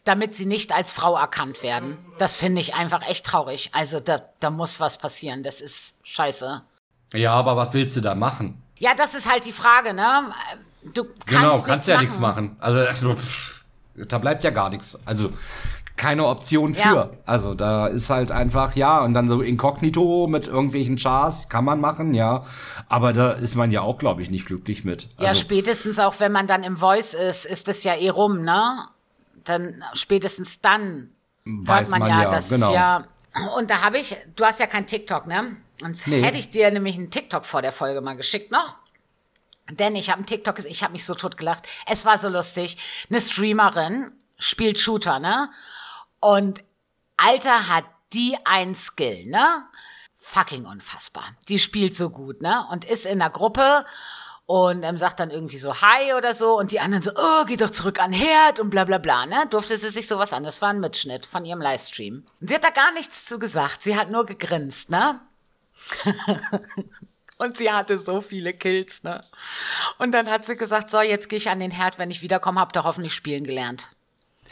damit 0.06 0.34
sie 0.36 0.46
nicht 0.46 0.74
als 0.74 0.94
Frau 0.94 1.18
erkannt 1.18 1.62
werden. 1.62 1.98
Das 2.18 2.38
finde 2.38 2.62
ich 2.62 2.74
einfach 2.74 3.08
echt 3.08 3.26
traurig. 3.26 3.70
Also 3.74 4.00
da, 4.00 4.22
da 4.40 4.50
muss 4.50 4.80
was 4.80 4.98
passieren. 4.98 5.44
Das 5.44 5.60
ist 5.62 5.96
scheiße. 6.04 6.62
Ja, 7.14 7.34
aber 7.34 7.58
was 7.58 7.74
willst 7.74 7.98
du 7.98 8.02
da 8.02 8.16
machen? 8.16 8.64
Ja, 8.78 8.96
das 8.96 9.14
ist 9.14 9.30
halt 9.30 9.46
die 9.46 9.52
Frage, 9.52 9.94
ne? 9.94 10.32
Du 10.94 11.04
kannst 11.04 11.28
genau, 11.28 11.62
kannst 11.62 11.88
ja 11.88 12.00
nichts 12.00 12.18
machen. 12.18 12.56
Also 12.60 13.16
da 13.96 14.18
bleibt 14.18 14.44
ja 14.44 14.50
gar 14.50 14.70
nichts. 14.70 14.98
Also 15.06 15.32
keine 16.02 16.26
Option 16.26 16.74
für. 16.74 16.82
Ja. 16.82 17.10
Also 17.28 17.54
da 17.54 17.86
ist 17.86 18.10
halt 18.10 18.32
einfach, 18.32 18.76
ja, 18.76 19.04
und 19.04 19.14
dann 19.14 19.30
so 19.30 19.40
inkognito 19.44 20.26
mit 20.28 20.48
irgendwelchen 20.48 20.98
Chars 20.98 21.48
kann 21.48 21.64
man 21.64 21.80
machen, 21.80 22.16
ja. 22.16 22.44
Aber 22.90 23.14
da 23.14 23.34
ist 23.34 23.54
man 23.54 23.70
ja 23.70 23.82
auch, 23.82 24.00
glaube 24.00 24.24
ich, 24.24 24.32
nicht 24.32 24.48
glücklich 24.48 24.84
mit. 24.84 25.10
Ja, 25.20 25.30
Also, 25.30 25.42
spätestens 25.42 26.00
auch, 26.00 26.20
wenn 26.20 26.32
man 26.32 26.48
dann 26.48 26.64
im 26.64 26.78
Voice 26.78 27.14
ist, 27.14 27.46
ist 27.46 27.68
das 27.68 27.84
ja 27.84 27.94
eh 27.94 28.10
rum, 28.10 28.42
ne? 28.44 28.88
Dann 29.44 29.84
spätestens 29.94 30.60
dann 30.60 31.12
Weiß 31.46 31.90
man, 31.90 32.00
man 32.00 32.10
ja, 32.10 32.24
ja, 32.24 32.32
das 32.32 32.50
genau. 32.50 32.74
ja. 32.74 33.04
Und 33.56 33.70
da 33.70 33.82
habe 33.84 34.00
ich, 34.00 34.18
du 34.36 34.44
hast 34.44 34.60
ja 34.60 34.66
kein 34.66 34.88
TikTok, 34.88 35.28
ne? 35.28 35.56
Sonst 35.80 36.08
Nee. 36.08 36.24
hätte 36.24 36.40
ich 36.40 36.50
dir 36.50 36.72
nämlich 36.72 36.98
einen 36.98 37.12
TikTok 37.12 37.46
vor 37.46 37.62
der 37.62 37.72
Folge 37.72 38.02
mal 38.02 38.16
geschickt 38.16 38.52
noch. 38.52 38.76
Denn 39.70 39.96
ich 39.96 40.10
habe 40.10 40.18
einen 40.18 40.26
TikTok, 40.26 40.66
ich 40.66 40.82
habe 40.84 40.94
mich 40.94 41.06
so 41.06 41.14
tot 41.14 41.38
gelacht. 41.38 41.68
Es 41.86 42.06
war 42.06 42.18
so 42.18 42.28
lustig. 42.28 42.78
Eine 43.12 43.22
Streamerin 43.22 44.12
spielt 44.40 44.80
Shooter, 44.80 45.20
ne? 45.20 45.50
Und 46.22 46.64
Alter 47.18 47.68
hat 47.68 47.86
die 48.14 48.38
ein 48.46 48.76
Skill, 48.76 49.26
ne? 49.26 49.66
Fucking 50.20 50.66
unfassbar. 50.66 51.36
Die 51.50 51.60
spielt 51.60 51.96
so 51.96 52.10
gut, 52.10 52.42
ne? 52.42 52.66
Und 52.72 52.86
ist 52.86 53.06
in 53.06 53.20
der 53.20 53.30
Gruppe 53.30 53.86
und 54.46 54.84
ähm, 54.84 54.98
sagt 54.98 55.20
dann 55.20 55.32
irgendwie 55.32 55.58
so 55.58 55.82
Hi 55.82 56.14
oder 56.14 56.34
so 56.34 56.58
und 56.58 56.72
die 56.72 56.80
anderen 56.80 57.02
so, 57.02 57.12
oh, 57.16 57.46
geh 57.46 57.58
doch 57.58 57.70
zurück 57.70 58.00
an 58.00 58.14
Herd 58.14 58.60
und 58.60 58.70
bla 58.70 58.86
bla 58.86 58.98
bla, 58.98 59.26
ne? 59.26 59.46
Durfte 59.50 59.78
sie 59.78 59.90
sich 59.90 60.08
sowas 60.08 60.32
an. 60.32 60.44
Das 60.44 60.62
war 60.62 60.70
ein 60.70 60.80
Mitschnitt 60.80 61.26
von 61.26 61.44
ihrem 61.44 61.62
Livestream. 61.62 62.26
Und 62.40 62.48
sie 62.48 62.56
hat 62.56 62.64
da 62.64 62.70
gar 62.70 62.92
nichts 62.94 63.26
zu 63.26 63.40
gesagt. 63.40 63.82
Sie 63.82 63.98
hat 63.98 64.12
nur 64.12 64.26
gegrinst, 64.26 64.90
ne? 64.90 65.20
Und 67.38 67.58
sie 67.58 67.72
hatte 67.72 67.98
so 67.98 68.22
viele 68.22 68.54
Kills, 68.54 69.02
ne? 69.02 69.24
Und 69.98 70.12
dann 70.12 70.30
hat 70.30 70.46
sie 70.46 70.56
gesagt, 70.56 70.92
so, 70.92 71.02
jetzt 71.02 71.28
gehe 71.28 71.38
ich 71.38 71.50
an 71.50 71.60
den 71.60 71.72
Herd, 71.72 71.98
wenn 71.98 72.12
ich 72.12 72.22
wiederkomme, 72.22 72.60
habt 72.60 72.78
ihr 72.78 72.84
hoffentlich 72.84 73.16
spielen 73.16 73.44
gelernt. 73.44 73.90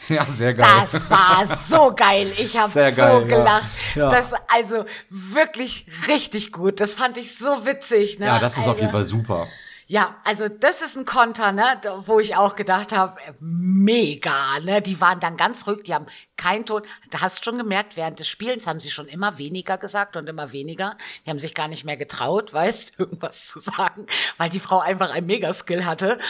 ja, 0.08 0.28
sehr 0.28 0.54
geil. 0.54 0.68
Das 0.80 1.08
war 1.10 1.46
so 1.56 1.92
geil. 1.94 2.32
Ich 2.38 2.56
habe 2.56 2.70
so 2.70 2.78
geil, 2.78 2.96
ja. 2.96 3.20
gelacht. 3.20 3.70
Ja. 3.94 4.10
Das 4.10 4.32
also 4.48 4.84
wirklich 5.08 5.86
richtig 6.08 6.52
gut. 6.52 6.80
Das 6.80 6.94
fand 6.94 7.16
ich 7.16 7.36
so 7.36 7.64
witzig. 7.66 8.18
Ne? 8.18 8.26
ja, 8.26 8.38
das 8.38 8.54
ist 8.54 8.58
also, 8.60 8.72
auf 8.72 8.80
jeden 8.80 8.92
Fall 8.92 9.04
super. 9.04 9.48
Ja, 9.90 10.16
also 10.22 10.46
das 10.46 10.82
ist 10.82 10.96
ein 10.96 11.04
Konter, 11.04 11.50
ne, 11.50 11.80
wo 12.06 12.20
ich 12.20 12.36
auch 12.36 12.54
gedacht 12.54 12.92
habe, 12.92 13.20
mega, 13.40 14.60
ne? 14.60 14.80
Die 14.80 15.00
waren 15.00 15.18
dann 15.18 15.36
ganz 15.36 15.66
ruhig, 15.66 15.82
die 15.82 15.92
haben 15.92 16.06
keinen 16.36 16.64
Ton. 16.64 16.82
Da 17.10 17.22
hast 17.22 17.44
schon 17.44 17.58
gemerkt, 17.58 17.96
während 17.96 18.20
des 18.20 18.28
Spielens 18.28 18.68
haben 18.68 18.78
sie 18.78 18.92
schon 18.92 19.08
immer 19.08 19.36
weniger 19.38 19.78
gesagt 19.78 20.14
und 20.14 20.28
immer 20.28 20.52
weniger. 20.52 20.96
Die 21.26 21.30
haben 21.30 21.40
sich 21.40 21.56
gar 21.56 21.66
nicht 21.66 21.84
mehr 21.84 21.96
getraut, 21.96 22.52
weißt, 22.54 23.00
irgendwas 23.00 23.48
zu 23.48 23.58
sagen, 23.58 24.06
weil 24.36 24.48
die 24.48 24.60
Frau 24.60 24.78
einfach 24.78 25.10
ein 25.10 25.26
Megaskill 25.26 25.84
hatte. 25.84 26.20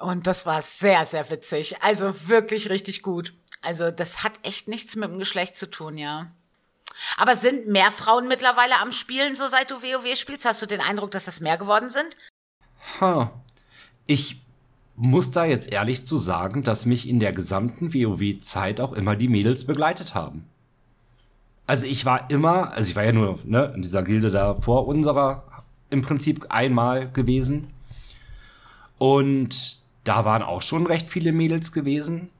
Und 0.00 0.26
das 0.26 0.44
war 0.44 0.60
sehr, 0.62 1.06
sehr 1.06 1.30
witzig. 1.30 1.84
Also 1.84 2.26
wirklich 2.26 2.68
richtig 2.68 3.04
gut. 3.04 3.32
Also 3.62 3.92
das 3.92 4.24
hat 4.24 4.40
echt 4.42 4.66
nichts 4.66 4.96
mit 4.96 5.08
dem 5.08 5.20
Geschlecht 5.20 5.56
zu 5.56 5.70
tun, 5.70 5.98
ja. 5.98 6.32
Aber 7.16 7.36
sind 7.36 7.68
mehr 7.68 7.92
Frauen 7.92 8.26
mittlerweile 8.26 8.80
am 8.80 8.90
Spielen, 8.90 9.36
so 9.36 9.46
seit 9.46 9.70
du 9.70 9.82
WoW 9.82 10.16
spielst? 10.16 10.44
Hast 10.46 10.62
du 10.62 10.66
den 10.66 10.80
Eindruck, 10.80 11.12
dass 11.12 11.26
das 11.26 11.38
mehr 11.38 11.58
geworden 11.58 11.90
sind? 11.90 12.16
Ha. 13.00 13.32
Ich 14.06 14.40
muss 14.96 15.30
da 15.30 15.44
jetzt 15.44 15.72
ehrlich 15.72 16.06
zu 16.06 16.18
sagen, 16.18 16.62
dass 16.62 16.86
mich 16.86 17.08
in 17.08 17.18
der 17.20 17.32
gesamten 17.32 17.92
WoW-Zeit 17.92 18.80
auch 18.80 18.92
immer 18.92 19.16
die 19.16 19.28
Mädels 19.28 19.66
begleitet 19.66 20.14
haben. 20.14 20.44
Also 21.66 21.86
ich 21.86 22.04
war 22.04 22.30
immer, 22.30 22.72
also 22.72 22.90
ich 22.90 22.96
war 22.96 23.04
ja 23.04 23.12
nur 23.12 23.38
ne, 23.44 23.72
in 23.74 23.82
dieser 23.82 24.02
Gilde 24.02 24.30
da 24.30 24.54
vor 24.54 24.86
unserer 24.86 25.44
im 25.90 26.02
Prinzip 26.02 26.46
einmal 26.50 27.10
gewesen. 27.10 27.68
Und 28.98 29.78
da 30.04 30.24
waren 30.24 30.42
auch 30.42 30.62
schon 30.62 30.86
recht 30.86 31.10
viele 31.10 31.32
Mädels 31.32 31.72
gewesen. 31.72 32.30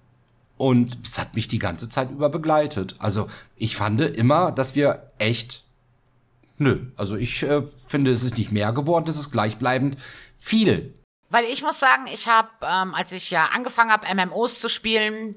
Und 0.56 0.98
es 1.02 1.18
hat 1.18 1.34
mich 1.34 1.48
die 1.48 1.58
ganze 1.58 1.88
Zeit 1.88 2.10
über 2.10 2.28
begleitet. 2.28 2.94
Also 2.98 3.26
ich 3.56 3.76
fand 3.76 4.00
immer, 4.00 4.52
dass 4.52 4.76
wir 4.76 5.10
echt 5.18 5.63
Nö, 6.56 6.86
also 6.96 7.16
ich 7.16 7.42
äh, 7.42 7.62
finde, 7.88 8.12
es 8.12 8.22
ist 8.22 8.38
nicht 8.38 8.52
mehr 8.52 8.72
geworden, 8.72 9.06
es 9.08 9.18
ist 9.18 9.32
gleichbleibend 9.32 9.96
viel. 10.38 10.94
Weil 11.30 11.46
ich 11.46 11.62
muss 11.62 11.80
sagen, 11.80 12.06
ich 12.06 12.28
habe, 12.28 12.50
ähm, 12.62 12.94
als 12.94 13.10
ich 13.12 13.30
ja 13.30 13.46
angefangen 13.46 13.90
habe, 13.90 14.06
MMOs 14.14 14.60
zu 14.60 14.68
spielen, 14.68 15.34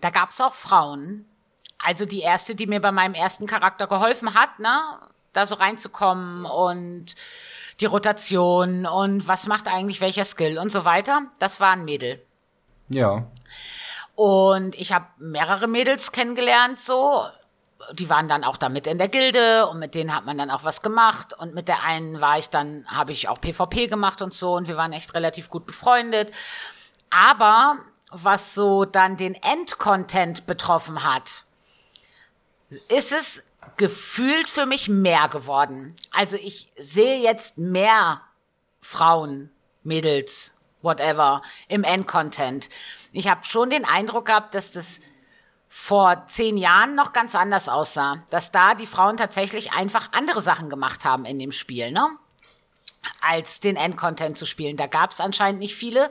da 0.00 0.10
gab 0.10 0.30
es 0.30 0.40
auch 0.40 0.54
Frauen. 0.54 1.26
Also 1.78 2.06
die 2.06 2.20
erste, 2.20 2.54
die 2.54 2.66
mir 2.66 2.80
bei 2.80 2.92
meinem 2.92 3.14
ersten 3.14 3.46
Charakter 3.46 3.86
geholfen 3.86 4.34
hat, 4.34 4.58
ne, 4.58 4.80
da 5.32 5.46
so 5.46 5.54
reinzukommen 5.54 6.44
und 6.44 7.14
die 7.80 7.86
Rotation 7.86 8.84
und 8.86 9.26
was 9.26 9.46
macht 9.46 9.68
eigentlich 9.68 10.00
welcher 10.00 10.24
Skill 10.24 10.58
und 10.58 10.70
so 10.70 10.84
weiter, 10.84 11.22
das 11.38 11.60
war 11.60 11.72
ein 11.72 11.84
Mädel. 11.84 12.20
Ja. 12.88 13.26
Und 14.14 14.74
ich 14.74 14.92
habe 14.92 15.06
mehrere 15.18 15.66
Mädels 15.66 16.12
kennengelernt, 16.12 16.80
so. 16.80 17.24
Die 17.92 18.08
waren 18.08 18.28
dann 18.28 18.44
auch 18.44 18.56
da 18.56 18.68
mit 18.68 18.86
in 18.86 18.98
der 18.98 19.08
Gilde 19.08 19.66
und 19.66 19.78
mit 19.78 19.94
denen 19.94 20.14
hat 20.14 20.24
man 20.24 20.38
dann 20.38 20.50
auch 20.50 20.64
was 20.64 20.82
gemacht. 20.82 21.34
Und 21.36 21.54
mit 21.54 21.68
der 21.68 21.82
einen 21.82 22.20
war 22.20 22.38
ich 22.38 22.48
dann, 22.48 22.86
habe 22.88 23.12
ich 23.12 23.28
auch 23.28 23.40
PvP 23.40 23.88
gemacht 23.88 24.22
und 24.22 24.34
so 24.34 24.54
und 24.54 24.68
wir 24.68 24.76
waren 24.76 24.92
echt 24.92 25.14
relativ 25.14 25.50
gut 25.50 25.66
befreundet. 25.66 26.32
Aber 27.10 27.78
was 28.10 28.54
so 28.54 28.84
dann 28.84 29.16
den 29.16 29.34
Endcontent 29.34 30.46
betroffen 30.46 31.04
hat, 31.04 31.44
ist 32.88 33.12
es 33.12 33.42
gefühlt 33.76 34.48
für 34.48 34.66
mich 34.66 34.88
mehr 34.88 35.28
geworden. 35.28 35.96
Also 36.10 36.36
ich 36.36 36.70
sehe 36.78 37.20
jetzt 37.20 37.58
mehr 37.58 38.20
Frauen, 38.80 39.50
Mädels, 39.82 40.52
whatever, 40.82 41.42
im 41.68 41.84
Endcontent. 41.84 42.68
Ich 43.12 43.28
habe 43.28 43.44
schon 43.44 43.70
den 43.70 43.84
Eindruck 43.84 44.26
gehabt, 44.26 44.54
dass 44.54 44.70
das 44.72 45.00
vor 45.72 46.24
zehn 46.26 46.56
Jahren 46.56 46.96
noch 46.96 47.12
ganz 47.12 47.36
anders 47.36 47.68
aussah. 47.68 48.24
Dass 48.28 48.50
da 48.50 48.74
die 48.74 48.86
Frauen 48.86 49.16
tatsächlich 49.16 49.72
einfach 49.72 50.08
andere 50.12 50.42
Sachen 50.42 50.68
gemacht 50.68 51.04
haben 51.04 51.24
in 51.24 51.38
dem 51.38 51.52
Spiel, 51.52 51.92
ne? 51.92 52.10
als 53.22 53.60
den 53.60 53.76
Endcontent 53.76 54.36
zu 54.36 54.44
spielen. 54.46 54.76
Da 54.76 54.86
gab 54.86 55.12
es 55.12 55.20
anscheinend 55.20 55.60
nicht 55.60 55.74
viele. 55.74 56.10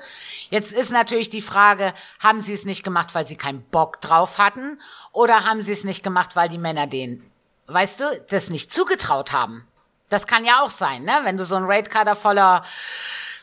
Jetzt 0.50 0.72
ist 0.72 0.92
natürlich 0.92 1.30
die 1.30 1.42
Frage, 1.42 1.94
haben 2.20 2.42
sie 2.42 2.54
es 2.54 2.66
nicht 2.66 2.84
gemacht, 2.84 3.14
weil 3.14 3.28
sie 3.28 3.36
keinen 3.36 3.62
Bock 3.62 4.02
drauf 4.02 4.38
hatten? 4.38 4.80
Oder 5.12 5.44
haben 5.44 5.62
sie 5.62 5.74
es 5.74 5.84
nicht 5.84 6.04
gemacht, 6.04 6.36
weil 6.36 6.50
die 6.50 6.58
Männer 6.58 6.88
denen, 6.88 7.30
weißt 7.68 8.00
du, 8.00 8.26
das 8.30 8.50
nicht 8.50 8.72
zugetraut 8.72 9.34
haben? 9.34 9.68
Das 10.10 10.26
kann 10.26 10.46
ja 10.46 10.64
auch 10.64 10.72
sein, 10.72 11.04
ne? 11.04 11.20
Wenn 11.24 11.38
du 11.38 11.46
so 11.46 11.56
ein 11.56 11.66
Raidkader 11.66 12.16
voller 12.16 12.64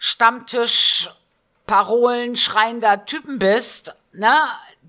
Stammtisch 0.01 1.09
Parolen 1.67 2.37
schreiender 2.37 3.05
Typen 3.07 3.39
bist, 3.39 3.95
ne? 4.13 4.37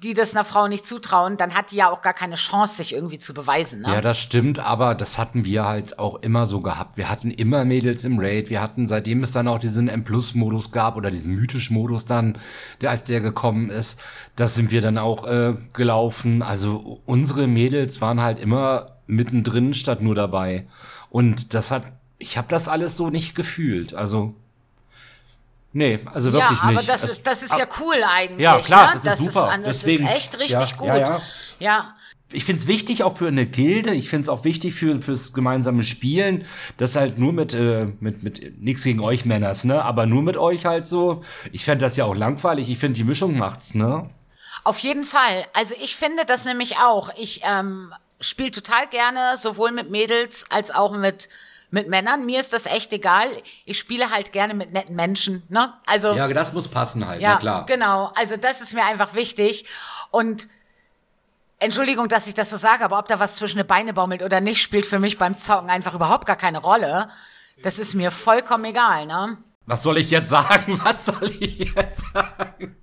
Die 0.03 0.13
das 0.13 0.35
einer 0.35 0.45
Frau 0.45 0.67
nicht 0.67 0.85
zutrauen, 0.85 1.37
dann 1.37 1.53
hat 1.53 1.71
die 1.71 1.77
ja 1.77 1.89
auch 1.89 2.01
gar 2.01 2.13
keine 2.13 2.35
Chance, 2.35 2.75
sich 2.75 2.93
irgendwie 2.93 3.17
zu 3.17 3.33
beweisen. 3.33 3.81
Ne? 3.81 3.93
Ja, 3.93 4.01
das 4.01 4.19
stimmt, 4.19 4.59
aber 4.59 4.93
das 4.93 5.17
hatten 5.17 5.43
wir 5.43 5.65
halt 5.65 5.97
auch 5.97 6.21
immer 6.21 6.45
so 6.45 6.61
gehabt. 6.61 6.97
Wir 6.97 7.09
hatten 7.09 7.31
immer 7.31 7.65
Mädels 7.65 8.03
im 8.03 8.19
Raid. 8.19 8.49
Wir 8.49 8.61
hatten, 8.61 8.87
seitdem 8.87 9.23
es 9.23 9.31
dann 9.31 9.47
auch 9.47 9.59
diesen 9.59 9.87
M-Plus-Modus 9.87 10.71
gab 10.71 10.97
oder 10.97 11.09
diesen 11.09 11.35
Mythisch-Modus 11.35 12.05
dann, 12.05 12.37
der 12.81 12.91
als 12.91 13.05
der 13.05 13.21
gekommen 13.21 13.69
ist, 13.69 13.99
das 14.35 14.55
sind 14.55 14.71
wir 14.71 14.81
dann 14.81 14.97
auch 14.97 15.25
äh, 15.25 15.55
gelaufen. 15.73 16.43
Also 16.43 17.01
unsere 17.05 17.47
Mädels 17.47 17.99
waren 17.99 18.21
halt 18.21 18.39
immer 18.39 18.97
mittendrin 19.07 19.73
statt 19.73 20.01
nur 20.01 20.15
dabei. 20.15 20.67
Und 21.09 21.53
das 21.53 21.71
hat, 21.71 21.83
ich 22.19 22.37
habe 22.37 22.47
das 22.49 22.67
alles 22.67 22.97
so 22.97 23.09
nicht 23.09 23.33
gefühlt. 23.33 23.93
Also 23.95 24.35
Nee, 25.74 25.99
also 26.05 26.34
wirklich 26.34 26.59
ja, 26.59 26.68
nicht. 26.68 26.78
aber 26.80 26.88
das 26.88 27.01
also, 27.03 27.11
ist, 27.11 27.28
das 27.28 27.43
ist 27.43 27.57
ja 27.57 27.68
cool 27.80 28.03
eigentlich. 28.03 28.43
Ja, 28.43 28.59
klar, 28.59 28.95
ne? 28.95 29.01
das 29.03 29.20
ist 29.20 29.34
super. 29.34 29.55
Ist, 29.55 29.65
das 29.65 29.80
Deswegen, 29.82 30.07
ist 30.07 30.15
echt 30.15 30.39
richtig 30.39 30.70
ja, 30.72 30.78
gut. 30.78 30.88
Ja, 30.88 30.97
ja. 30.97 31.22
ja. 31.59 31.93
Ich 32.32 32.43
finde 32.43 32.61
es 32.61 32.68
wichtig 32.68 33.03
auch 33.03 33.18
für 33.18 33.28
eine 33.28 33.45
Gilde, 33.45 33.93
ich 33.93 34.09
finde 34.09 34.24
es 34.24 34.30
auch 34.30 34.43
wichtig 34.43 34.74
für 34.74 35.01
fürs 35.01 35.32
gemeinsame 35.32 35.84
Spielen, 35.84 36.45
das 36.76 36.95
halt 36.97 37.18
nur 37.18 37.32
mit, 37.32 37.53
äh, 37.53 37.88
mit, 38.01 38.22
mit 38.22 38.61
nichts 38.61 38.84
gegen 38.84 38.99
euch 38.99 39.24
Männers, 39.24 39.63
ne? 39.63 39.82
Aber 39.84 40.05
nur 40.05 40.24
mit 40.24 40.36
euch 40.36 40.65
halt 40.65 40.86
so. 40.86 41.24
Ich 41.53 41.63
fände 41.63 41.86
das 41.86 41.95
ja 41.95 42.03
auch 42.03 42.15
langweilig, 42.15 42.70
ich 42.70 42.80
finde 42.80 42.97
die 42.97 43.05
Mischung 43.05 43.38
macht's, 43.38 43.76
ne? 43.76 44.09
Auf 44.65 44.80
jeden 44.80 45.05
Fall. 45.05 45.45
Also 45.53 45.76
ich 45.82 45.95
finde 45.95 46.26
das 46.26 46.43
nämlich 46.43 46.78
auch. 46.78 47.11
Ich 47.18 47.41
ähm, 47.43 47.93
spiele 48.20 48.51
total 48.51 48.88
gerne 48.88 49.38
sowohl 49.38 49.72
mit 49.72 49.89
Mädels 49.89 50.43
als 50.49 50.72
auch 50.72 50.97
mit 50.97 51.30
mit 51.70 51.88
Männern. 51.89 52.26
Mir 52.26 52.39
ist 52.39 52.53
das 52.53 52.65
echt 52.65 52.93
egal. 52.93 53.28
Ich 53.65 53.78
spiele 53.78 54.09
halt 54.09 54.32
gerne 54.32 54.53
mit 54.53 54.72
netten 54.72 54.95
Menschen. 54.95 55.43
Ne? 55.49 55.74
Also 55.86 56.13
ja, 56.13 56.28
das 56.28 56.53
muss 56.53 56.68
passen 56.68 57.07
halt. 57.07 57.22
Ja, 57.22 57.34
na 57.34 57.39
klar. 57.39 57.65
Genau. 57.65 58.11
Also 58.15 58.38
das 58.38 58.61
ist 58.61 58.74
mir 58.74 58.86
einfach 58.86 59.13
wichtig. 59.13 59.65
Und 60.11 60.47
Entschuldigung, 61.59 62.07
dass 62.07 62.28
ich 62.28 62.34
das 62.36 62.49
so 62.49 62.57
sage, 62.57 62.86
aber 62.86 62.99
ob 62.99 63.07
da 63.07 63.20
was 63.20 63.36
zwischen 63.36 63.57
den 63.57 63.68
Beine 63.68 63.93
baumelt 63.93 64.22
oder 64.22 64.41
nicht, 64.41 64.61
spielt 64.61 64.86
für 64.86 64.99
mich 64.99 65.18
beim 65.18 65.38
Zocken 65.38 65.70
einfach 65.70 65.93
überhaupt 65.93 66.26
gar 66.26 66.36
keine 66.36 66.59
Rolle. 66.59 67.09
Das 67.63 67.80
ist 67.80 67.95
mir 67.95 68.11
vollkommen 68.11 68.65
egal, 68.65 69.07
ne? 69.07 69.38
Was 69.65 69.84
soll 69.84 69.97
ich 69.97 70.11
jetzt 70.11 70.30
sagen? 70.30 70.80
Was 70.84 71.05
soll 71.05 71.32
ich 71.39 71.74
jetzt 71.76 72.05
sagen? 72.13 72.78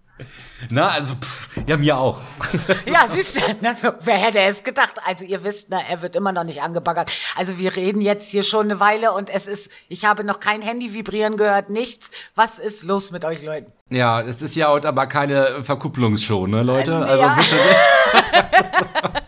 Na, 0.70 0.88
also, 0.88 1.14
pff, 1.14 1.48
ja, 1.66 1.76
mir 1.76 1.96
auch. 1.96 2.18
ja, 2.86 3.06
siehst 3.08 3.36
du, 3.36 3.40
ne, 3.40 3.76
wer 4.00 4.16
hätte 4.16 4.40
es 4.40 4.64
gedacht? 4.64 4.96
Also, 5.04 5.24
ihr 5.24 5.44
wisst, 5.44 5.70
ne, 5.70 5.80
er 5.88 6.02
wird 6.02 6.16
immer 6.16 6.32
noch 6.32 6.44
nicht 6.44 6.62
angebaggert. 6.62 7.10
Also, 7.36 7.58
wir 7.58 7.76
reden 7.76 8.00
jetzt 8.00 8.30
hier 8.30 8.42
schon 8.42 8.66
eine 8.66 8.80
Weile 8.80 9.12
und 9.12 9.30
es 9.30 9.46
ist, 9.46 9.70
ich 9.88 10.04
habe 10.04 10.24
noch 10.24 10.40
kein 10.40 10.62
Handy 10.62 10.94
vibrieren 10.94 11.36
gehört, 11.36 11.70
nichts. 11.70 12.10
Was 12.34 12.58
ist 12.58 12.84
los 12.84 13.10
mit 13.10 13.24
euch 13.24 13.42
Leuten? 13.42 13.72
Ja, 13.90 14.20
es 14.20 14.42
ist 14.42 14.56
ja 14.56 14.68
heute 14.68 14.88
aber 14.88 15.06
keine 15.06 15.62
Verkupplungsshow, 15.62 16.46
ne, 16.46 16.62
Leute? 16.62 16.92
Äh, 16.92 16.94
also, 16.94 17.22
ja. 17.22 17.34
bitte. 17.34 19.12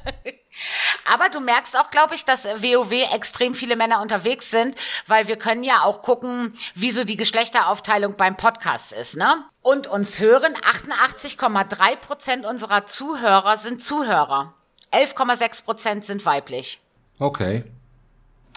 Aber 1.13 1.29
du 1.29 1.41
merkst 1.41 1.79
auch, 1.79 1.91
glaube 1.91 2.15
ich, 2.15 2.25
dass 2.25 2.45
WoW 2.45 2.93
extrem 3.15 3.55
viele 3.55 3.77
Männer 3.77 4.01
unterwegs 4.01 4.51
sind, 4.51 4.77
weil 5.07 5.29
wir 5.29 5.37
können 5.37 5.63
ja 5.63 5.83
auch 5.83 6.03
gucken, 6.03 6.55
wie 6.75 6.91
so 6.91 7.05
die 7.05 7.17
Geschlechteraufteilung 7.17 8.17
beim 8.17 8.37
Podcast 8.37 8.93
ist, 8.93 9.17
ne? 9.17 9.45
Und 9.63 9.87
uns 9.87 10.21
hören 10.21 10.55
88,3 10.55 11.97
Prozent 11.97 12.47
unserer 12.47 12.87
Zuhörer 12.87 13.57
sind 13.57 13.83
Zuhörer. 13.83 14.55
11,6 14.93 15.65
Prozent 15.65 16.05
sind 16.05 16.25
weiblich. 16.25 16.81
Okay. 17.19 17.65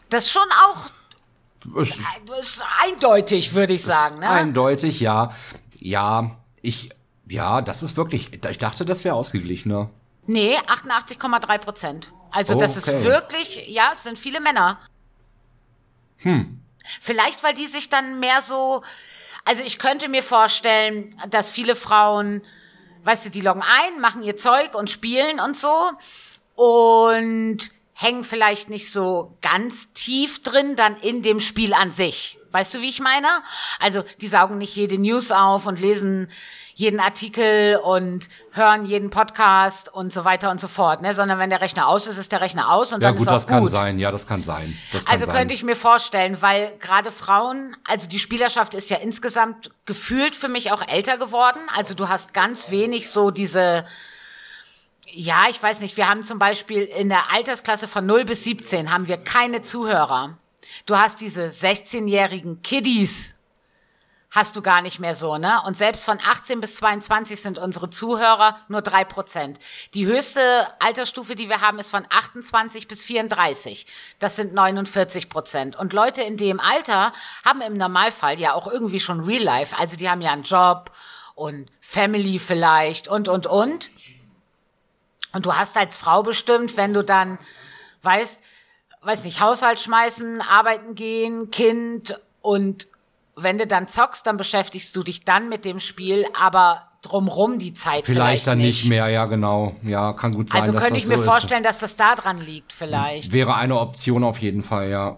Das 0.10 0.26
ist 0.26 0.32
schon 0.32 0.47
auch 0.66 0.89
das 1.76 1.97
ist 2.39 2.64
eindeutig, 2.86 3.54
würde 3.54 3.74
ich 3.74 3.84
sagen, 3.84 4.20
ne? 4.20 4.30
Eindeutig, 4.30 5.00
ja. 5.00 5.34
Ja, 5.76 6.38
ich, 6.62 6.89
ja, 7.28 7.62
das 7.62 7.84
ist 7.84 7.97
wirklich, 7.97 8.32
ich 8.34 8.58
dachte, 8.58 8.86
das 8.86 9.04
wäre 9.04 9.16
ausgeglichener. 9.16 9.89
Nee, 10.26 10.58
88,3 10.58 11.58
Prozent. 11.58 12.12
Also 12.32 12.55
das 12.55 12.77
ist 12.77 12.88
Okay. 12.88 13.03
wirklich, 13.03 13.67
ja, 13.67 13.91
es 13.93 14.03
sind 14.03 14.19
viele 14.19 14.39
Männer. 14.39 14.80
Hm. 16.17 16.59
Vielleicht, 17.01 17.43
weil 17.43 17.53
die 17.53 17.67
sich 17.67 17.89
dann 17.89 18.19
mehr 18.19 18.41
so, 18.41 18.84
also 19.45 19.63
ich 19.63 19.80
könnte 19.80 20.09
mir 20.09 20.23
vorstellen, 20.23 21.15
dass 21.30 21.51
viele 21.51 21.75
Frauen, 21.75 22.41
weißt 23.03 23.25
du, 23.25 23.30
die 23.30 23.41
loggen 23.41 23.63
ein, 23.63 24.01
machen 24.01 24.23
ihr 24.23 24.36
Zeug 24.38 24.73
und 24.73 24.89
spielen 24.89 25.39
und 25.39 25.55
so 25.57 25.91
und 26.55 27.57
hängen 27.93 28.23
vielleicht 28.23 28.69
nicht 28.69 28.91
so 28.91 29.38
ganz 29.41 29.91
tief 29.93 30.41
drin 30.41 30.75
dann 30.75 30.97
in 30.97 31.21
dem 31.21 31.39
Spiel 31.39 31.73
an 31.73 31.91
sich. 31.91 32.38
Weißt 32.51 32.73
du, 32.73 32.82
wie 32.82 32.89
ich 32.89 32.99
meine? 32.99 33.27
Also 33.80 34.03
die 34.21 34.27
saugen 34.27 34.57
nicht 34.57 34.75
jede 34.75 34.97
News 34.97 35.32
auf 35.32 35.67
und 35.67 35.80
lesen 35.80 36.30
jeden 36.80 37.01
Artikel 37.01 37.75
und 37.75 38.30
hören 38.53 38.86
jeden 38.86 39.09
Podcast 39.09 39.93
und 39.93 40.13
so 40.13 40.23
weiter 40.23 40.49
und 40.49 40.61
so 40.61 40.69
fort, 40.69 41.01
ne? 41.01 41.13
Sondern 41.13 41.38
wenn 41.38 41.49
der 41.49 41.59
Rechner 41.59 41.89
aus 41.89 42.07
ist, 42.07 42.15
ist 42.17 42.32
der 42.32 42.39
Rechner 42.39 42.71
aus 42.71 42.93
und 42.93 43.01
Ja, 43.01 43.09
dann 43.09 43.17
gut, 43.17 43.23
ist 43.23 43.27
auch 43.27 43.34
das 43.34 43.47
kann 43.47 43.59
gut. 43.63 43.69
sein. 43.71 43.99
Ja, 43.99 44.11
das 44.11 44.25
kann 44.25 44.43
sein. 44.43 44.77
Das 44.93 45.03
kann 45.03 45.11
Also 45.13 45.25
sein. 45.25 45.36
könnte 45.36 45.53
ich 45.53 45.63
mir 45.63 45.75
vorstellen, 45.75 46.41
weil 46.41 46.77
gerade 46.80 47.11
Frauen, 47.11 47.75
also 47.86 48.07
die 48.07 48.17
Spielerschaft 48.17 48.73
ist 48.75 48.89
ja 48.89 48.95
insgesamt 48.95 49.71
gefühlt 49.86 50.38
für 50.38 50.47
mich 50.47 50.71
auch 50.71 50.82
älter 50.88 51.17
geworden. 51.17 51.59
Also 51.75 51.95
du 51.95 52.07
hast 52.07 52.34
ganz 52.34 52.69
wenig 52.69 53.09
so 53.09 53.30
diese, 53.30 53.84
ja, 55.11 55.47
ich 55.49 55.61
weiß 55.61 55.82
nicht, 55.82 55.97
wir 55.97 56.07
haben 56.07 56.23
zum 56.23 56.39
Beispiel 56.39 56.84
in 56.84 57.09
der 57.09 57.30
Altersklasse 57.34 57.89
von 57.89 58.05
0 58.05 58.23
bis 58.23 58.45
17 58.45 58.89
haben 58.89 59.09
wir 59.09 59.17
keine 59.17 59.61
Zuhörer. 59.61 60.38
Du 60.86 60.95
hast 60.95 61.19
diese 61.19 61.47
16-jährigen 61.47 62.61
Kiddies, 62.61 63.36
hast 64.32 64.55
du 64.55 64.61
gar 64.61 64.82
nicht 64.82 64.99
mehr 64.99 65.15
so, 65.15 65.38
ne? 65.38 65.61
Und 65.65 65.77
selbst 65.77 66.05
von 66.05 66.19
18 66.19 66.61
bis 66.61 66.75
22 66.75 67.41
sind 67.41 67.57
unsere 67.57 67.89
Zuhörer 67.89 68.59
nur 68.67 68.82
drei 68.82 69.03
Prozent. 69.03 69.59
Die 69.93 70.05
höchste 70.05 70.41
Altersstufe, 70.80 71.36
die 71.36 71.49
wir 71.49 71.61
haben, 71.61 71.80
ist 71.80 71.89
von 71.89 72.05
28 72.09 72.88
bis 72.88 73.03
34. 73.03 73.88
Das 74.19 74.36
sind 74.36 74.53
49 74.53 75.30
Prozent. 75.30 75.75
Und 75.75 75.93
Leute 75.93 76.21
in 76.21 76.38
dem 76.38 76.59
Alter 76.59 77.11
haben 77.43 77.61
im 77.61 77.77
Normalfall 77.77 78.39
ja 78.39 78.53
auch 78.53 78.67
irgendwie 78.67 78.99
schon 78.99 79.21
Real 79.21 79.41
Life. 79.41 79.75
Also 79.75 79.97
die 79.97 80.09
haben 80.09 80.21
ja 80.21 80.32
einen 80.32 80.43
Job 80.43 80.91
und 81.34 81.71
Family 81.82 82.38
vielleicht 82.38 83.07
und, 83.07 83.30
und, 83.30 83.47
und. 83.47 83.89
Und 85.32 85.45
du 85.45 85.55
hast 85.55 85.75
als 85.75 85.97
Frau 85.97 86.21
bestimmt, 86.21 86.77
wenn 86.77 86.93
du 86.93 87.03
dann, 87.03 87.39
weißt, 88.03 88.39
weiß 89.01 89.23
nicht, 89.23 89.39
Haushalt 89.39 89.80
schmeißen, 89.80 90.41
arbeiten 90.41 90.93
gehen, 90.93 91.49
Kind 91.49 92.19
und 92.41 92.88
wenn 93.44 93.58
du 93.58 93.68
dann 93.68 93.88
zockst, 93.88 94.26
dann 94.26 94.38
beschäftigst 94.38 94.96
du 94.96 95.04
dich 95.04 95.26
dann 95.26 95.50
mit 95.50 95.66
dem 95.66 95.80
Spiel, 95.80 96.26
aber 96.40 96.84
drumrum 97.02 97.60
die 97.60 97.74
Zeit 97.74 98.06
vielleicht, 98.06 98.18
Vielleicht 98.18 98.48
dann 98.48 98.58
nicht 98.58 98.86
mehr, 98.86 99.08
ja, 99.08 99.26
genau. 99.26 99.76
Ja, 99.84 100.14
kann 100.14 100.34
gut 100.34 100.50
sein, 100.50 100.62
Also 100.62 100.74
könnte 100.74 100.98
ich 100.98 101.08
mir 101.08 101.18
so 101.18 101.24
vorstellen, 101.24 101.64
dass 101.64 101.80
das 101.80 101.96
da 101.96 102.16
dran 102.16 102.42
liegt 102.42 102.74
vielleicht. 102.74 103.28
ist. 103.30 103.34
Wäre 103.34 103.56
eine 103.56 103.80
Option 103.80 104.24
auf 104.24 104.40
jeden 104.40 104.64
Fall, 104.64 104.90
ja. 104.90 105.18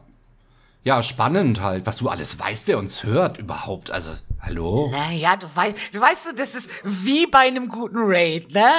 Ja, 0.84 1.04
spannend 1.04 1.62
halt, 1.62 1.86
was 1.86 1.98
du 1.98 2.10
alles 2.10 2.40
weißt, 2.40 2.68
wer 2.68 2.80
uns 2.80 3.04
hört 3.04 3.38
überhaupt. 3.38 3.92
Also, 3.92 4.12
hallo? 4.42 4.90
Naja, 4.92 5.36
du 5.36 5.48
weißt, 5.54 5.76
du 5.94 6.00
weißt, 6.00 6.34
das 6.36 6.56
ist 6.56 6.70
wie 6.84 7.28
bei 7.28 7.40
einem 7.40 7.70
guten 7.70 7.98
Raid, 8.00 8.52
ne? 8.52 8.70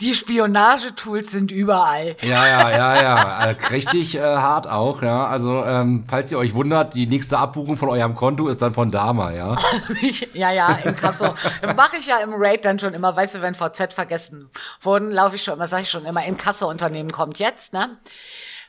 Die 0.00 0.14
Spionagetools 0.14 1.32
sind 1.32 1.50
überall. 1.50 2.14
Ja, 2.22 2.46
ja, 2.46 2.70
ja, 2.70 3.02
ja. 3.02 3.46
Äh, 3.46 3.56
richtig 3.70 4.16
äh, 4.16 4.20
hart 4.20 4.68
auch, 4.68 5.02
ja. 5.02 5.26
Also, 5.26 5.64
ähm, 5.64 6.04
falls 6.08 6.30
ihr 6.30 6.38
euch 6.38 6.54
wundert, 6.54 6.94
die 6.94 7.06
nächste 7.06 7.38
Abbuchung 7.38 7.76
von 7.76 7.88
eurem 7.88 8.14
Konto 8.14 8.46
ist 8.46 8.62
dann 8.62 8.74
von 8.74 8.90
Dama, 8.92 9.32
ja. 9.32 9.56
ja, 10.34 10.52
ja, 10.52 10.72
in 10.84 10.94
Kasso. 10.94 11.34
Mache 11.76 11.96
ich 11.98 12.06
ja 12.06 12.18
im 12.18 12.34
Raid 12.34 12.64
dann 12.64 12.78
schon 12.78 12.94
immer, 12.94 13.16
weißt 13.16 13.36
du, 13.36 13.42
wenn 13.42 13.54
VZ 13.54 13.92
vergessen 13.92 14.50
wurden, 14.82 15.10
laufe 15.10 15.34
ich 15.34 15.42
schon 15.42 15.54
immer, 15.54 15.66
sage 15.66 15.82
ich 15.82 15.90
schon 15.90 16.04
immer, 16.04 16.24
in 16.24 16.36
Kasso-Unternehmen 16.36 17.10
kommt 17.10 17.40
jetzt, 17.40 17.72
ne? 17.72 17.98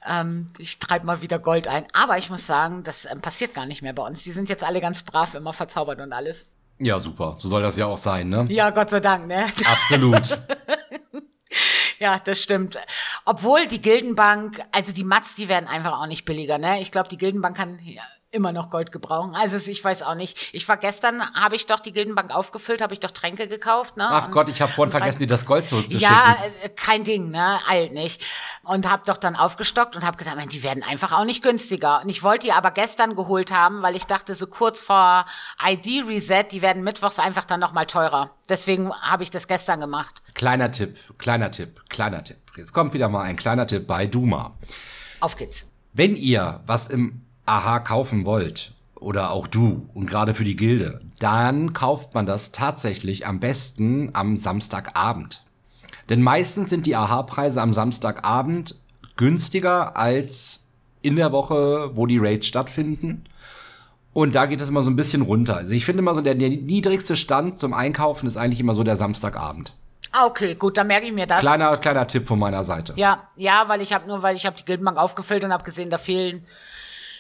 Ähm, 0.09 0.51
ich 0.57 0.79
treibe 0.79 1.05
mal 1.05 1.21
wieder 1.21 1.39
Gold 1.39 1.67
ein. 1.67 1.85
Aber 1.93 2.17
ich 2.17 2.29
muss 2.29 2.45
sagen, 2.45 2.83
das 2.83 3.05
ähm, 3.05 3.21
passiert 3.21 3.53
gar 3.53 3.65
nicht 3.65 3.81
mehr 3.81 3.93
bei 3.93 4.03
uns. 4.03 4.23
Die 4.23 4.31
sind 4.31 4.49
jetzt 4.49 4.63
alle 4.63 4.81
ganz 4.81 5.03
brav, 5.03 5.35
immer 5.35 5.53
verzaubert 5.53 5.99
und 6.01 6.11
alles. 6.11 6.47
Ja, 6.79 6.99
super. 6.99 7.35
So 7.39 7.49
soll 7.49 7.61
das 7.61 7.77
ja 7.77 7.85
auch 7.85 7.97
sein, 7.97 8.29
ne? 8.29 8.45
Ja, 8.49 8.69
Gott 8.69 8.89
sei 8.89 8.99
Dank, 8.99 9.27
ne? 9.27 9.45
Absolut. 9.65 10.37
Ja, 11.99 12.17
das 12.17 12.41
stimmt. 12.41 12.77
Obwohl 13.25 13.67
die 13.67 13.81
Gildenbank, 13.81 14.61
also 14.71 14.93
die 14.93 15.03
Mats, 15.03 15.35
die 15.35 15.49
werden 15.49 15.67
einfach 15.67 15.99
auch 15.99 16.07
nicht 16.07 16.23
billiger, 16.23 16.57
ne? 16.57 16.79
Ich 16.79 16.91
glaube, 16.91 17.09
die 17.09 17.17
Gildenbank 17.17 17.57
kann 17.57 17.77
ja, 17.83 18.03
immer 18.31 18.51
noch 18.51 18.69
Gold 18.69 18.91
gebrauchen. 18.91 19.35
Also 19.35 19.57
ich 19.69 19.83
weiß 19.83 20.03
auch 20.03 20.13
nicht. 20.13 20.49
Ich 20.53 20.67
war 20.67 20.77
gestern, 20.77 21.21
habe 21.33 21.55
ich 21.55 21.65
doch 21.65 21.79
die 21.79 21.91
Gildenbank 21.91 22.33
aufgefüllt, 22.33 22.81
habe 22.81 22.93
ich 22.93 22.99
doch 22.99 23.09
Tränke 23.09 23.47
gekauft. 23.47 23.97
Ne? 23.97 24.07
Ach 24.07 24.25
und, 24.25 24.31
Gott, 24.31 24.49
ich 24.49 24.61
habe 24.61 24.71
vorhin 24.71 24.91
vergessen, 24.91 25.19
dir 25.19 25.27
das 25.27 25.47
Gold 25.47 25.65
zurückzuschicken. 25.65 26.15
Ja, 26.15 26.37
äh, 26.63 26.69
kein 26.69 27.03
Ding, 27.03 27.31
ne, 27.31 27.59
eilt 27.67 27.91
nicht. 27.91 28.21
Und 28.63 28.87
habe 28.87 29.03
doch 29.05 29.17
dann 29.17 29.35
aufgestockt 29.35 29.95
und 29.95 30.05
habe 30.05 30.17
gedacht, 30.17 30.35
man, 30.35 30.47
die 30.47 30.61
werden 30.61 30.83
einfach 30.83 31.11
auch 31.11 31.25
nicht 31.25 31.41
günstiger. 31.41 32.01
Und 32.03 32.09
ich 32.09 32.21
wollte 32.21 32.47
die 32.47 32.53
aber 32.53 32.69
gestern 32.69 33.15
geholt 33.15 33.51
haben, 33.51 33.81
weil 33.81 33.95
ich 33.95 34.05
dachte, 34.05 34.35
so 34.35 34.45
kurz 34.45 34.83
vor 34.83 35.25
ID-Reset, 35.63 36.43
die 36.51 36.61
werden 36.61 36.83
mittwochs 36.83 37.17
einfach 37.17 37.45
dann 37.45 37.59
noch 37.59 37.73
mal 37.73 37.85
teurer. 37.85 38.35
Deswegen 38.47 38.93
habe 38.93 39.23
ich 39.23 39.31
das 39.31 39.47
gestern 39.47 39.79
gemacht. 39.79 40.21
Kleiner 40.35 40.71
Tipp, 40.71 40.97
kleiner 41.17 41.49
Tipp, 41.49 41.81
kleiner 41.89 42.23
Tipp. 42.23 42.37
Jetzt 42.55 42.73
kommt 42.73 42.93
wieder 42.93 43.09
mal 43.09 43.23
ein 43.23 43.37
kleiner 43.37 43.65
Tipp 43.65 43.87
bei 43.87 44.05
Duma. 44.05 44.55
Auf 45.19 45.35
geht's. 45.35 45.63
Wenn 45.93 46.15
ihr 46.15 46.61
was 46.67 46.87
im 46.87 47.25
Aha 47.49 47.79
kaufen 47.79 48.25
wollt, 48.25 48.73
oder 48.99 49.31
auch 49.31 49.47
du 49.47 49.89
und 49.93 50.09
gerade 50.09 50.33
für 50.33 50.43
die 50.43 50.55
Gilde, 50.55 50.99
dann 51.19 51.73
kauft 51.73 52.13
man 52.13 52.25
das 52.25 52.51
tatsächlich 52.51 53.25
am 53.25 53.39
besten 53.39 54.11
am 54.13 54.35
Samstagabend. 54.35 55.43
Denn 56.09 56.21
meistens 56.21 56.69
sind 56.69 56.85
die 56.85 56.95
Aha-Preise 56.95 57.61
am 57.61 57.71
Samstagabend 57.71 58.75
günstiger 59.15 59.95
als 59.95 60.65
in 61.01 61.15
der 61.15 61.31
Woche, 61.31 61.91
wo 61.95 62.07
die 62.07 62.17
Raids 62.17 62.47
stattfinden. 62.47 63.25
Und 64.11 64.33
da 64.33 64.47
geht 64.47 64.59
es 64.59 64.69
immer 64.69 64.81
so 64.81 64.89
ein 64.89 64.95
bisschen 64.95 65.21
runter. 65.21 65.57
Also 65.57 65.73
ich 65.73 65.85
finde 65.85 65.99
immer 66.01 66.15
so, 66.15 66.21
der, 66.21 66.35
der 66.35 66.49
niedrigste 66.49 67.15
Stand 67.15 67.59
zum 67.59 67.73
Einkaufen 67.73 68.25
ist 68.27 68.37
eigentlich 68.37 68.59
immer 68.59 68.73
so 68.73 68.83
der 68.83 68.97
Samstagabend. 68.97 69.73
Ah, 70.11 70.25
okay, 70.25 70.55
gut, 70.55 70.77
dann 70.77 70.87
merke 70.87 71.05
ich 71.05 71.13
mir 71.13 71.27
das. 71.27 71.41
Kleiner, 71.41 71.77
kleiner 71.77 72.07
Tipp 72.07 72.27
von 72.27 72.39
meiner 72.39 72.63
Seite. 72.63 72.93
Ja, 72.95 73.29
ja, 73.35 73.65
weil 73.67 73.81
ich 73.81 73.93
habe 73.93 74.07
nur, 74.07 74.23
weil 74.23 74.35
ich 74.35 74.47
habe 74.47 74.57
die 74.57 74.65
Gildenbank 74.65 74.97
aufgefüllt 74.97 75.43
und 75.43 75.53
habe 75.53 75.63
gesehen, 75.63 75.91
da 75.91 75.99
fehlen 75.99 76.43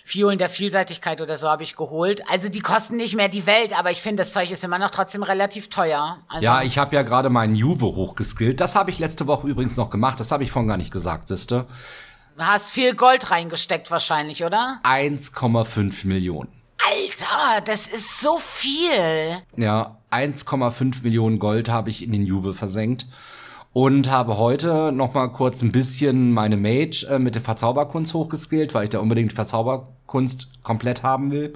Fiolen 0.09 0.39
der 0.39 0.49
Vielseitigkeit 0.49 1.21
oder 1.21 1.37
so 1.37 1.47
habe 1.47 1.61
ich 1.61 1.75
geholt. 1.75 2.23
Also 2.27 2.49
die 2.49 2.61
kosten 2.61 2.95
nicht 2.95 3.15
mehr 3.15 3.29
die 3.29 3.45
Welt, 3.45 3.77
aber 3.77 3.91
ich 3.91 4.01
finde, 4.01 4.21
das 4.21 4.33
Zeug 4.33 4.49
ist 4.49 4.63
immer 4.63 4.79
noch 4.79 4.89
trotzdem 4.89 5.21
relativ 5.21 5.69
teuer. 5.69 6.17
Also 6.27 6.43
ja, 6.43 6.63
ich 6.63 6.79
habe 6.79 6.95
ja 6.95 7.03
gerade 7.03 7.29
meinen 7.29 7.53
Juve 7.53 7.85
hochgeskillt. 7.85 8.59
Das 8.59 8.73
habe 8.73 8.89
ich 8.89 8.97
letzte 8.97 9.27
Woche 9.27 9.47
übrigens 9.47 9.77
noch 9.77 9.91
gemacht. 9.91 10.19
Das 10.19 10.31
habe 10.31 10.43
ich 10.43 10.49
vorhin 10.51 10.67
gar 10.67 10.77
nicht 10.77 10.91
gesagt, 10.91 11.27
siehste. 11.27 11.67
Du 12.35 12.43
hast 12.43 12.71
viel 12.71 12.95
Gold 12.95 13.29
reingesteckt 13.29 13.91
wahrscheinlich, 13.91 14.43
oder? 14.43 14.79
1,5 14.83 16.07
Millionen. 16.07 16.49
Alter, 16.83 17.61
das 17.61 17.85
ist 17.85 18.19
so 18.19 18.39
viel. 18.39 19.43
Ja, 19.57 19.97
1,5 20.09 21.03
Millionen 21.03 21.37
Gold 21.37 21.69
habe 21.69 21.91
ich 21.91 22.03
in 22.03 22.13
den 22.13 22.25
Juve 22.25 22.55
versenkt 22.55 23.05
und 23.73 24.09
habe 24.09 24.37
heute 24.37 24.91
noch 24.91 25.13
mal 25.13 25.27
kurz 25.27 25.61
ein 25.61 25.71
bisschen 25.71 26.33
meine 26.33 26.57
Mage 26.57 27.07
äh, 27.09 27.19
mit 27.19 27.35
der 27.35 27.41
Verzauberkunst 27.41 28.13
hochgeskillt, 28.13 28.73
weil 28.73 28.85
ich 28.85 28.89
da 28.89 28.99
unbedingt 28.99 29.33
Verzauberkunst 29.33 30.63
komplett 30.63 31.03
haben 31.03 31.31
will. 31.31 31.53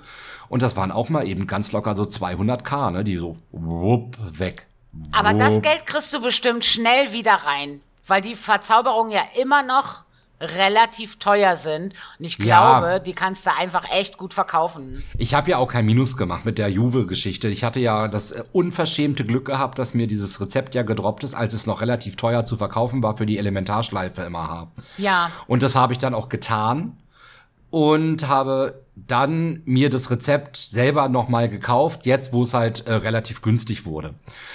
Und 0.49 0.61
das 0.61 0.75
waren 0.75 0.91
auch 0.91 1.09
mal 1.09 1.27
eben 1.27 1.47
ganz 1.47 1.71
locker 1.71 1.95
so 1.95 2.03
200k, 2.03 2.91
ne, 2.91 3.03
die 3.03 3.17
so 3.17 3.37
wupp 3.51 4.17
weg. 4.39 4.67
Wupp. 4.91 5.07
Aber 5.17 5.33
das 5.33 5.61
Geld 5.61 5.85
kriegst 5.87 6.13
du 6.13 6.21
bestimmt 6.21 6.63
schnell 6.63 7.11
wieder 7.13 7.33
rein, 7.33 7.81
weil 8.05 8.21
die 8.21 8.35
Verzauberung 8.35 9.09
ja 9.09 9.23
immer 9.41 9.63
noch 9.63 10.03
relativ 10.43 11.17
teuer 11.17 11.55
sind. 11.55 11.93
Und 12.19 12.25
ich 12.25 12.37
glaube, 12.37 12.87
ja. 12.87 12.99
die 12.99 13.13
kannst 13.13 13.45
du 13.45 13.51
einfach 13.55 13.89
echt 13.89 14.17
gut 14.17 14.33
verkaufen. 14.33 15.03
Ich 15.17 15.33
habe 15.33 15.51
ja 15.51 15.57
auch 15.57 15.67
kein 15.67 15.85
Minus 15.85 16.17
gemacht 16.17 16.45
mit 16.45 16.57
der 16.57 16.69
Juve-Geschichte. 16.69 17.47
Ich 17.47 17.63
hatte 17.63 17.79
ja 17.79 18.07
das 18.07 18.31
äh, 18.31 18.43
unverschämte 18.51 19.25
Glück 19.25 19.45
gehabt, 19.45 19.79
dass 19.79 19.93
mir 19.93 20.07
dieses 20.07 20.39
Rezept 20.39 20.75
ja 20.75 20.83
gedroppt 20.83 21.23
ist, 21.23 21.33
als 21.33 21.53
es 21.53 21.65
noch 21.65 21.81
relativ 21.81 22.15
teuer 22.15 22.45
zu 22.45 22.57
verkaufen 22.57 23.03
war 23.03 23.17
für 23.17 23.25
die 23.25 23.37
Elementarschleife 23.37 24.23
im 24.23 24.35
AHA. 24.35 24.71
Ja. 24.97 25.31
Und 25.47 25.63
das 25.63 25.75
habe 25.75 25.93
ich 25.93 25.99
dann 25.99 26.13
auch 26.13 26.29
getan 26.29 26.97
und 27.73 28.27
habe 28.27 28.85
dann 28.95 29.63
mir 29.65 29.89
das 29.89 30.11
Rezept 30.11 30.57
selber 30.57 31.09
nochmal 31.09 31.49
gekauft, 31.49 32.05
jetzt 32.05 32.31
wo 32.31 32.43
es 32.43 32.53
halt 32.53 32.85
äh, 32.85 32.93
relativ 32.93 33.41
günstig 33.41 33.87
wurde. 33.87 34.13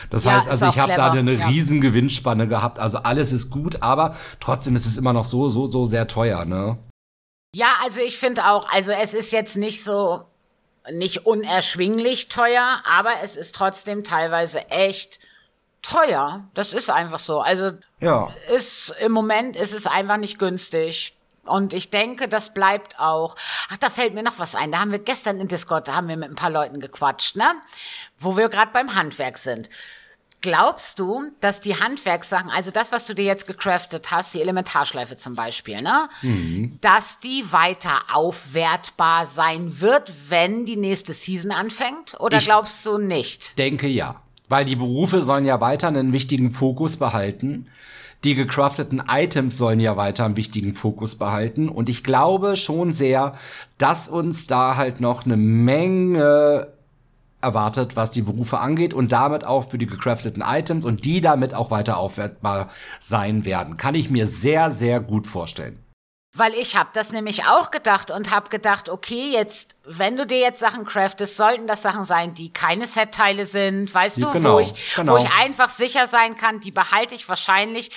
Das 0.09 0.23
ja, 0.23 0.35
heißt, 0.37 0.49
also 0.49 0.67
ich 0.69 0.79
habe 0.79 0.95
da 0.95 1.11
eine 1.11 1.33
ja. 1.33 1.49
riesen 1.49 1.81
Gewinnspanne 1.81 2.47
gehabt, 2.47 2.79
also 2.79 2.99
alles 2.99 3.33
ist 3.33 3.51
gut, 3.51 3.83
aber 3.83 4.17
trotzdem 4.39 4.77
ist 4.77 4.87
es 4.87 4.97
immer 4.97 5.13
noch 5.13 5.25
so, 5.25 5.49
so, 5.49 5.67
so 5.67 5.85
sehr 5.85 6.07
teuer, 6.07 6.45
ne? 6.45 6.79
Ja, 7.53 7.73
also 7.83 8.01
ich 8.01 8.19
finde 8.19 8.47
auch, 8.47 8.69
also 8.71 8.93
es 8.93 9.15
ist 9.15 9.33
jetzt 9.33 9.57
nicht 9.57 9.83
so, 9.83 10.23
nicht 10.89 11.27
unerschwinglich 11.27 12.29
teuer, 12.29 12.83
aber 12.89 13.11
es 13.25 13.35
ist 13.35 13.57
trotzdem 13.57 14.05
teilweise 14.05 14.71
echt 14.71 15.19
teuer. 15.83 16.49
Das 16.55 16.73
ist 16.73 16.89
einfach 16.89 17.19
so. 17.19 17.41
Also 17.41 17.73
ja. 17.99 18.29
ist 18.55 18.95
im 19.01 19.11
Moment 19.11 19.57
ist 19.57 19.75
es 19.75 19.87
einfach 19.87 20.19
nicht 20.19 20.39
günstig. 20.39 21.18
Und 21.49 21.73
ich 21.73 21.91
denke, 21.91 22.29
das 22.29 22.55
bleibt 22.55 22.99
auch. 22.99 23.37
Ach, 23.71 23.77
da 23.79 23.91
fällt 23.91 24.15
mir 24.15 24.23
noch 24.23 24.39
was 24.39 24.55
ein. 24.55 24.73
Da 24.73 24.81
haben 24.81 24.93
wir 24.93 24.99
gestern 24.99 25.41
in 25.41 25.49
Discord, 25.49 25.89
da 25.89 25.95
haben 25.95 26.09
wir 26.09 26.17
mit 26.17 26.31
ein 26.31 26.37
paar 26.37 26.51
Leuten 26.51 26.81
gequatscht, 26.81 27.37
ne? 27.37 27.47
Wo 28.19 28.37
wir 28.37 28.49
gerade 28.49 28.71
beim 28.73 28.95
Handwerk 28.95 29.39
sind. 29.39 29.71
Glaubst 30.41 31.01
du, 31.01 31.33
dass 31.41 31.59
die 31.59 31.81
Handwerkssachen, 31.81 32.49
also 32.49 32.71
das, 32.71 32.93
was 32.93 33.05
du 33.05 33.13
dir 33.13 33.25
jetzt 33.25 33.49
gecraftet 33.49 34.13
hast, 34.13 34.35
die 34.35 34.41
Elementarschleife 34.41 35.17
zum 35.17 35.35
Beispiel, 35.35 35.83
ne, 35.83 36.09
mhm. 36.23 36.79
dass 36.81 37.19
die 37.19 37.51
weiter 37.51 38.03
aufwertbar 38.13 39.27
sein 39.27 39.81
wird, 39.81 40.13
wenn 40.29 40.65
die 40.65 40.77
nächste 40.77 41.13
Season 41.13 41.51
anfängt? 41.51 42.15
Oder 42.21 42.39
ich 42.39 42.45
glaubst 42.45 42.87
du 42.87 42.99
nicht? 42.99 43.59
Denke 43.59 43.89
ja. 43.89 44.23
Weil 44.49 44.65
die 44.65 44.77
Berufe 44.77 45.23
sollen 45.23 45.45
ja 45.45 45.61
weiter 45.61 45.89
einen 45.89 46.13
wichtigen 46.13 46.53
Fokus 46.53 46.97
behalten. 46.97 47.67
Die 48.25 48.35
gecrafteten 48.35 49.03
Items 49.09 49.57
sollen 49.57 49.79
ja 49.79 49.97
weiter 49.97 50.25
einen 50.25 50.37
wichtigen 50.37 50.75
Fokus 50.75 51.17
behalten. 51.17 51.69
Und 51.69 51.89
ich 51.89 52.03
glaube 52.03 52.57
schon 52.57 52.91
sehr, 52.93 53.35
dass 53.79 54.09
uns 54.09 54.47
da 54.47 54.77
halt 54.77 55.01
noch 55.01 55.25
eine 55.25 55.37
Menge 55.37 56.69
erwartet, 57.41 57.95
was 57.95 58.11
die 58.11 58.23
Berufe 58.23 58.59
angeht 58.59 58.93
und 58.93 59.13
damit 59.13 59.45
auch 59.45 59.71
für 59.71 59.79
die 59.79 59.87
gecrafteten 59.87 60.43
Items 60.45 60.85
und 60.85 61.05
die 61.05 61.21
damit 61.21 61.55
auch 61.55 61.71
weiter 61.71 61.99
aufwertbar 61.99 62.69
sein 63.01 63.45
werden. 63.45 63.77
Kann 63.77 63.95
ich 63.95 64.11
mir 64.11 64.27
sehr, 64.27 64.73
sehr 64.73 64.99
gut 64.99 65.27
vorstellen. 65.27 65.79
Weil 66.39 66.55
ich 66.55 66.77
habe 66.77 66.91
das 66.93 67.11
nämlich 67.11 67.47
auch 67.47 67.73
gedacht 67.73 68.13
und 68.13 68.31
habe 68.31 68.49
gedacht, 68.49 68.89
okay, 68.89 69.31
jetzt, 69.33 69.77
wenn 69.85 70.17
du 70.17 70.25
dir 70.25 70.39
jetzt 70.39 70.61
Sachen 70.61 70.85
craftest, 70.85 71.37
sollten 71.37 71.67
das 71.67 71.83
Sachen 71.83 72.05
sein, 72.05 72.33
die 72.33 72.53
keine 72.53 72.87
Set-Teile 72.87 73.45
sind, 73.45 73.93
weißt 73.93 74.23
du, 74.23 74.31
genau, 74.31 74.55
wo, 74.55 74.61
ich, 74.61 74.95
genau. 74.95 75.15
wo 75.15 75.17
ich 75.17 75.29
einfach 75.33 75.69
sicher 75.69 76.07
sein 76.07 76.37
kann, 76.37 76.61
die 76.61 76.71
behalte 76.71 77.17
ich 77.17 77.29
wahrscheinlich 77.29 77.91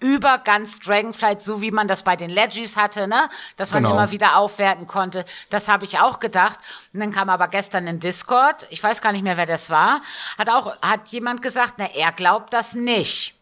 über 0.00 0.38
ganz 0.38 0.78
Dragonflight, 0.78 1.42
so 1.42 1.60
wie 1.60 1.72
man 1.72 1.88
das 1.88 2.04
bei 2.04 2.14
den 2.14 2.30
Legis 2.30 2.76
hatte, 2.76 3.08
ne? 3.08 3.28
Dass 3.56 3.72
man 3.72 3.82
genau. 3.82 3.96
immer 3.96 4.12
wieder 4.12 4.36
aufwerten 4.36 4.86
konnte. 4.86 5.24
Das 5.50 5.66
habe 5.66 5.84
ich 5.84 5.98
auch 5.98 6.20
gedacht. 6.20 6.60
Und 6.92 7.00
dann 7.00 7.12
kam 7.12 7.28
aber 7.28 7.48
gestern 7.48 7.88
in 7.88 7.98
Discord, 7.98 8.66
ich 8.70 8.80
weiß 8.80 9.00
gar 9.00 9.10
nicht 9.10 9.24
mehr, 9.24 9.36
wer 9.36 9.46
das 9.46 9.70
war, 9.70 10.02
hat 10.38 10.50
auch, 10.50 10.80
hat 10.82 11.08
jemand 11.08 11.42
gesagt, 11.42 11.74
na, 11.78 11.86
er 11.86 12.12
glaubt 12.12 12.52
das 12.52 12.74
nicht. 12.74 13.34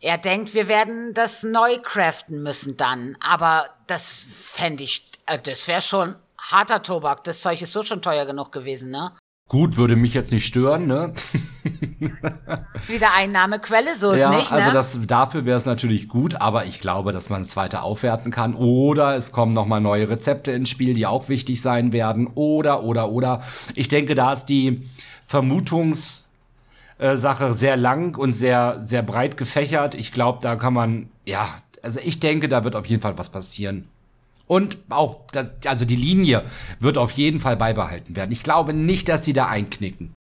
Er 0.00 0.18
denkt, 0.18 0.54
wir 0.54 0.68
werden 0.68 1.14
das 1.14 1.42
neu 1.42 1.78
craften 1.78 2.42
müssen 2.42 2.76
dann. 2.76 3.16
Aber 3.20 3.70
das 3.86 4.28
fände 4.40 4.84
ich, 4.84 5.10
äh, 5.26 5.38
das 5.38 5.68
wäre 5.68 5.82
schon 5.82 6.16
harter 6.38 6.82
Tobak. 6.82 7.24
Das 7.24 7.40
Zeug 7.40 7.62
ist 7.62 7.72
so 7.72 7.82
schon 7.82 8.02
teuer 8.02 8.26
genug 8.26 8.52
gewesen, 8.52 8.90
ne? 8.90 9.12
Gut, 9.46 9.76
würde 9.76 9.94
mich 9.94 10.14
jetzt 10.14 10.32
nicht 10.32 10.46
stören, 10.46 10.86
ne? 10.86 11.12
Wieder 12.86 13.12
Einnahmequelle, 13.12 13.94
so 13.94 14.12
ist 14.12 14.22
ja, 14.22 14.30
nicht, 14.30 14.50
ne? 14.50 14.56
Also 14.56 14.72
das, 14.72 14.98
dafür 15.06 15.44
wäre 15.44 15.58
es 15.58 15.66
natürlich 15.66 16.08
gut, 16.08 16.36
aber 16.36 16.64
ich 16.64 16.80
glaube, 16.80 17.12
dass 17.12 17.28
man 17.28 17.42
es 17.42 17.54
weiter 17.54 17.82
aufwerten 17.82 18.30
kann. 18.30 18.54
Oder 18.54 19.16
es 19.16 19.32
kommen 19.32 19.52
nochmal 19.52 19.82
neue 19.82 20.08
Rezepte 20.08 20.52
ins 20.52 20.70
Spiel, 20.70 20.94
die 20.94 21.06
auch 21.06 21.28
wichtig 21.28 21.60
sein 21.60 21.92
werden. 21.92 22.26
Oder, 22.34 22.84
oder, 22.84 23.10
oder. 23.10 23.42
Ich 23.74 23.88
denke, 23.88 24.14
da 24.14 24.32
ist 24.32 24.46
die 24.46 24.88
Vermutungs- 25.30 26.24
äh, 26.98 27.16
Sache 27.16 27.54
sehr 27.54 27.76
lang 27.76 28.16
und 28.16 28.34
sehr, 28.34 28.80
sehr 28.86 29.02
breit 29.02 29.36
gefächert. 29.36 29.94
Ich 29.94 30.12
glaube, 30.12 30.38
da 30.40 30.54
kann 30.54 30.72
man, 30.72 31.08
ja, 31.24 31.48
also 31.84 32.00
ich 32.02 32.18
denke, 32.18 32.48
da 32.48 32.64
wird 32.64 32.74
auf 32.76 32.86
jeden 32.86 33.02
Fall 33.02 33.16
was 33.18 33.30
passieren. 33.30 33.88
Und 34.46 34.78
auch, 34.90 35.20
also 35.66 35.84
die 35.84 35.96
Linie 35.96 36.44
wird 36.80 36.98
auf 36.98 37.12
jeden 37.12 37.40
Fall 37.40 37.56
beibehalten 37.56 38.14
werden. 38.16 38.32
Ich 38.32 38.42
glaube 38.42 38.74
nicht, 38.74 39.08
dass 39.08 39.24
sie 39.24 39.32
da 39.32 39.46
einknicken. 39.46 40.12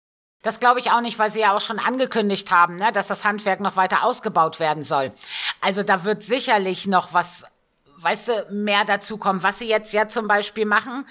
Das 0.43 0.59
glaube 0.59 0.79
ich 0.79 0.91
auch 0.91 1.01
nicht, 1.01 1.19
weil 1.19 1.31
sie 1.31 1.39
ja 1.39 1.55
auch 1.55 1.61
schon 1.61 1.79
angekündigt 1.79 2.51
haben, 2.51 2.75
ne, 2.75 2.91
dass 2.91 3.07
das 3.07 3.25
Handwerk 3.25 3.61
noch 3.61 3.75
weiter 3.75 4.03
ausgebaut 4.03 4.59
werden 4.59 4.83
soll. 4.83 5.11
Also 5.61 5.83
da 5.83 6.03
wird 6.03 6.21
sicherlich 6.21 6.85
noch 6.85 7.13
was, 7.13 7.45
weißt 7.97 8.27
du, 8.27 8.47
mehr 8.51 8.83
dazu 8.85 9.17
kommen. 9.17 9.41
Was 9.41 9.59
sie 9.59 9.67
jetzt 9.67 9.93
ja 9.93 10.07
zum 10.07 10.27
Beispiel 10.27 10.65
machen, 10.65 11.05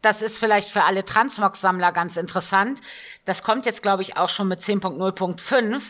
das 0.00 0.22
ist 0.22 0.38
vielleicht 0.38 0.70
für 0.70 0.84
alle 0.84 1.04
Transmog-Sammler 1.04 1.90
ganz 1.90 2.16
interessant. 2.16 2.80
Das 3.24 3.42
kommt 3.42 3.66
jetzt, 3.66 3.82
glaube 3.82 4.02
ich, 4.02 4.16
auch 4.16 4.28
schon 4.28 4.46
mit 4.46 4.60
10.0.5 4.60 5.82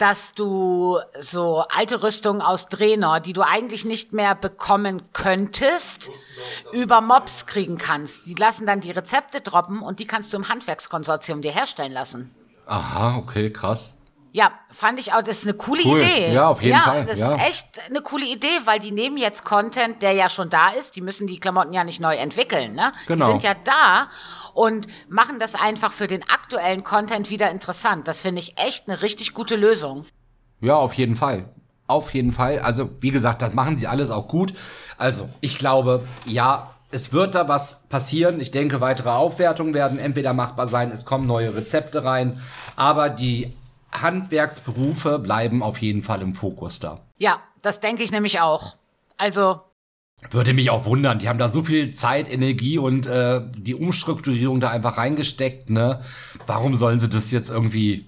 dass 0.00 0.32
du 0.32 0.98
so 1.20 1.64
alte 1.68 2.02
Rüstungen 2.02 2.40
aus 2.40 2.68
Draenor, 2.68 3.20
die 3.20 3.34
du 3.34 3.42
eigentlich 3.42 3.84
nicht 3.84 4.14
mehr 4.14 4.34
bekommen 4.34 5.02
könntest, 5.12 6.10
über 6.72 7.02
Mobs 7.02 7.44
kriegen 7.44 7.76
kannst. 7.76 8.26
Die 8.26 8.34
lassen 8.34 8.64
dann 8.64 8.80
die 8.80 8.90
Rezepte 8.90 9.42
droppen 9.42 9.82
und 9.82 10.00
die 10.00 10.06
kannst 10.06 10.32
du 10.32 10.38
im 10.38 10.48
Handwerkskonsortium 10.48 11.42
dir 11.42 11.52
herstellen 11.52 11.92
lassen. 11.92 12.34
Aha, 12.66 13.16
okay, 13.16 13.52
krass. 13.52 13.94
Ja, 14.32 14.52
fand 14.70 15.00
ich 15.00 15.12
auch, 15.12 15.22
das 15.22 15.38
ist 15.38 15.46
eine 15.46 15.54
coole 15.54 15.82
Cool. 15.84 16.00
Idee. 16.00 16.32
Ja, 16.32 16.48
auf 16.48 16.62
jeden 16.62 16.76
ja, 16.76 16.82
Fall, 16.82 17.06
Das 17.06 17.18
ja. 17.18 17.34
ist 17.34 17.48
echt 17.48 17.66
eine 17.88 18.00
coole 18.00 18.26
Idee, 18.26 18.60
weil 18.64 18.78
die 18.78 18.92
nehmen 18.92 19.16
jetzt 19.16 19.44
Content, 19.44 20.02
der 20.02 20.12
ja 20.12 20.28
schon 20.28 20.50
da 20.50 20.68
ist. 20.70 20.94
Die 20.94 21.00
müssen 21.00 21.26
die 21.26 21.40
Klamotten 21.40 21.72
ja 21.72 21.82
nicht 21.82 22.00
neu 22.00 22.14
entwickeln, 22.14 22.74
ne? 22.74 22.92
Genau. 23.08 23.26
Die 23.26 23.32
sind 23.32 23.42
ja 23.42 23.54
da 23.64 24.08
und 24.54 24.86
machen 25.08 25.38
das 25.40 25.54
einfach 25.54 25.92
für 25.92 26.06
den 26.06 26.22
aktuellen 26.22 26.84
Content 26.84 27.30
wieder 27.30 27.50
interessant. 27.50 28.06
Das 28.06 28.20
finde 28.20 28.40
ich 28.40 28.56
echt 28.58 28.88
eine 28.88 29.02
richtig 29.02 29.34
gute 29.34 29.56
Lösung. 29.56 30.06
Ja, 30.60 30.76
auf 30.76 30.94
jeden 30.94 31.16
Fall. 31.16 31.48
Auf 31.88 32.14
jeden 32.14 32.30
Fall. 32.30 32.60
Also, 32.60 32.88
wie 33.00 33.10
gesagt, 33.10 33.42
das 33.42 33.52
machen 33.52 33.78
sie 33.78 33.88
alles 33.88 34.10
auch 34.10 34.28
gut. 34.28 34.54
Also, 34.96 35.28
ich 35.40 35.58
glaube, 35.58 36.06
ja, 36.24 36.70
es 36.92 37.12
wird 37.12 37.34
da 37.34 37.48
was 37.48 37.88
passieren. 37.88 38.40
Ich 38.40 38.52
denke, 38.52 38.80
weitere 38.80 39.10
Aufwertungen 39.10 39.74
werden 39.74 39.98
entweder 39.98 40.34
machbar 40.34 40.68
sein, 40.68 40.92
es 40.92 41.04
kommen 41.04 41.26
neue 41.26 41.54
Rezepte 41.54 42.04
rein, 42.04 42.40
aber 42.76 43.10
die 43.10 43.52
Handwerksberufe 43.92 45.18
bleiben 45.18 45.62
auf 45.62 45.78
jeden 45.78 46.02
Fall 46.02 46.22
im 46.22 46.34
Fokus 46.34 46.80
da. 46.80 47.00
Ja, 47.18 47.40
das 47.62 47.80
denke 47.80 48.02
ich 48.02 48.10
nämlich 48.10 48.40
auch. 48.40 48.76
Also, 49.16 49.60
Würde 50.30 50.54
mich 50.54 50.70
auch 50.70 50.84
wundern. 50.84 51.18
Die 51.18 51.28
haben 51.28 51.38
da 51.38 51.48
so 51.48 51.64
viel 51.64 51.90
Zeit, 51.90 52.30
Energie 52.30 52.78
und 52.78 53.06
äh, 53.06 53.42
die 53.56 53.74
Umstrukturierung 53.74 54.60
da 54.60 54.70
einfach 54.70 54.96
reingesteckt, 54.96 55.70
ne? 55.70 56.00
Warum 56.46 56.76
sollen 56.76 57.00
sie 57.00 57.08
das 57.08 57.30
jetzt 57.30 57.50
irgendwie. 57.50 58.06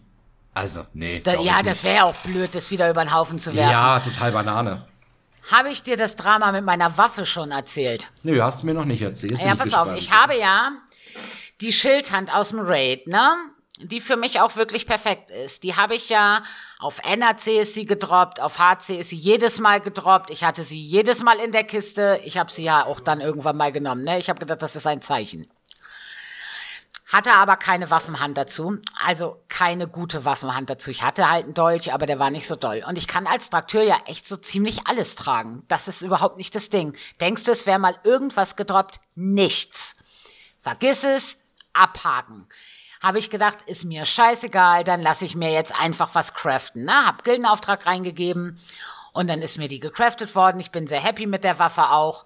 Also, 0.54 0.82
nee. 0.92 1.20
da, 1.24 1.40
ja, 1.40 1.62
das 1.62 1.82
wäre 1.82 2.04
auch 2.04 2.14
blöd, 2.16 2.54
das 2.54 2.70
wieder 2.70 2.90
über 2.90 3.02
den 3.02 3.14
Haufen 3.14 3.38
zu 3.38 3.54
werfen. 3.54 3.70
Ja, 3.70 4.00
total 4.00 4.32
Banane. 4.32 4.84
Habe 5.50 5.70
ich 5.70 5.82
dir 5.82 5.96
das 5.96 6.16
Drama 6.16 6.52
mit 6.52 6.64
meiner 6.64 6.96
Waffe 6.98 7.26
schon 7.26 7.50
erzählt? 7.50 8.08
Nö, 8.22 8.40
hast 8.40 8.62
du 8.62 8.66
mir 8.66 8.74
noch 8.74 8.84
nicht 8.84 9.02
erzählt. 9.02 9.38
Ja, 9.38 9.54
pass 9.54 9.74
auf, 9.74 9.88
gespannt. 9.88 9.98
ich 9.98 10.12
habe 10.12 10.38
ja 10.38 10.72
die 11.60 11.72
Schildhand 11.72 12.32
aus 12.32 12.50
dem 12.50 12.60
Raid, 12.60 13.06
ne? 13.06 13.30
Die 13.78 14.00
für 14.00 14.16
mich 14.16 14.40
auch 14.40 14.56
wirklich 14.56 14.86
perfekt 14.86 15.30
ist. 15.30 15.62
Die 15.62 15.76
habe 15.76 15.94
ich 15.94 16.08
ja 16.08 16.42
auf 16.78 17.00
NAC 17.04 17.46
ist 17.46 17.74
sie 17.74 17.86
gedroppt, 17.86 18.40
auf 18.40 18.58
HC 18.58 18.98
ist 18.98 19.08
sie 19.10 19.16
jedes 19.16 19.60
Mal 19.60 19.80
gedroppt. 19.80 20.30
Ich 20.30 20.44
hatte 20.44 20.62
sie 20.62 20.80
jedes 20.80 21.22
Mal 21.22 21.38
in 21.38 21.52
der 21.52 21.64
Kiste. 21.64 22.20
Ich 22.24 22.36
habe 22.36 22.52
sie 22.52 22.64
ja 22.64 22.84
auch 22.84 23.00
dann 23.00 23.20
irgendwann 23.20 23.56
mal 23.56 23.72
genommen, 23.72 24.04
ne? 24.04 24.18
Ich 24.18 24.28
habe 24.28 24.40
gedacht, 24.40 24.60
das 24.60 24.76
ist 24.76 24.86
ein 24.86 25.00
Zeichen. 25.00 25.50
Hatte 27.12 27.32
aber 27.34 27.56
keine 27.56 27.90
Waffenhand 27.90 28.38
dazu, 28.38 28.78
also 28.94 29.42
keine 29.48 29.86
gute 29.86 30.24
Waffenhand 30.24 30.70
dazu. 30.70 30.90
Ich 30.90 31.02
hatte 31.02 31.28
halt 31.28 31.44
einen 31.44 31.52
Dolch, 31.52 31.92
aber 31.92 32.06
der 32.06 32.18
war 32.18 32.30
nicht 32.30 32.46
so 32.46 32.56
doll. 32.56 32.82
Und 32.88 32.96
ich 32.96 33.06
kann 33.06 33.26
als 33.26 33.50
Trakteur 33.50 33.82
ja 33.82 34.00
echt 34.06 34.26
so 34.26 34.36
ziemlich 34.36 34.86
alles 34.86 35.14
tragen. 35.14 35.62
Das 35.68 35.88
ist 35.88 36.00
überhaupt 36.00 36.38
nicht 36.38 36.54
das 36.54 36.70
Ding. 36.70 36.96
Denkst 37.20 37.44
du, 37.44 37.52
es 37.52 37.66
wäre 37.66 37.78
mal 37.78 37.96
irgendwas 38.02 38.56
gedroppt? 38.56 38.98
Nichts. 39.14 39.94
Vergiss 40.60 41.04
es, 41.04 41.36
abhaken. 41.74 42.48
Habe 43.02 43.18
ich 43.18 43.30
gedacht, 43.30 43.58
ist 43.66 43.84
mir 43.84 44.04
scheißegal, 44.04 44.84
dann 44.84 45.02
lasse 45.02 45.24
ich 45.24 45.34
mir 45.34 45.50
jetzt 45.50 45.74
einfach 45.74 46.14
was 46.14 46.34
craften. 46.34 46.84
Ne? 46.84 47.06
Hab 47.06 47.24
Gildenauftrag 47.24 47.84
reingegeben 47.84 48.60
und 49.12 49.28
dann 49.28 49.42
ist 49.42 49.58
mir 49.58 49.68
die 49.68 49.80
gecraftet 49.80 50.34
worden. 50.34 50.60
Ich 50.60 50.70
bin 50.70 50.86
sehr 50.86 51.02
happy 51.02 51.26
mit 51.26 51.42
der 51.42 51.58
Waffe 51.58 51.90
auch. 51.90 52.24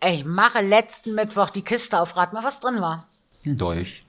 Ey, 0.00 0.20
ich 0.20 0.24
mache 0.24 0.60
letzten 0.60 1.14
Mittwoch 1.14 1.50
die 1.50 1.64
Kiste 1.64 2.00
auf, 2.00 2.16
rat 2.16 2.32
mal, 2.32 2.44
was 2.44 2.60
drin 2.60 2.80
war. 2.80 3.08
Ein 3.44 3.58
Dolch. 3.58 4.02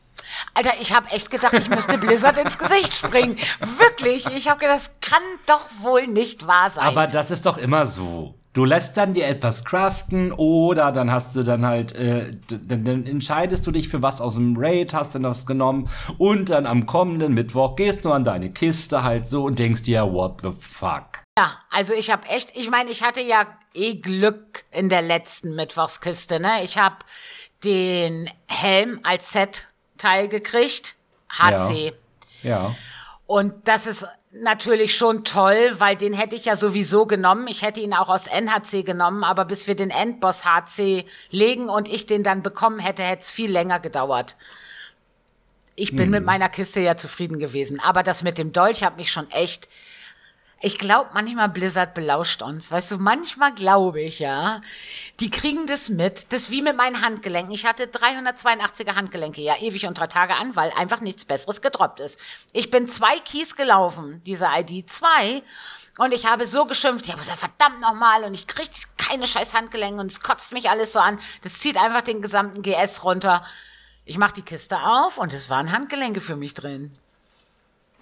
Alter, 0.54 0.74
ich 0.80 0.94
habe 0.94 1.10
echt 1.10 1.30
gedacht, 1.30 1.54
ich 1.54 1.70
müsste 1.70 1.98
Blizzard 1.98 2.38
ins 2.38 2.58
Gesicht 2.58 2.94
springen. 2.94 3.38
Wirklich, 3.78 4.28
ich 4.28 4.48
habe 4.48 4.60
gedacht, 4.60 4.92
das 5.02 5.10
kann 5.12 5.24
doch 5.46 5.66
wohl 5.82 6.08
nicht 6.08 6.48
wahr 6.48 6.70
sein. 6.70 6.86
Aber 6.86 7.08
das 7.08 7.32
ist 7.32 7.46
doch 7.46 7.58
immer 7.58 7.86
so. 7.86 8.36
Du 8.56 8.64
lässt 8.64 8.96
dann 8.96 9.14
dir 9.14 9.28
etwas 9.28 9.66
craften 9.66 10.32
oder 10.32 10.94
dann 10.94 11.12
hast 11.12 11.36
du 11.36 11.44
dann 11.44 11.66
halt, 11.66 11.94
äh, 11.94 12.38
dann, 12.48 12.86
dann 12.86 13.06
entscheidest 13.06 13.68
du 13.68 13.72
dich 13.72 13.90
für 13.90 14.02
was 14.02 14.22
aus 14.22 14.36
dem 14.36 14.56
Raid, 14.58 14.94
hast 14.94 15.14
dann 15.14 15.24
was 15.24 15.46
genommen 15.46 15.90
und 16.18 16.50
dann 16.50 16.66
am 16.66 16.86
kommenden 16.86 17.34
Mittwoch 17.34 17.76
gehst 17.76 18.06
du 18.06 18.14
an 18.14 18.24
deine 18.24 18.50
Kiste 18.54 19.04
halt 19.04 19.28
so 19.28 19.44
und 19.44 19.60
denkst 19.60 19.84
dir, 19.84 20.04
what 20.04 20.40
the 20.42 20.52
fuck? 20.58 21.24
Ja, 21.38 21.58
also 21.70 21.94
ich 21.94 22.10
habe 22.10 22.30
echt, 22.30 22.56
ich 22.56 22.70
meine, 22.70 22.92
ich 22.92 23.04
hatte 23.04 23.20
ja 23.20 23.46
eh 23.74 23.96
Glück 23.96 24.64
in 24.72 24.88
der 24.88 25.02
letzten 25.02 25.54
Mittwochskiste, 25.56 26.40
ne? 26.40 26.64
Ich 26.64 26.78
habe 26.78 26.96
den 27.66 28.30
Helm 28.48 29.02
als 29.04 29.34
Set-Teil 29.34 30.30
gekriegt, 30.30 30.96
HC. 31.30 31.92
Ja. 32.42 32.74
Und 33.28 33.68
das 33.68 33.86
ist 33.86 34.08
natürlich 34.42 34.96
schon 34.96 35.24
toll, 35.24 35.76
weil 35.78 35.96
den 35.96 36.14
hätte 36.14 36.36
ich 36.36 36.46
ja 36.46 36.56
sowieso 36.56 37.06
genommen. 37.06 37.48
Ich 37.48 37.62
hätte 37.62 37.80
ihn 37.80 37.94
auch 37.94 38.10
aus 38.10 38.28
NHC 38.28 38.84
genommen, 38.84 39.24
aber 39.24 39.46
bis 39.46 39.68
wir 39.68 39.76
den 39.76 39.90
Endboss 39.90 40.44
HC 40.46 41.06
legen 41.30 41.70
und 41.70 41.88
ich 41.88 42.06
den 42.06 42.24
dann 42.24 42.42
bekommen 42.42 42.80
hätte, 42.80 43.04
hätte 43.04 43.22
es 43.22 43.32
viel 43.32 43.52
länger 43.52 43.80
gedauert. 43.80 44.36
Ich 45.78 45.96
bin 45.96 46.10
mit 46.10 46.24
meiner 46.24 46.48
Kiste 46.48 46.80
ja 46.80 46.96
zufrieden 46.96 47.38
gewesen. 47.38 47.82
Aber 47.82 48.02
das 48.02 48.24
mit 48.24 48.38
dem 48.38 48.54
Dolch 48.54 48.84
hat 48.84 48.96
mich 48.96 49.12
schon 49.12 49.30
echt. 49.32 49.68
Ich 50.66 50.80
glaube, 50.80 51.12
manchmal 51.14 51.48
Blizzard 51.50 51.94
belauscht 51.94 52.42
uns. 52.42 52.72
Weißt 52.72 52.92
du, 52.92 52.98
manchmal 52.98 53.54
glaube 53.54 54.02
ich 54.02 54.18
ja, 54.18 54.62
die 55.20 55.30
kriegen 55.30 55.68
das 55.68 55.90
mit. 55.90 56.34
Das 56.34 56.50
wie 56.50 56.64
mit 56.64 56.76
meinen 56.76 57.06
Handgelenken. 57.06 57.54
Ich 57.54 57.68
hatte 57.68 57.84
382er 57.84 58.96
Handgelenke 58.96 59.44
ja 59.44 59.58
ewig 59.58 59.86
und 59.86 60.00
drei 60.00 60.08
Tage 60.08 60.34
an, 60.34 60.56
weil 60.56 60.72
einfach 60.72 61.02
nichts 61.02 61.24
Besseres 61.24 61.62
gedroppt 61.62 62.00
ist. 62.00 62.20
Ich 62.52 62.72
bin 62.72 62.88
zwei 62.88 63.20
Keys 63.20 63.56
gelaufen, 63.56 64.24
diese 64.26 64.48
ID 64.52 64.90
zwei. 64.90 65.44
Und 66.00 66.16
ich 66.16 66.26
habe 66.26 66.48
so 66.48 66.66
geschimpft, 66.66 67.06
ich 67.06 67.12
habe 67.12 67.22
gesagt, 67.22 67.42
verdammt 67.42 67.82
nochmal, 67.82 68.24
und 68.24 68.34
ich 68.34 68.48
krieg 68.48 68.68
keine 68.98 69.28
scheiß 69.28 69.54
Handgelenke 69.54 70.02
und 70.02 70.12
es 70.12 70.22
kotzt 70.22 70.52
mich 70.52 70.72
alles 70.72 70.94
so 70.94 71.00
an. 71.00 71.20
Das 71.44 71.60
zieht 71.60 71.78
einfach 71.78 72.02
den 72.02 72.24
gesamten 72.24 72.64
GS 72.64 73.04
runter. 73.04 73.46
Ich 74.04 74.18
mach 74.18 74.32
die 74.32 74.42
Kiste 74.42 74.80
auf 74.80 75.20
und 75.20 75.32
es 75.32 75.48
waren 75.48 75.72
Handgelenke 75.72 76.22
für 76.22 76.36
mich 76.36 76.56
drin. 76.56 76.98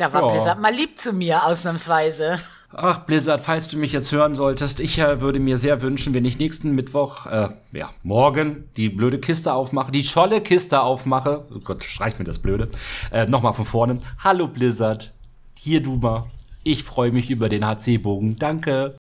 Da 0.04 0.12
war 0.12 0.24
Ja. 0.24 0.32
Blizzard 0.34 0.60
mal 0.60 0.74
lieb 0.74 1.00
zu 1.00 1.14
mir, 1.14 1.46
ausnahmsweise. 1.46 2.38
Ach, 2.74 3.06
Blizzard, 3.06 3.40
falls 3.40 3.70
du 3.70 3.78
mich 3.78 3.94
jetzt 3.94 4.12
hören 4.12 4.36
solltest, 4.36 4.82
ich 4.82 5.00
äh, 5.00 5.22
würde 5.22 5.40
mir 5.40 5.58
sehr 5.58 5.82
wünschen, 5.82 6.14
wenn 6.14 6.26
ich 6.26 6.38
nächsten 6.40 6.72
Mittwoch, 6.72 7.26
äh, 7.26 7.48
ja, 7.72 7.90
morgen 8.04 8.70
die 8.76 8.90
blöde 8.90 9.18
Kiste 9.18 9.54
aufmache, 9.54 9.94
die 9.94 10.04
scholle 10.04 10.42
Kiste 10.42 10.82
aufmache. 10.82 11.46
Oh 11.56 11.60
Gott, 11.60 11.86
streich 11.86 12.20
mir 12.20 12.26
das 12.26 12.40
Blöde. 12.40 12.68
Äh, 13.14 13.28
Nochmal 13.28 13.54
von 13.54 13.66
vorne. 13.66 13.98
Hallo 14.22 14.48
Blizzard, 14.50 15.14
hier 15.58 15.82
du 15.82 15.96
mal. 15.96 16.26
Ich 16.66 16.84
freue 16.84 17.14
mich 17.14 17.30
über 17.30 17.48
den 17.48 17.66
HC-Bogen. 17.66 18.36
Danke. 18.36 18.98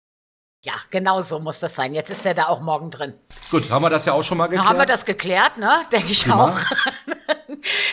Ja, 0.64 0.72
genau 0.90 1.22
so 1.22 1.38
muss 1.38 1.60
das 1.60 1.76
sein. 1.76 1.94
Jetzt 1.94 2.10
ist 2.10 2.26
er 2.26 2.34
da 2.34 2.48
auch 2.48 2.60
morgen 2.60 2.90
drin. 2.90 3.14
Gut, 3.52 3.70
haben 3.70 3.82
wir 3.84 3.90
das 3.90 4.04
ja 4.04 4.14
auch 4.14 4.24
schon 4.24 4.38
mal 4.38 4.48
geklärt. 4.48 4.68
haben 4.68 4.78
wir 4.78 4.86
das 4.86 5.04
geklärt, 5.04 5.58
ne? 5.58 5.70
Denke 5.92 6.10
ich 6.10 6.24
Prima. 6.24 6.48
auch. 6.48 6.58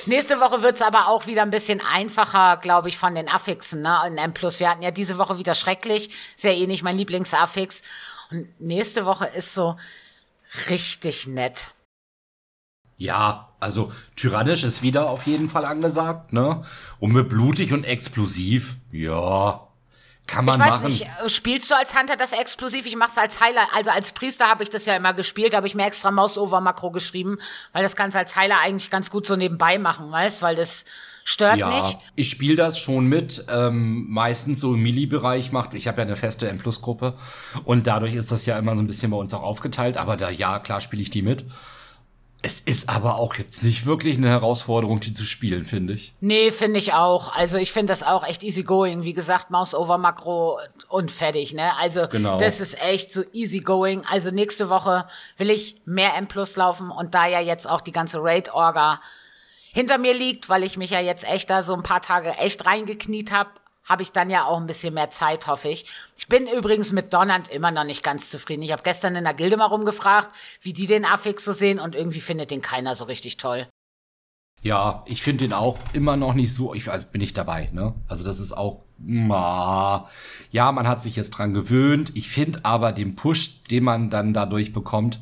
Nächste 0.08 0.40
Woche 0.40 0.62
wird's 0.62 0.84
aber 0.84 1.08
auch 1.08 1.26
wieder 1.26 1.42
ein 1.42 1.50
bisschen 1.50 1.82
einfacher, 1.82 2.58
glaube 2.58 2.90
ich, 2.90 2.98
von 2.98 3.16
den 3.16 3.28
Affixen, 3.28 3.82
ne? 3.82 4.02
In 4.08 4.18
M+. 4.18 4.34
Wir 4.36 4.70
hatten 4.70 4.84
ja 4.84 4.92
diese 4.92 5.18
Woche 5.18 5.38
wieder 5.40 5.56
schrecklich. 5.56 6.10
Ist 6.36 6.44
ja 6.44 6.52
eh 6.52 6.68
nicht 6.68 6.84
mein 6.84 6.98
Lieblingsaffix. 6.98 7.82
Und 8.30 8.60
nächste 8.60 9.06
Woche 9.06 9.26
ist 9.26 9.54
so 9.54 9.78
richtig 10.70 11.26
nett. 11.28 11.72
Ja, 12.98 13.50
also 13.60 13.92
tyrannisch 14.16 14.64
ist 14.64 14.82
wieder 14.82 15.10
auf 15.10 15.26
jeden 15.26 15.50
Fall 15.50 15.66
angesagt, 15.66 16.34
ne? 16.34 16.64
Und 17.00 17.12
mit 17.12 17.28
blutig 17.28 17.74
und 17.74 17.84
explosiv, 17.84 18.76
ja, 18.92 19.65
kann 20.28 20.46
man 20.46 20.60
Ich 20.60 20.66
weiß 20.66 20.76
machen. 20.76 20.88
nicht, 20.88 21.04
äh, 21.04 21.30
spielst 21.30 21.70
du 21.70 21.76
als 21.76 21.98
Hunter 21.98 22.18
das 22.18 22.32
explosiv? 22.32 22.86
Ich 22.86 22.96
mach's 22.96 23.18
als 23.18 23.40
Heiler. 23.40 23.68
Also 23.74 23.92
als 23.92 24.12
Priester 24.12 24.48
habe 24.48 24.64
ich 24.64 24.70
das 24.70 24.86
ja 24.86 24.96
immer 24.96 25.14
gespielt, 25.14 25.54
habe 25.54 25.68
ich 25.68 25.76
mir 25.76 25.86
extra 25.86 26.12
Mouse-Over-Makro 26.12 26.92
geschrieben, 26.92 27.38
weil 27.74 27.84
das 27.84 27.96
kannst 27.96 28.18
als 28.18 28.36
Heiler 28.36 28.60
eigentlich 28.60 28.90
ganz 28.90 29.12
gut 29.12 29.28
so 29.28 29.36
nebenbei 29.36 29.78
machen, 29.78 30.12
weißt? 30.12 30.42
Weil 30.42 30.56
das 30.56 30.86
stört 31.24 31.58
ja, 31.58 31.70
nicht. 31.70 31.98
ich 32.16 32.30
spiele 32.30 32.56
das 32.56 32.80
schon 32.80 33.08
mit, 33.08 33.46
ähm, 33.50 34.06
meistens 34.10 34.62
so 34.62 34.74
im 34.74 34.82
Melee-Bereich 34.82 35.52
macht. 35.52 35.74
Ich 35.74 35.88
habe 35.88 35.98
ja 35.98 36.08
eine 36.08 36.16
feste 36.16 36.50
M-Plus-Gruppe 36.50 37.14
und 37.64 37.88
dadurch 37.88 38.16
ist 38.16 38.32
das 38.32 38.46
ja 38.46 38.58
immer 38.58 38.76
so 38.76 38.84
ein 38.84 38.88
bisschen 38.88 39.12
bei 39.12 39.18
uns 39.18 39.34
auch 39.34 39.44
aufgeteilt. 39.44 39.98
Aber 39.98 40.18
da, 40.18 40.30
ja, 40.30 40.60
klar 40.60 40.82
spiele 40.82 41.02
ich 41.02 41.12
die 41.12 41.22
mit. 41.22 41.46
Es 42.46 42.60
ist 42.60 42.90
aber 42.90 43.18
auch 43.18 43.34
jetzt 43.36 43.64
nicht 43.64 43.88
wirklich 43.88 44.18
eine 44.18 44.30
Herausforderung, 44.30 45.00
die 45.00 45.14
zu 45.14 45.24
spielen, 45.24 45.66
finde 45.66 45.94
ich. 45.94 46.14
Nee, 46.20 46.52
finde 46.52 46.78
ich 46.78 46.94
auch. 46.94 47.34
Also 47.36 47.58
ich 47.58 47.72
finde 47.72 47.92
das 47.92 48.04
auch 48.04 48.24
echt 48.24 48.44
easy 48.44 48.62
going. 48.62 49.02
Wie 49.04 49.14
gesagt, 49.14 49.50
Mouse-Over-Makro 49.50 50.60
und 50.90 51.10
fertig, 51.12 51.54
ne? 51.56 51.76
Also 51.80 52.08
Genau. 52.08 52.40
das 52.40 52.60
ist 52.60 52.80
echt 52.80 53.12
so 53.12 53.24
easy 53.34 53.62
going. 53.62 54.04
Also 54.06 54.30
nächste 54.30 54.70
Woche 54.70 55.08
will 55.40 55.50
ich 55.50 55.82
mehr 55.86 56.14
M 56.16 56.28
Plus 56.28 56.56
laufen 56.56 56.92
und 56.92 57.16
da 57.16 57.26
ja 57.26 57.40
jetzt 57.40 57.68
auch 57.68 57.82
die 57.82 57.92
ganze 57.92 58.20
Raid-Orga 58.22 59.02
hinter 59.74 59.98
mir 59.98 60.14
liegt, 60.14 60.48
weil 60.48 60.64
ich 60.64 60.78
mich 60.78 60.92
ja 60.92 61.00
jetzt 61.00 61.28
echt 61.28 61.50
da 61.50 61.64
so 61.64 61.74
ein 61.74 61.82
paar 61.82 62.04
Tage 62.04 62.30
echt 62.38 62.64
reingekniet 62.64 63.32
habe, 63.32 63.50
habe 63.86 64.02
ich 64.04 64.12
dann 64.12 64.30
ja 64.30 64.46
auch 64.46 64.60
ein 64.60 64.68
bisschen 64.68 64.94
mehr 64.94 65.10
Zeit, 65.10 65.48
hoffe 65.48 65.70
ich. 65.70 65.86
Ich 66.18 66.28
bin 66.28 66.48
übrigens 66.48 66.92
mit 66.92 67.14
Donnernd 67.14 67.48
immer 67.48 67.72
noch 67.72 67.84
nicht 67.84 68.04
ganz 68.04 68.30
zufrieden. 68.30 68.64
Ich 68.64 68.72
habe 68.72 68.84
gestern 68.84 69.16
in 69.16 69.24
der 69.24 69.34
Gilde 69.34 69.58
mal 69.58 69.66
rumgefragt, 69.66 70.30
wie 70.62 70.74
die 70.74 70.88
den 70.88 71.06
Affix 71.06 71.46
so 71.46 71.54
sehen 71.54 71.80
und 71.80 71.96
irgendwie 71.96 72.22
findet 72.22 72.52
den 72.52 72.62
keiner 72.62 72.96
so 72.96 73.06
richtig 73.06 73.38
toll. 73.38 73.68
Ja, 74.62 75.04
ich 75.06 75.22
finde 75.22 75.44
den 75.44 75.54
auch 75.54 75.78
immer 75.94 76.18
noch 76.18 76.34
nicht 76.34 76.54
so, 76.54 76.74
ich 76.74 76.90
also 76.90 77.06
bin 77.12 77.22
ich 77.22 77.34
dabei, 77.34 77.70
ne? 77.72 77.94
Also 78.08 78.24
das 78.24 78.40
ist 78.40 78.52
auch, 78.52 78.82
ma, 78.98 80.10
ja, 80.50 80.72
man 80.72 80.88
hat 80.88 81.04
sich 81.04 81.16
jetzt 81.16 81.32
dran 81.32 81.54
gewöhnt. 81.54 82.12
Ich 82.16 82.30
finde 82.30 82.66
aber 82.66 82.92
den 82.92 83.16
Push, 83.16 83.64
den 83.66 83.84
man 83.84 84.10
dann 84.10 84.34
dadurch 84.34 84.74
bekommt, 84.74 85.20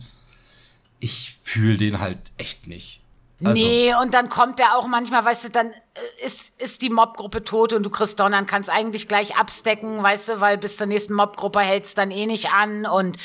ich 1.02 1.38
fühle 1.44 1.78
den 1.78 2.00
halt 2.00 2.32
echt 2.38 2.68
nicht. 2.68 3.03
Also. 3.44 3.62
Nee, 3.62 3.94
und 3.96 4.14
dann 4.14 4.30
kommt 4.30 4.60
der 4.60 4.78
auch 4.78 4.88
manchmal, 4.88 5.26
weißt 5.26 5.46
du, 5.46 5.50
dann 5.50 5.72
äh, 5.72 6.26
ist, 6.26 6.54
ist 6.58 6.82
die 6.82 6.90
Mobgruppe 6.90 7.44
tot 7.44 7.74
und 7.74 7.84
du 7.84 7.90
kriegst 7.90 8.20
Donnern, 8.20 8.46
kannst 8.46 8.70
eigentlich 8.70 9.08
gleich 9.08 9.36
abstecken, 9.36 10.02
weißt 10.02 10.30
du, 10.30 10.40
weil 10.40 10.58
bis 10.58 10.78
zur 10.78 10.88
nächsten 10.88 11.14
Mobgruppe 11.14 11.60
hält's 11.60 11.94
dann 11.94 12.12
eh 12.12 12.26
nicht 12.26 12.52
an 12.52 12.86
und 12.86 13.18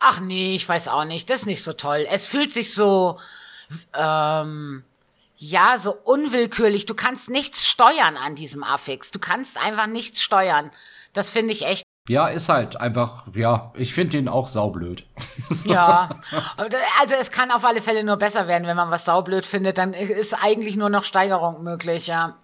ach 0.00 0.20
nee, 0.20 0.54
ich 0.54 0.68
weiß 0.68 0.88
auch 0.88 1.04
nicht, 1.04 1.30
das 1.30 1.42
ist 1.42 1.46
nicht 1.46 1.62
so 1.62 1.72
toll. 1.72 2.06
Es 2.10 2.26
fühlt 2.26 2.52
sich 2.52 2.74
so, 2.74 3.18
ähm, 3.94 4.84
ja, 5.36 5.78
so 5.78 5.92
unwillkürlich. 5.92 6.86
Du 6.86 6.94
kannst 6.94 7.30
nichts 7.30 7.66
steuern 7.66 8.16
an 8.16 8.34
diesem 8.34 8.62
Affix. 8.64 9.10
Du 9.10 9.18
kannst 9.18 9.56
einfach 9.58 9.86
nichts 9.86 10.22
steuern. 10.22 10.70
Das 11.12 11.30
finde 11.30 11.52
ich 11.52 11.66
echt 11.66 11.84
ja, 12.08 12.28
ist 12.28 12.50
halt 12.50 12.78
einfach, 12.80 13.24
ja, 13.34 13.72
ich 13.74 13.94
finde 13.94 14.18
den 14.18 14.28
auch 14.28 14.46
saublöd. 14.46 15.06
ja, 15.64 16.10
also 17.00 17.14
es 17.18 17.30
kann 17.30 17.50
auf 17.50 17.64
alle 17.64 17.80
Fälle 17.80 18.04
nur 18.04 18.16
besser 18.16 18.46
werden, 18.46 18.66
wenn 18.66 18.76
man 18.76 18.90
was 18.90 19.06
saublöd 19.06 19.46
findet, 19.46 19.78
dann 19.78 19.94
ist 19.94 20.34
eigentlich 20.34 20.76
nur 20.76 20.90
noch 20.90 21.04
Steigerung 21.04 21.62
möglich, 21.62 22.06
ja. 22.06 22.36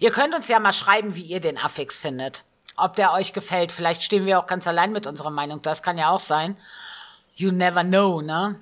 Ihr 0.00 0.10
könnt 0.10 0.34
uns 0.34 0.48
ja 0.48 0.58
mal 0.58 0.72
schreiben, 0.72 1.14
wie 1.14 1.22
ihr 1.22 1.40
den 1.40 1.58
Affix 1.58 1.98
findet. 1.98 2.42
Ob 2.76 2.96
der 2.96 3.12
euch 3.12 3.32
gefällt. 3.32 3.70
Vielleicht 3.70 4.02
stehen 4.02 4.26
wir 4.26 4.40
auch 4.40 4.48
ganz 4.48 4.66
allein 4.66 4.90
mit 4.90 5.06
unserer 5.06 5.30
Meinung. 5.30 5.62
Das 5.62 5.84
kann 5.84 5.96
ja 5.96 6.10
auch 6.10 6.18
sein. 6.18 6.56
You 7.36 7.52
never 7.52 7.84
know, 7.84 8.20
ne? 8.20 8.58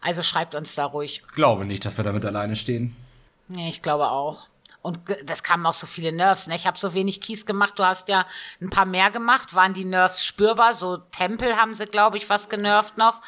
Also 0.00 0.22
schreibt 0.22 0.54
uns 0.54 0.76
da 0.76 0.84
ruhig. 0.84 1.22
Glaube 1.34 1.64
nicht, 1.64 1.84
dass 1.84 1.96
wir 1.96 2.04
damit 2.04 2.24
alleine 2.24 2.54
stehen. 2.54 2.94
Nee, 3.48 3.68
ich 3.68 3.82
glaube 3.82 4.08
auch. 4.10 4.46
Und 4.82 4.98
das 5.24 5.42
kamen 5.42 5.66
auch 5.66 5.74
so 5.74 5.86
viele 5.86 6.10
Nerves. 6.10 6.46
Ne? 6.46 6.56
Ich 6.56 6.66
habe 6.66 6.78
so 6.78 6.94
wenig 6.94 7.20
Kies 7.20 7.44
gemacht. 7.44 7.74
Du 7.76 7.84
hast 7.84 8.08
ja 8.08 8.26
ein 8.62 8.70
paar 8.70 8.86
mehr 8.86 9.10
gemacht. 9.10 9.54
Waren 9.54 9.74
die 9.74 9.84
Nerves 9.84 10.24
spürbar? 10.24 10.72
So 10.72 10.96
Tempel 10.96 11.56
haben 11.56 11.74
sie, 11.74 11.86
glaube 11.86 12.16
ich, 12.16 12.30
was 12.30 12.48
genervt 12.48 12.96
noch. 12.96 13.20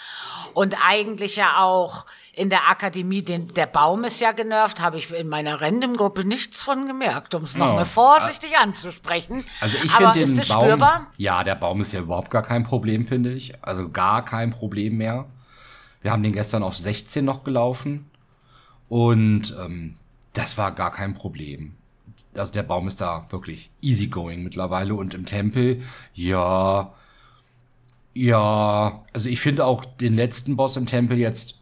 Und 0.55 0.77
eigentlich 0.83 1.37
ja 1.37 1.59
auch 1.59 2.07
in 2.35 2.49
der 2.49 2.71
Akademie, 2.71 3.23
den, 3.23 3.53
der 3.53 3.67
Baum 3.67 4.05
ist 4.05 4.19
ja 4.21 4.33
genervt, 4.33 4.81
habe 4.81 4.97
ich 4.97 5.13
in 5.13 5.29
meiner 5.29 5.61
Random-Gruppe 5.61 6.25
nichts 6.25 6.63
von 6.63 6.87
gemerkt, 6.87 7.35
um 7.35 7.45
es 7.45 7.55
nochmal 7.55 7.83
oh. 7.83 7.85
vorsichtig 7.85 8.57
anzusprechen. 8.59 9.45
Also 9.61 9.77
ich 9.83 9.93
finde 9.93 10.13
den 10.13 10.37
Baum, 10.37 10.65
spürbar? 10.65 11.07
ja, 11.19 11.45
der 11.45 11.57
Baum 11.57 11.83
ist 11.83 11.93
ja 11.93 12.01
überhaupt 12.01 12.31
gar 12.31 12.43
kein 12.43 12.65
Problem, 12.65 13.07
finde 13.07 13.33
ich. 13.33 13.53
Also 13.63 13.91
gar 13.91 14.25
kein 14.25 14.51
Problem 14.51 14.97
mehr. 14.97 15.27
Wir 16.01 16.11
haben 16.11 16.23
den 16.23 16.33
gestern 16.33 16.63
auf 16.63 16.77
16 16.77 17.23
noch 17.23 17.45
gelaufen 17.45 18.11
und 18.89 19.55
ähm, 19.63 19.97
das 20.33 20.59
war 20.59 20.73
gar 20.73 20.91
kein 20.91 21.15
Problem. 21.15 21.75
Also 22.35 22.53
der 22.53 22.63
Baum 22.63 22.89
ist 22.89 23.01
da 23.01 23.27
wirklich 23.31 23.71
easygoing 23.83 24.43
mittlerweile 24.43 24.95
und 24.95 25.15
im 25.15 25.27
Tempel, 25.27 25.83
ja, 26.15 26.95
ja, 28.15 29.05
also 29.13 29.29
ich 29.29 29.41
finde 29.41 29.67
auch 29.67 29.85
den 29.85 30.15
letzten 30.15 30.57
Boss 30.57 30.77
im 30.77 30.87
Tempel 30.87 31.19
jetzt 31.19 31.59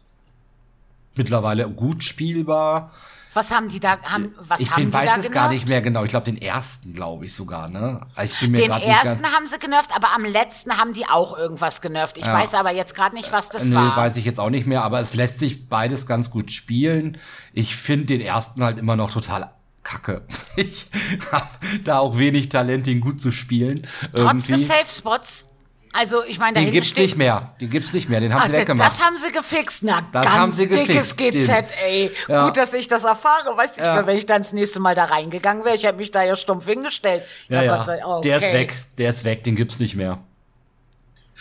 mittlerweile 1.15 1.69
gut 1.69 2.03
spielbar. 2.03 2.91
Was 3.33 3.51
haben 3.51 3.69
die 3.69 3.79
da? 3.79 3.97
Haben, 4.01 4.35
was 4.39 4.59
ich 4.59 4.69
haben 4.71 4.77
bin, 4.77 4.91
die 4.91 4.93
weiß 4.93 5.05
da 5.05 5.11
es 5.11 5.15
genervt? 5.15 5.33
gar 5.33 5.49
nicht 5.49 5.69
mehr 5.69 5.81
genau. 5.81 6.03
Ich 6.03 6.09
glaube, 6.09 6.25
den 6.25 6.41
ersten, 6.41 6.93
glaube 6.93 7.25
ich 7.25 7.33
sogar. 7.33 7.69
Ne? 7.69 8.01
Ich 8.23 8.37
bin 8.39 8.51
mir 8.51 8.57
den 8.57 8.71
ersten 8.71 9.25
haben 9.25 9.47
sie 9.47 9.57
genervt, 9.57 9.95
aber 9.95 10.13
am 10.13 10.25
letzten 10.25 10.77
haben 10.77 10.93
die 10.93 11.07
auch 11.07 11.37
irgendwas 11.37 11.81
genervt. 11.81 12.17
Ich 12.17 12.25
ja. 12.25 12.33
weiß 12.33 12.53
aber 12.55 12.71
jetzt 12.71 12.93
gerade 12.93 13.15
nicht, 13.15 13.31
was 13.31 13.49
das 13.49 13.63
nee, 13.63 13.75
war. 13.75 13.95
weiß 13.95 14.17
ich 14.17 14.25
jetzt 14.25 14.39
auch 14.39 14.49
nicht 14.49 14.67
mehr, 14.67 14.83
aber 14.83 14.99
es 14.99 15.13
lässt 15.13 15.39
sich 15.39 15.69
beides 15.69 16.05
ganz 16.07 16.29
gut 16.29 16.51
spielen. 16.51 17.17
Ich 17.53 17.75
finde 17.75 18.07
den 18.07 18.21
ersten 18.21 18.63
halt 18.63 18.77
immer 18.77 18.95
noch 18.95 19.11
total 19.11 19.51
kacke. 19.83 20.23
Ich 20.57 20.87
habe 21.31 21.47
da 21.85 21.99
auch 21.99 22.17
wenig 22.17 22.49
Talent, 22.49 22.85
ihn 22.87 22.99
gut 22.99 23.21
zu 23.21 23.31
spielen. 23.31 23.87
Trotz 24.11 24.19
irgendwie. 24.19 24.51
des 24.51 24.67
Safe 24.67 24.87
Spots. 24.87 25.45
Also, 25.93 26.23
ich 26.23 26.39
meine, 26.39 26.59
Den 26.59 26.71
gibt's 26.71 26.95
nicht 26.95 27.17
mehr. 27.17 27.53
Den 27.59 27.69
gibt's 27.69 27.91
nicht 27.93 28.07
mehr. 28.07 28.19
Den 28.19 28.33
haben 28.33 28.43
Ach, 28.43 28.47
sie 28.47 28.53
weggemacht. 28.53 28.91
Das 28.91 29.05
haben 29.05 29.17
sie 29.17 29.31
gefixt. 29.31 29.83
Na, 29.83 30.01
das 30.11 30.23
ganz 30.23 30.35
haben 30.35 30.51
sie 30.51 30.67
dickes 30.67 31.17
gefixt, 31.17 31.49
GZ, 31.49 31.73
ey. 31.83 32.11
Ja. 32.27 32.45
Gut, 32.45 32.57
dass 32.57 32.73
ich 32.73 32.87
das 32.87 33.03
erfahre. 33.03 33.55
Weißt 33.57 33.77
du, 33.77 33.83
ja. 33.83 34.05
wenn 34.05 34.17
ich 34.17 34.25
dann 34.25 34.43
das 34.43 34.53
nächste 34.53 34.79
Mal 34.79 34.95
da 34.95 35.05
reingegangen 35.05 35.65
wäre, 35.65 35.75
ich 35.75 35.83
hätte 35.83 35.97
mich 35.97 36.11
da 36.11 36.23
ja 36.23 36.35
stumpf 36.35 36.65
hingestellt. 36.65 37.23
Ja, 37.49 37.61
ja. 37.61 37.83
ja. 37.83 38.07
Okay. 38.07 38.29
Der 38.29 38.37
ist 38.37 38.53
weg. 38.53 38.73
Der 38.97 39.09
ist 39.09 39.25
weg. 39.25 39.43
Den 39.43 39.55
gibt's 39.55 39.79
nicht 39.79 39.95
mehr. 39.95 40.19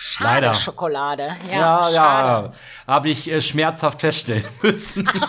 Schade 0.03 0.47
Leider. 0.47 0.55
Schokolade. 0.55 1.37
Ja, 1.51 1.91
ja. 1.91 1.91
ja. 1.91 2.53
Habe 2.87 3.11
ich 3.11 3.31
äh, 3.31 3.43
schmerzhaft 3.43 4.01
feststellen 4.01 4.47
müssen. 4.63 5.07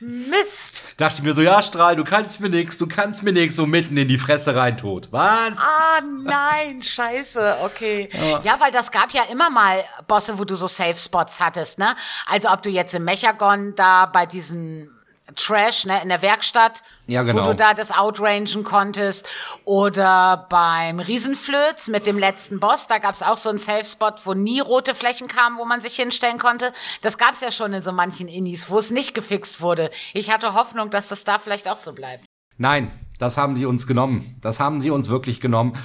Mist. 0.00 0.84
Dachte 0.96 1.16
ich 1.18 1.22
mir 1.22 1.32
so, 1.32 1.42
ja, 1.42 1.62
Strahl, 1.62 1.96
du 1.96 2.04
kannst 2.04 2.40
mir 2.40 2.48
nix, 2.48 2.78
du 2.78 2.86
kannst 2.86 3.22
mir 3.22 3.32
nix, 3.32 3.56
so 3.56 3.66
mitten 3.66 3.96
in 3.96 4.08
die 4.08 4.18
Fresse 4.18 4.54
rein 4.54 4.76
tot. 4.76 5.08
Was? 5.10 5.58
Ah, 5.58 6.00
nein, 6.24 6.82
scheiße, 6.82 7.58
okay. 7.62 8.08
Ja. 8.12 8.40
ja. 8.40 8.60
weil 8.60 8.70
das 8.72 8.90
gab 8.90 9.12
ja 9.12 9.22
immer 9.30 9.50
mal 9.50 9.84
Bosse, 10.06 10.38
wo 10.38 10.44
du 10.44 10.56
so 10.56 10.68
Safe 10.68 10.96
Spots 10.96 11.40
hattest, 11.40 11.78
ne? 11.78 11.96
Also 12.26 12.50
ob 12.50 12.62
du 12.62 12.70
jetzt 12.70 12.94
im 12.94 13.04
Mechagon 13.04 13.74
da 13.74 14.06
bei 14.06 14.26
diesen 14.26 14.95
Trash, 15.34 15.86
ne, 15.86 16.00
in 16.02 16.08
der 16.08 16.22
Werkstatt, 16.22 16.82
ja, 17.08 17.22
genau. 17.22 17.42
wo 17.42 17.48
du 17.48 17.56
da 17.56 17.74
das 17.74 17.90
outrangen 17.90 18.62
konntest. 18.62 19.26
Oder 19.64 20.46
beim 20.48 21.00
Riesenflöz 21.00 21.88
mit 21.88 22.06
dem 22.06 22.16
letzten 22.16 22.60
Boss, 22.60 22.86
da 22.86 22.98
gab's 22.98 23.22
auch 23.22 23.36
so 23.36 23.48
einen 23.48 23.58
Safe-Spot, 23.58 24.12
wo 24.24 24.34
nie 24.34 24.60
rote 24.60 24.94
Flächen 24.94 25.26
kamen, 25.26 25.58
wo 25.58 25.64
man 25.64 25.80
sich 25.80 25.96
hinstellen 25.96 26.38
konnte. 26.38 26.72
Das 27.02 27.18
gab's 27.18 27.40
ja 27.40 27.50
schon 27.50 27.72
in 27.72 27.82
so 27.82 27.90
manchen 27.90 28.28
Indies, 28.28 28.70
wo 28.70 28.78
es 28.78 28.90
nicht 28.90 29.14
gefixt 29.14 29.60
wurde. 29.60 29.90
Ich 30.14 30.30
hatte 30.30 30.54
Hoffnung, 30.54 30.90
dass 30.90 31.08
das 31.08 31.24
da 31.24 31.38
vielleicht 31.38 31.66
auch 31.68 31.76
so 31.76 31.92
bleibt. 31.92 32.24
Nein, 32.56 32.90
das 33.18 33.36
haben 33.36 33.56
sie 33.56 33.66
uns 33.66 33.86
genommen. 33.86 34.38
Das 34.40 34.60
haben 34.60 34.80
sie 34.80 34.90
uns 34.90 35.08
wirklich 35.08 35.40
genommen. 35.40 35.76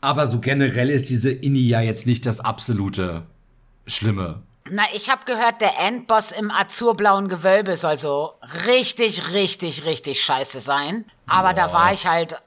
Aber 0.00 0.26
so 0.26 0.40
generell 0.40 0.90
ist 0.90 1.08
diese 1.08 1.30
Inni 1.30 1.68
ja 1.68 1.80
jetzt 1.80 2.06
nicht 2.06 2.26
das 2.26 2.40
absolute 2.40 3.22
Schlimme. 3.86 4.42
Na, 4.70 4.84
ich 4.92 5.10
habe 5.10 5.24
gehört, 5.24 5.60
der 5.60 5.78
Endboss 5.78 6.32
im 6.32 6.50
azurblauen 6.50 7.28
Gewölbe 7.28 7.76
soll 7.76 7.96
so 7.96 8.34
richtig, 8.66 9.32
richtig, 9.32 9.84
richtig 9.84 10.22
scheiße 10.22 10.60
sein. 10.60 11.04
Aber 11.26 11.50
Boah. 11.50 11.54
da 11.54 11.72
war 11.72 11.92
ich 11.92 12.06
halt 12.06 12.40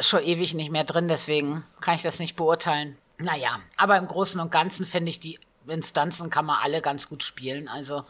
schon 0.00 0.22
ewig 0.22 0.54
nicht 0.54 0.70
mehr 0.70 0.84
drin, 0.84 1.08
deswegen 1.08 1.64
kann 1.80 1.94
ich 1.94 2.02
das 2.02 2.18
nicht 2.18 2.36
beurteilen. 2.36 2.96
Naja, 3.18 3.58
aber 3.76 3.96
im 3.96 4.06
Großen 4.06 4.40
und 4.40 4.52
Ganzen 4.52 4.86
finde 4.86 5.10
ich, 5.10 5.20
die 5.20 5.38
Instanzen 5.66 6.30
kann 6.30 6.46
man 6.46 6.60
alle 6.62 6.80
ganz 6.80 7.08
gut 7.08 7.22
spielen. 7.22 7.68
Also, 7.68 8.04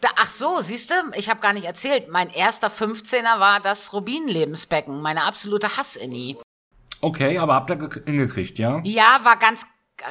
da, 0.00 0.08
ach 0.16 0.30
so, 0.30 0.60
siehst 0.60 0.90
du, 0.90 0.94
ich 1.16 1.28
habe 1.28 1.40
gar 1.40 1.52
nicht 1.52 1.64
erzählt. 1.64 2.08
Mein 2.08 2.30
erster 2.30 2.68
15er 2.68 3.40
war 3.40 3.60
das 3.60 3.92
Rubinlebensbecken, 3.92 5.02
meine 5.02 5.24
absolute 5.24 5.76
Hass-Inni. 5.76 6.38
Okay, 7.00 7.38
aber 7.38 7.54
habt 7.54 7.70
ihr 7.70 8.02
hingekriegt, 8.06 8.58
ja? 8.58 8.80
Ja, 8.84 9.20
war 9.24 9.36
ganz 9.36 9.66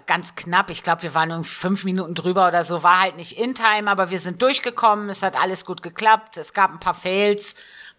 ganz 0.05 0.35
knapp. 0.35 0.69
Ich 0.69 0.83
glaube, 0.83 1.03
wir 1.03 1.13
waren 1.13 1.29
nur 1.29 1.43
fünf 1.43 1.83
Minuten 1.83 2.15
drüber 2.15 2.47
oder 2.47 2.63
so. 2.63 2.83
War 2.83 3.01
halt 3.01 3.17
nicht 3.17 3.37
in 3.37 3.55
Time, 3.55 3.89
aber 3.89 4.09
wir 4.09 4.19
sind 4.19 4.41
durchgekommen. 4.41 5.09
Es 5.09 5.23
hat 5.23 5.39
alles 5.39 5.65
gut 5.65 5.81
geklappt. 5.81 6.37
Es 6.37 6.53
gab 6.53 6.71
ein 6.71 6.79
paar 6.79 6.93
Fails 6.93 7.55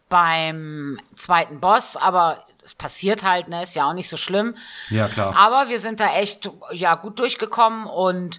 beim 0.08 1.00
zweiten 1.16 1.60
Boss, 1.60 1.96
aber 1.96 2.46
es 2.64 2.74
passiert 2.74 3.24
halt, 3.24 3.48
ne? 3.48 3.62
Ist 3.62 3.74
ja 3.74 3.88
auch 3.88 3.94
nicht 3.94 4.08
so 4.08 4.16
schlimm. 4.16 4.56
Ja, 4.90 5.08
klar. 5.08 5.34
Aber 5.36 5.68
wir 5.68 5.80
sind 5.80 6.00
da 6.00 6.14
echt, 6.14 6.50
ja, 6.70 6.94
gut 6.94 7.18
durchgekommen 7.18 7.86
und 7.86 8.38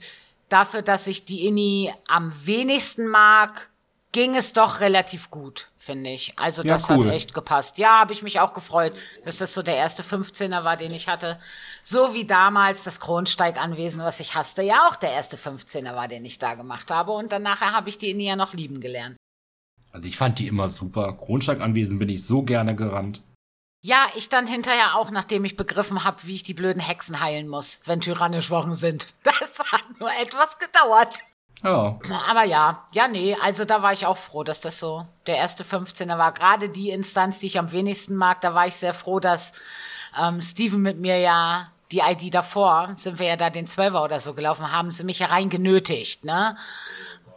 dafür, 0.49 0.81
dass 0.81 1.07
ich 1.07 1.25
die 1.25 1.45
Inni 1.47 1.93
am 2.07 2.31
wenigsten 2.45 3.07
mag, 3.07 3.69
ging 4.13 4.37
es 4.37 4.53
doch 4.53 4.79
relativ 4.79 5.29
gut, 5.29 5.69
finde 5.77 6.11
ich. 6.11 6.39
Also 6.39 6.63
ja, 6.63 6.75
das 6.75 6.89
cool. 6.89 7.07
hat 7.07 7.13
echt 7.13 7.33
gepasst. 7.33 7.77
Ja, 7.77 7.99
habe 7.99 8.13
ich 8.13 8.23
mich 8.23 8.39
auch 8.39 8.53
gefreut, 8.53 8.93
dass 9.25 9.37
das 9.37 9.53
so 9.53 9.61
der 9.61 9.75
erste 9.75 10.03
15er 10.03 10.63
war, 10.63 10.77
den 10.77 10.93
ich 10.93 11.09
hatte. 11.09 11.37
So 11.83 12.13
wie 12.13 12.23
damals 12.23 12.83
das 12.83 13.01
Kronsteiganwesen, 13.01 14.01
was 14.01 14.21
ich 14.21 14.35
hasste, 14.35 14.61
ja 14.61 14.87
auch 14.87 14.95
der 14.95 15.11
erste 15.11 15.35
15er 15.35 15.95
war, 15.95 16.07
den 16.07 16.23
ich 16.23 16.37
da 16.37 16.53
gemacht 16.55 16.89
habe. 16.89 17.11
Und 17.11 17.33
dann 17.33 17.43
nachher 17.43 17.73
habe 17.73 17.89
ich 17.89 17.97
die 17.97 18.11
in 18.11 18.21
ja 18.21 18.37
noch 18.37 18.53
lieben 18.53 18.79
gelernt. 18.79 19.17
Also 19.91 20.07
ich 20.07 20.15
fand 20.15 20.39
die 20.39 20.47
immer 20.47 20.69
super. 20.69 21.13
Kronsteiganwesen 21.13 21.99
bin 21.99 22.09
ich 22.09 22.25
so 22.25 22.43
gerne 22.43 22.75
gerannt. 22.75 23.21
Ja, 23.85 24.07
ich 24.15 24.29
dann 24.29 24.47
hinterher 24.47 24.95
auch, 24.95 25.11
nachdem 25.11 25.43
ich 25.43 25.57
begriffen 25.57 26.05
habe, 26.05 26.23
wie 26.23 26.35
ich 26.35 26.43
die 26.43 26.53
blöden 26.53 26.81
Hexen 26.81 27.19
heilen 27.19 27.49
muss, 27.49 27.81
wenn 27.83 27.99
tyrannisch 27.99 28.49
Wochen 28.49 28.75
sind. 28.75 29.07
Das 29.23 29.59
hat 29.71 29.99
nur 29.99 30.09
etwas 30.21 30.57
gedauert. 30.57 31.19
Ja. 31.63 31.97
Aber 32.29 32.43
ja, 32.43 32.83
ja, 32.91 33.07
nee, 33.07 33.37
also 33.41 33.63
da 33.65 33.81
war 33.81 33.93
ich 33.93 34.05
auch 34.05 34.17
froh, 34.17 34.43
dass 34.43 34.59
das 34.59 34.79
so 34.79 35.05
der 35.27 35.37
erste 35.37 35.63
15er 35.63 36.17
war. 36.17 36.33
Gerade 36.33 36.69
die 36.69 36.89
Instanz, 36.89 37.39
die 37.39 37.47
ich 37.47 37.57
am 37.57 37.71
wenigsten 37.71 38.15
mag, 38.15 38.41
da 38.41 38.53
war 38.53 38.67
ich 38.67 38.75
sehr 38.75 38.93
froh, 38.93 39.19
dass 39.19 39.53
ähm, 40.19 40.41
Steven 40.41 40.81
mit 40.81 40.99
mir 40.99 41.19
ja 41.19 41.69
die 41.91 41.99
ID 41.99 42.33
davor, 42.33 42.93
sind 42.97 43.19
wir 43.19 43.27
ja 43.27 43.37
da 43.37 43.49
den 43.49 43.67
12er 43.67 44.03
oder 44.03 44.19
so 44.19 44.33
gelaufen, 44.33 44.71
haben 44.71 44.91
sie 44.91 45.03
mich 45.03 45.19
ja 45.19 45.27
rein 45.27 45.49
genötigt, 45.49 46.25
ne? 46.25 46.57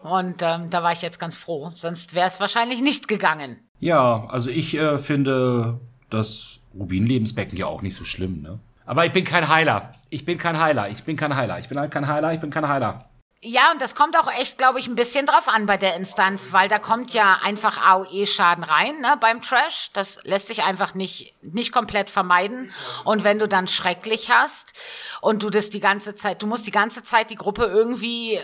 Und 0.03 0.43
ähm, 0.43 0.71
da 0.71 0.83
war 0.83 0.93
ich 0.93 1.03
jetzt 1.03 1.19
ganz 1.19 1.37
froh. 1.37 1.73
Sonst 1.75 2.15
wäre 2.15 2.29
es 2.29 2.39
wahrscheinlich 2.39 2.81
nicht 2.81 3.09
gegangen. 3.09 3.59
Ja, 3.81 4.25
also 4.29 4.51
ich 4.51 4.77
äh, 4.77 4.99
finde 4.99 5.81
das 6.11 6.61
Rubin-Lebensbecken 6.79 7.59
ja 7.59 7.67
auch 7.67 7.83
nicht 7.83 7.97
so 7.97 8.05
schlimm, 8.05 8.41
ne? 8.41 8.59
Aber 8.87 9.05
ich 9.05 9.13
bin 9.13 9.25
kein 9.25 9.49
Heiler. 9.49 9.95
Ich 10.11 10.25
bin 10.25 10.39
kein 10.39 10.59
Heiler. 10.61 10.89
Ich 10.89 11.03
bin 11.03 11.17
kein 11.17 11.35
Heiler. 11.35 11.59
Ich 11.59 11.69
bin 11.69 11.79
halt 11.79 11.91
kein 11.91 12.07
Heiler. 12.07 12.33
Ich 12.33 12.41
bin 12.41 12.51
kein 12.51 12.69
Heiler. 12.69 13.07
Ja, 13.43 13.71
und 13.71 13.83
das 13.83 13.95
kommt 13.95 14.17
auch 14.17 14.33
echt, 14.33 14.57
glaube 14.59 14.81
ich, 14.81 14.89
ein 14.89 14.95
bisschen 14.95 15.27
drauf 15.27 15.47
an 15.47 15.67
bei 15.67 15.77
der 15.77 15.95
Instanz, 15.95 16.53
weil 16.53 16.69
da 16.69 16.79
kommt 16.79 17.13
ja 17.13 17.39
einfach 17.43 17.79
AOE-Schaden 17.79 18.65
rein 18.65 19.01
ne, 19.01 19.17
beim 19.21 19.43
Trash. 19.43 19.91
Das 19.93 20.19
lässt 20.25 20.49
sich 20.49 20.63
einfach 20.63 20.95
nicht, 20.95 21.35
nicht 21.43 21.71
komplett 21.71 22.11
vermeiden. 22.11 22.73
Und 23.05 23.25
wenn 23.25 23.39
du 23.39 23.47
dann 23.47 23.69
schrecklich 23.69 24.31
hast 24.31 24.73
und 25.21 25.43
du 25.43 25.51
das 25.51 25.71
die 25.71 25.81
ganze 25.81 26.15
Zeit, 26.15 26.43
du 26.43 26.47
musst 26.47 26.67
die 26.67 26.73
ganze 26.73 27.03
Zeit 27.05 27.31
die 27.31 27.37
Gruppe 27.37 27.67
irgendwie 27.67 28.41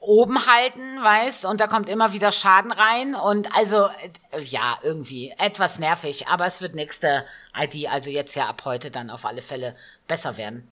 oben 0.00 0.46
halten, 0.46 1.02
weißt, 1.02 1.44
und 1.44 1.60
da 1.60 1.66
kommt 1.66 1.88
immer 1.88 2.14
wieder 2.14 2.32
Schaden 2.32 2.72
rein 2.72 3.14
und 3.14 3.54
also 3.54 3.90
ja, 4.38 4.78
irgendwie 4.82 5.34
etwas 5.38 5.78
nervig, 5.78 6.26
aber 6.28 6.46
es 6.46 6.62
wird 6.62 6.74
nächste 6.74 7.26
ID, 7.54 7.88
also 7.88 8.08
jetzt 8.10 8.34
ja 8.34 8.48
ab 8.48 8.62
heute 8.64 8.90
dann 8.90 9.10
auf 9.10 9.26
alle 9.26 9.42
Fälle 9.42 9.76
besser 10.08 10.38
werden. 10.38 10.70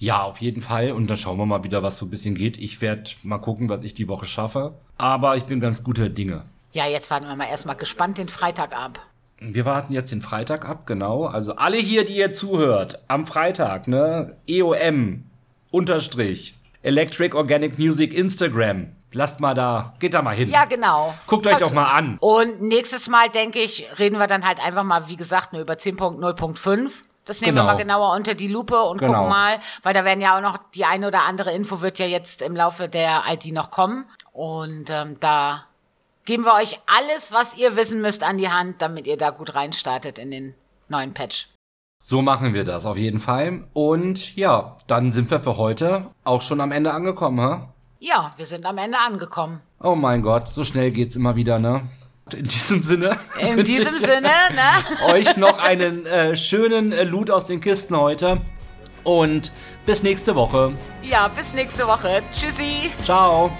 Ja, 0.00 0.22
auf 0.22 0.40
jeden 0.40 0.62
Fall. 0.62 0.92
Und 0.92 1.08
dann 1.08 1.18
schauen 1.18 1.36
wir 1.36 1.44
mal 1.44 1.62
wieder, 1.62 1.82
was 1.82 1.98
so 1.98 2.06
ein 2.06 2.10
bisschen 2.10 2.34
geht. 2.34 2.56
Ich 2.56 2.80
werde 2.80 3.10
mal 3.22 3.36
gucken, 3.36 3.68
was 3.68 3.82
ich 3.82 3.92
die 3.92 4.08
Woche 4.08 4.24
schaffe. 4.24 4.72
Aber 4.96 5.36
ich 5.36 5.44
bin 5.44 5.60
ganz 5.60 5.84
guter 5.84 6.08
Dinge. 6.08 6.44
Ja, 6.72 6.86
jetzt 6.86 7.10
warten 7.10 7.26
wir 7.26 7.36
mal 7.36 7.48
erstmal 7.48 7.76
gespannt 7.76 8.16
den 8.16 8.30
Freitag 8.30 8.72
ab. 8.72 8.98
Wir 9.40 9.66
warten 9.66 9.92
jetzt 9.92 10.10
den 10.10 10.22
Freitag 10.22 10.66
ab, 10.66 10.86
genau. 10.86 11.26
Also 11.26 11.56
alle 11.56 11.76
hier, 11.76 12.06
die 12.06 12.16
ihr 12.16 12.30
zuhört, 12.30 13.04
am 13.08 13.26
Freitag, 13.26 13.88
ne? 13.88 14.38
EOM, 14.48 15.24
Unterstrich, 15.70 16.54
Electric 16.82 17.36
Organic 17.36 17.78
Music 17.78 18.14
Instagram. 18.14 18.92
Lasst 19.12 19.40
mal 19.40 19.52
da, 19.52 19.94
geht 19.98 20.14
da 20.14 20.22
mal 20.22 20.34
hin. 20.34 20.48
Ja, 20.48 20.64
genau. 20.64 21.12
Guckt 21.26 21.46
euch 21.46 21.56
doch 21.58 21.72
mal 21.72 21.92
an. 21.92 22.16
Und 22.20 22.62
nächstes 22.62 23.08
Mal, 23.08 23.28
denke 23.28 23.58
ich, 23.58 23.86
reden 23.98 24.18
wir 24.18 24.28
dann 24.28 24.46
halt 24.46 24.60
einfach 24.60 24.84
mal, 24.84 25.08
wie 25.08 25.16
gesagt, 25.16 25.52
nur 25.52 25.60
über 25.60 25.74
10.0.5. 25.74 26.90
Das 27.24 27.40
nehmen 27.40 27.54
genau. 27.54 27.66
wir 27.66 27.72
mal 27.72 27.78
genauer 27.78 28.14
unter 28.14 28.34
die 28.34 28.48
Lupe 28.48 28.80
und 28.82 28.98
genau. 28.98 29.12
gucken 29.12 29.28
mal, 29.28 29.58
weil 29.82 29.94
da 29.94 30.04
werden 30.04 30.20
ja 30.20 30.36
auch 30.36 30.40
noch 30.40 30.58
die 30.74 30.84
eine 30.84 31.08
oder 31.08 31.24
andere 31.24 31.52
Info 31.52 31.80
wird 31.80 31.98
ja 31.98 32.06
jetzt 32.06 32.42
im 32.42 32.56
Laufe 32.56 32.88
der 32.88 33.24
ID 33.28 33.52
noch 33.52 33.70
kommen. 33.70 34.06
Und 34.32 34.90
ähm, 34.90 35.18
da 35.20 35.64
geben 36.24 36.44
wir 36.44 36.54
euch 36.54 36.80
alles, 36.86 37.32
was 37.32 37.56
ihr 37.56 37.76
wissen 37.76 38.00
müsst, 38.00 38.22
an 38.22 38.38
die 38.38 38.48
Hand, 38.48 38.82
damit 38.82 39.06
ihr 39.06 39.16
da 39.16 39.30
gut 39.30 39.54
reinstartet 39.54 40.18
in 40.18 40.30
den 40.30 40.54
neuen 40.88 41.14
Patch. 41.14 41.48
So 42.02 42.22
machen 42.22 42.54
wir 42.54 42.64
das 42.64 42.86
auf 42.86 42.96
jeden 42.96 43.20
Fall. 43.20 43.64
Und 43.74 44.34
ja, 44.34 44.78
dann 44.86 45.12
sind 45.12 45.30
wir 45.30 45.40
für 45.40 45.58
heute 45.58 46.06
auch 46.24 46.40
schon 46.40 46.60
am 46.60 46.72
Ende 46.72 46.92
angekommen, 46.92 47.40
ha? 47.40 47.74
Ja, 47.98 48.32
wir 48.38 48.46
sind 48.46 48.64
am 48.64 48.78
Ende 48.78 48.96
angekommen. 48.98 49.60
Oh 49.78 49.94
mein 49.94 50.22
Gott, 50.22 50.48
so 50.48 50.64
schnell 50.64 50.90
geht's 50.90 51.16
immer 51.16 51.36
wieder, 51.36 51.58
ne? 51.58 51.82
In 52.34 52.44
diesem 52.44 52.82
Sinne. 52.82 53.18
In 53.38 53.64
diesem 53.64 53.98
Sinne, 53.98 54.22
ne? 54.22 55.04
Euch 55.06 55.36
noch 55.36 55.58
einen 55.58 56.06
äh, 56.06 56.36
schönen 56.36 56.92
äh, 56.92 57.04
Loot 57.04 57.30
aus 57.30 57.46
den 57.46 57.60
Kisten 57.60 57.96
heute. 57.96 58.40
Und 59.04 59.52
bis 59.86 60.02
nächste 60.02 60.34
Woche. 60.34 60.72
Ja, 61.02 61.28
bis 61.28 61.54
nächste 61.54 61.86
Woche. 61.86 62.22
Tschüssi. 62.34 62.90
Ciao. 63.02 63.50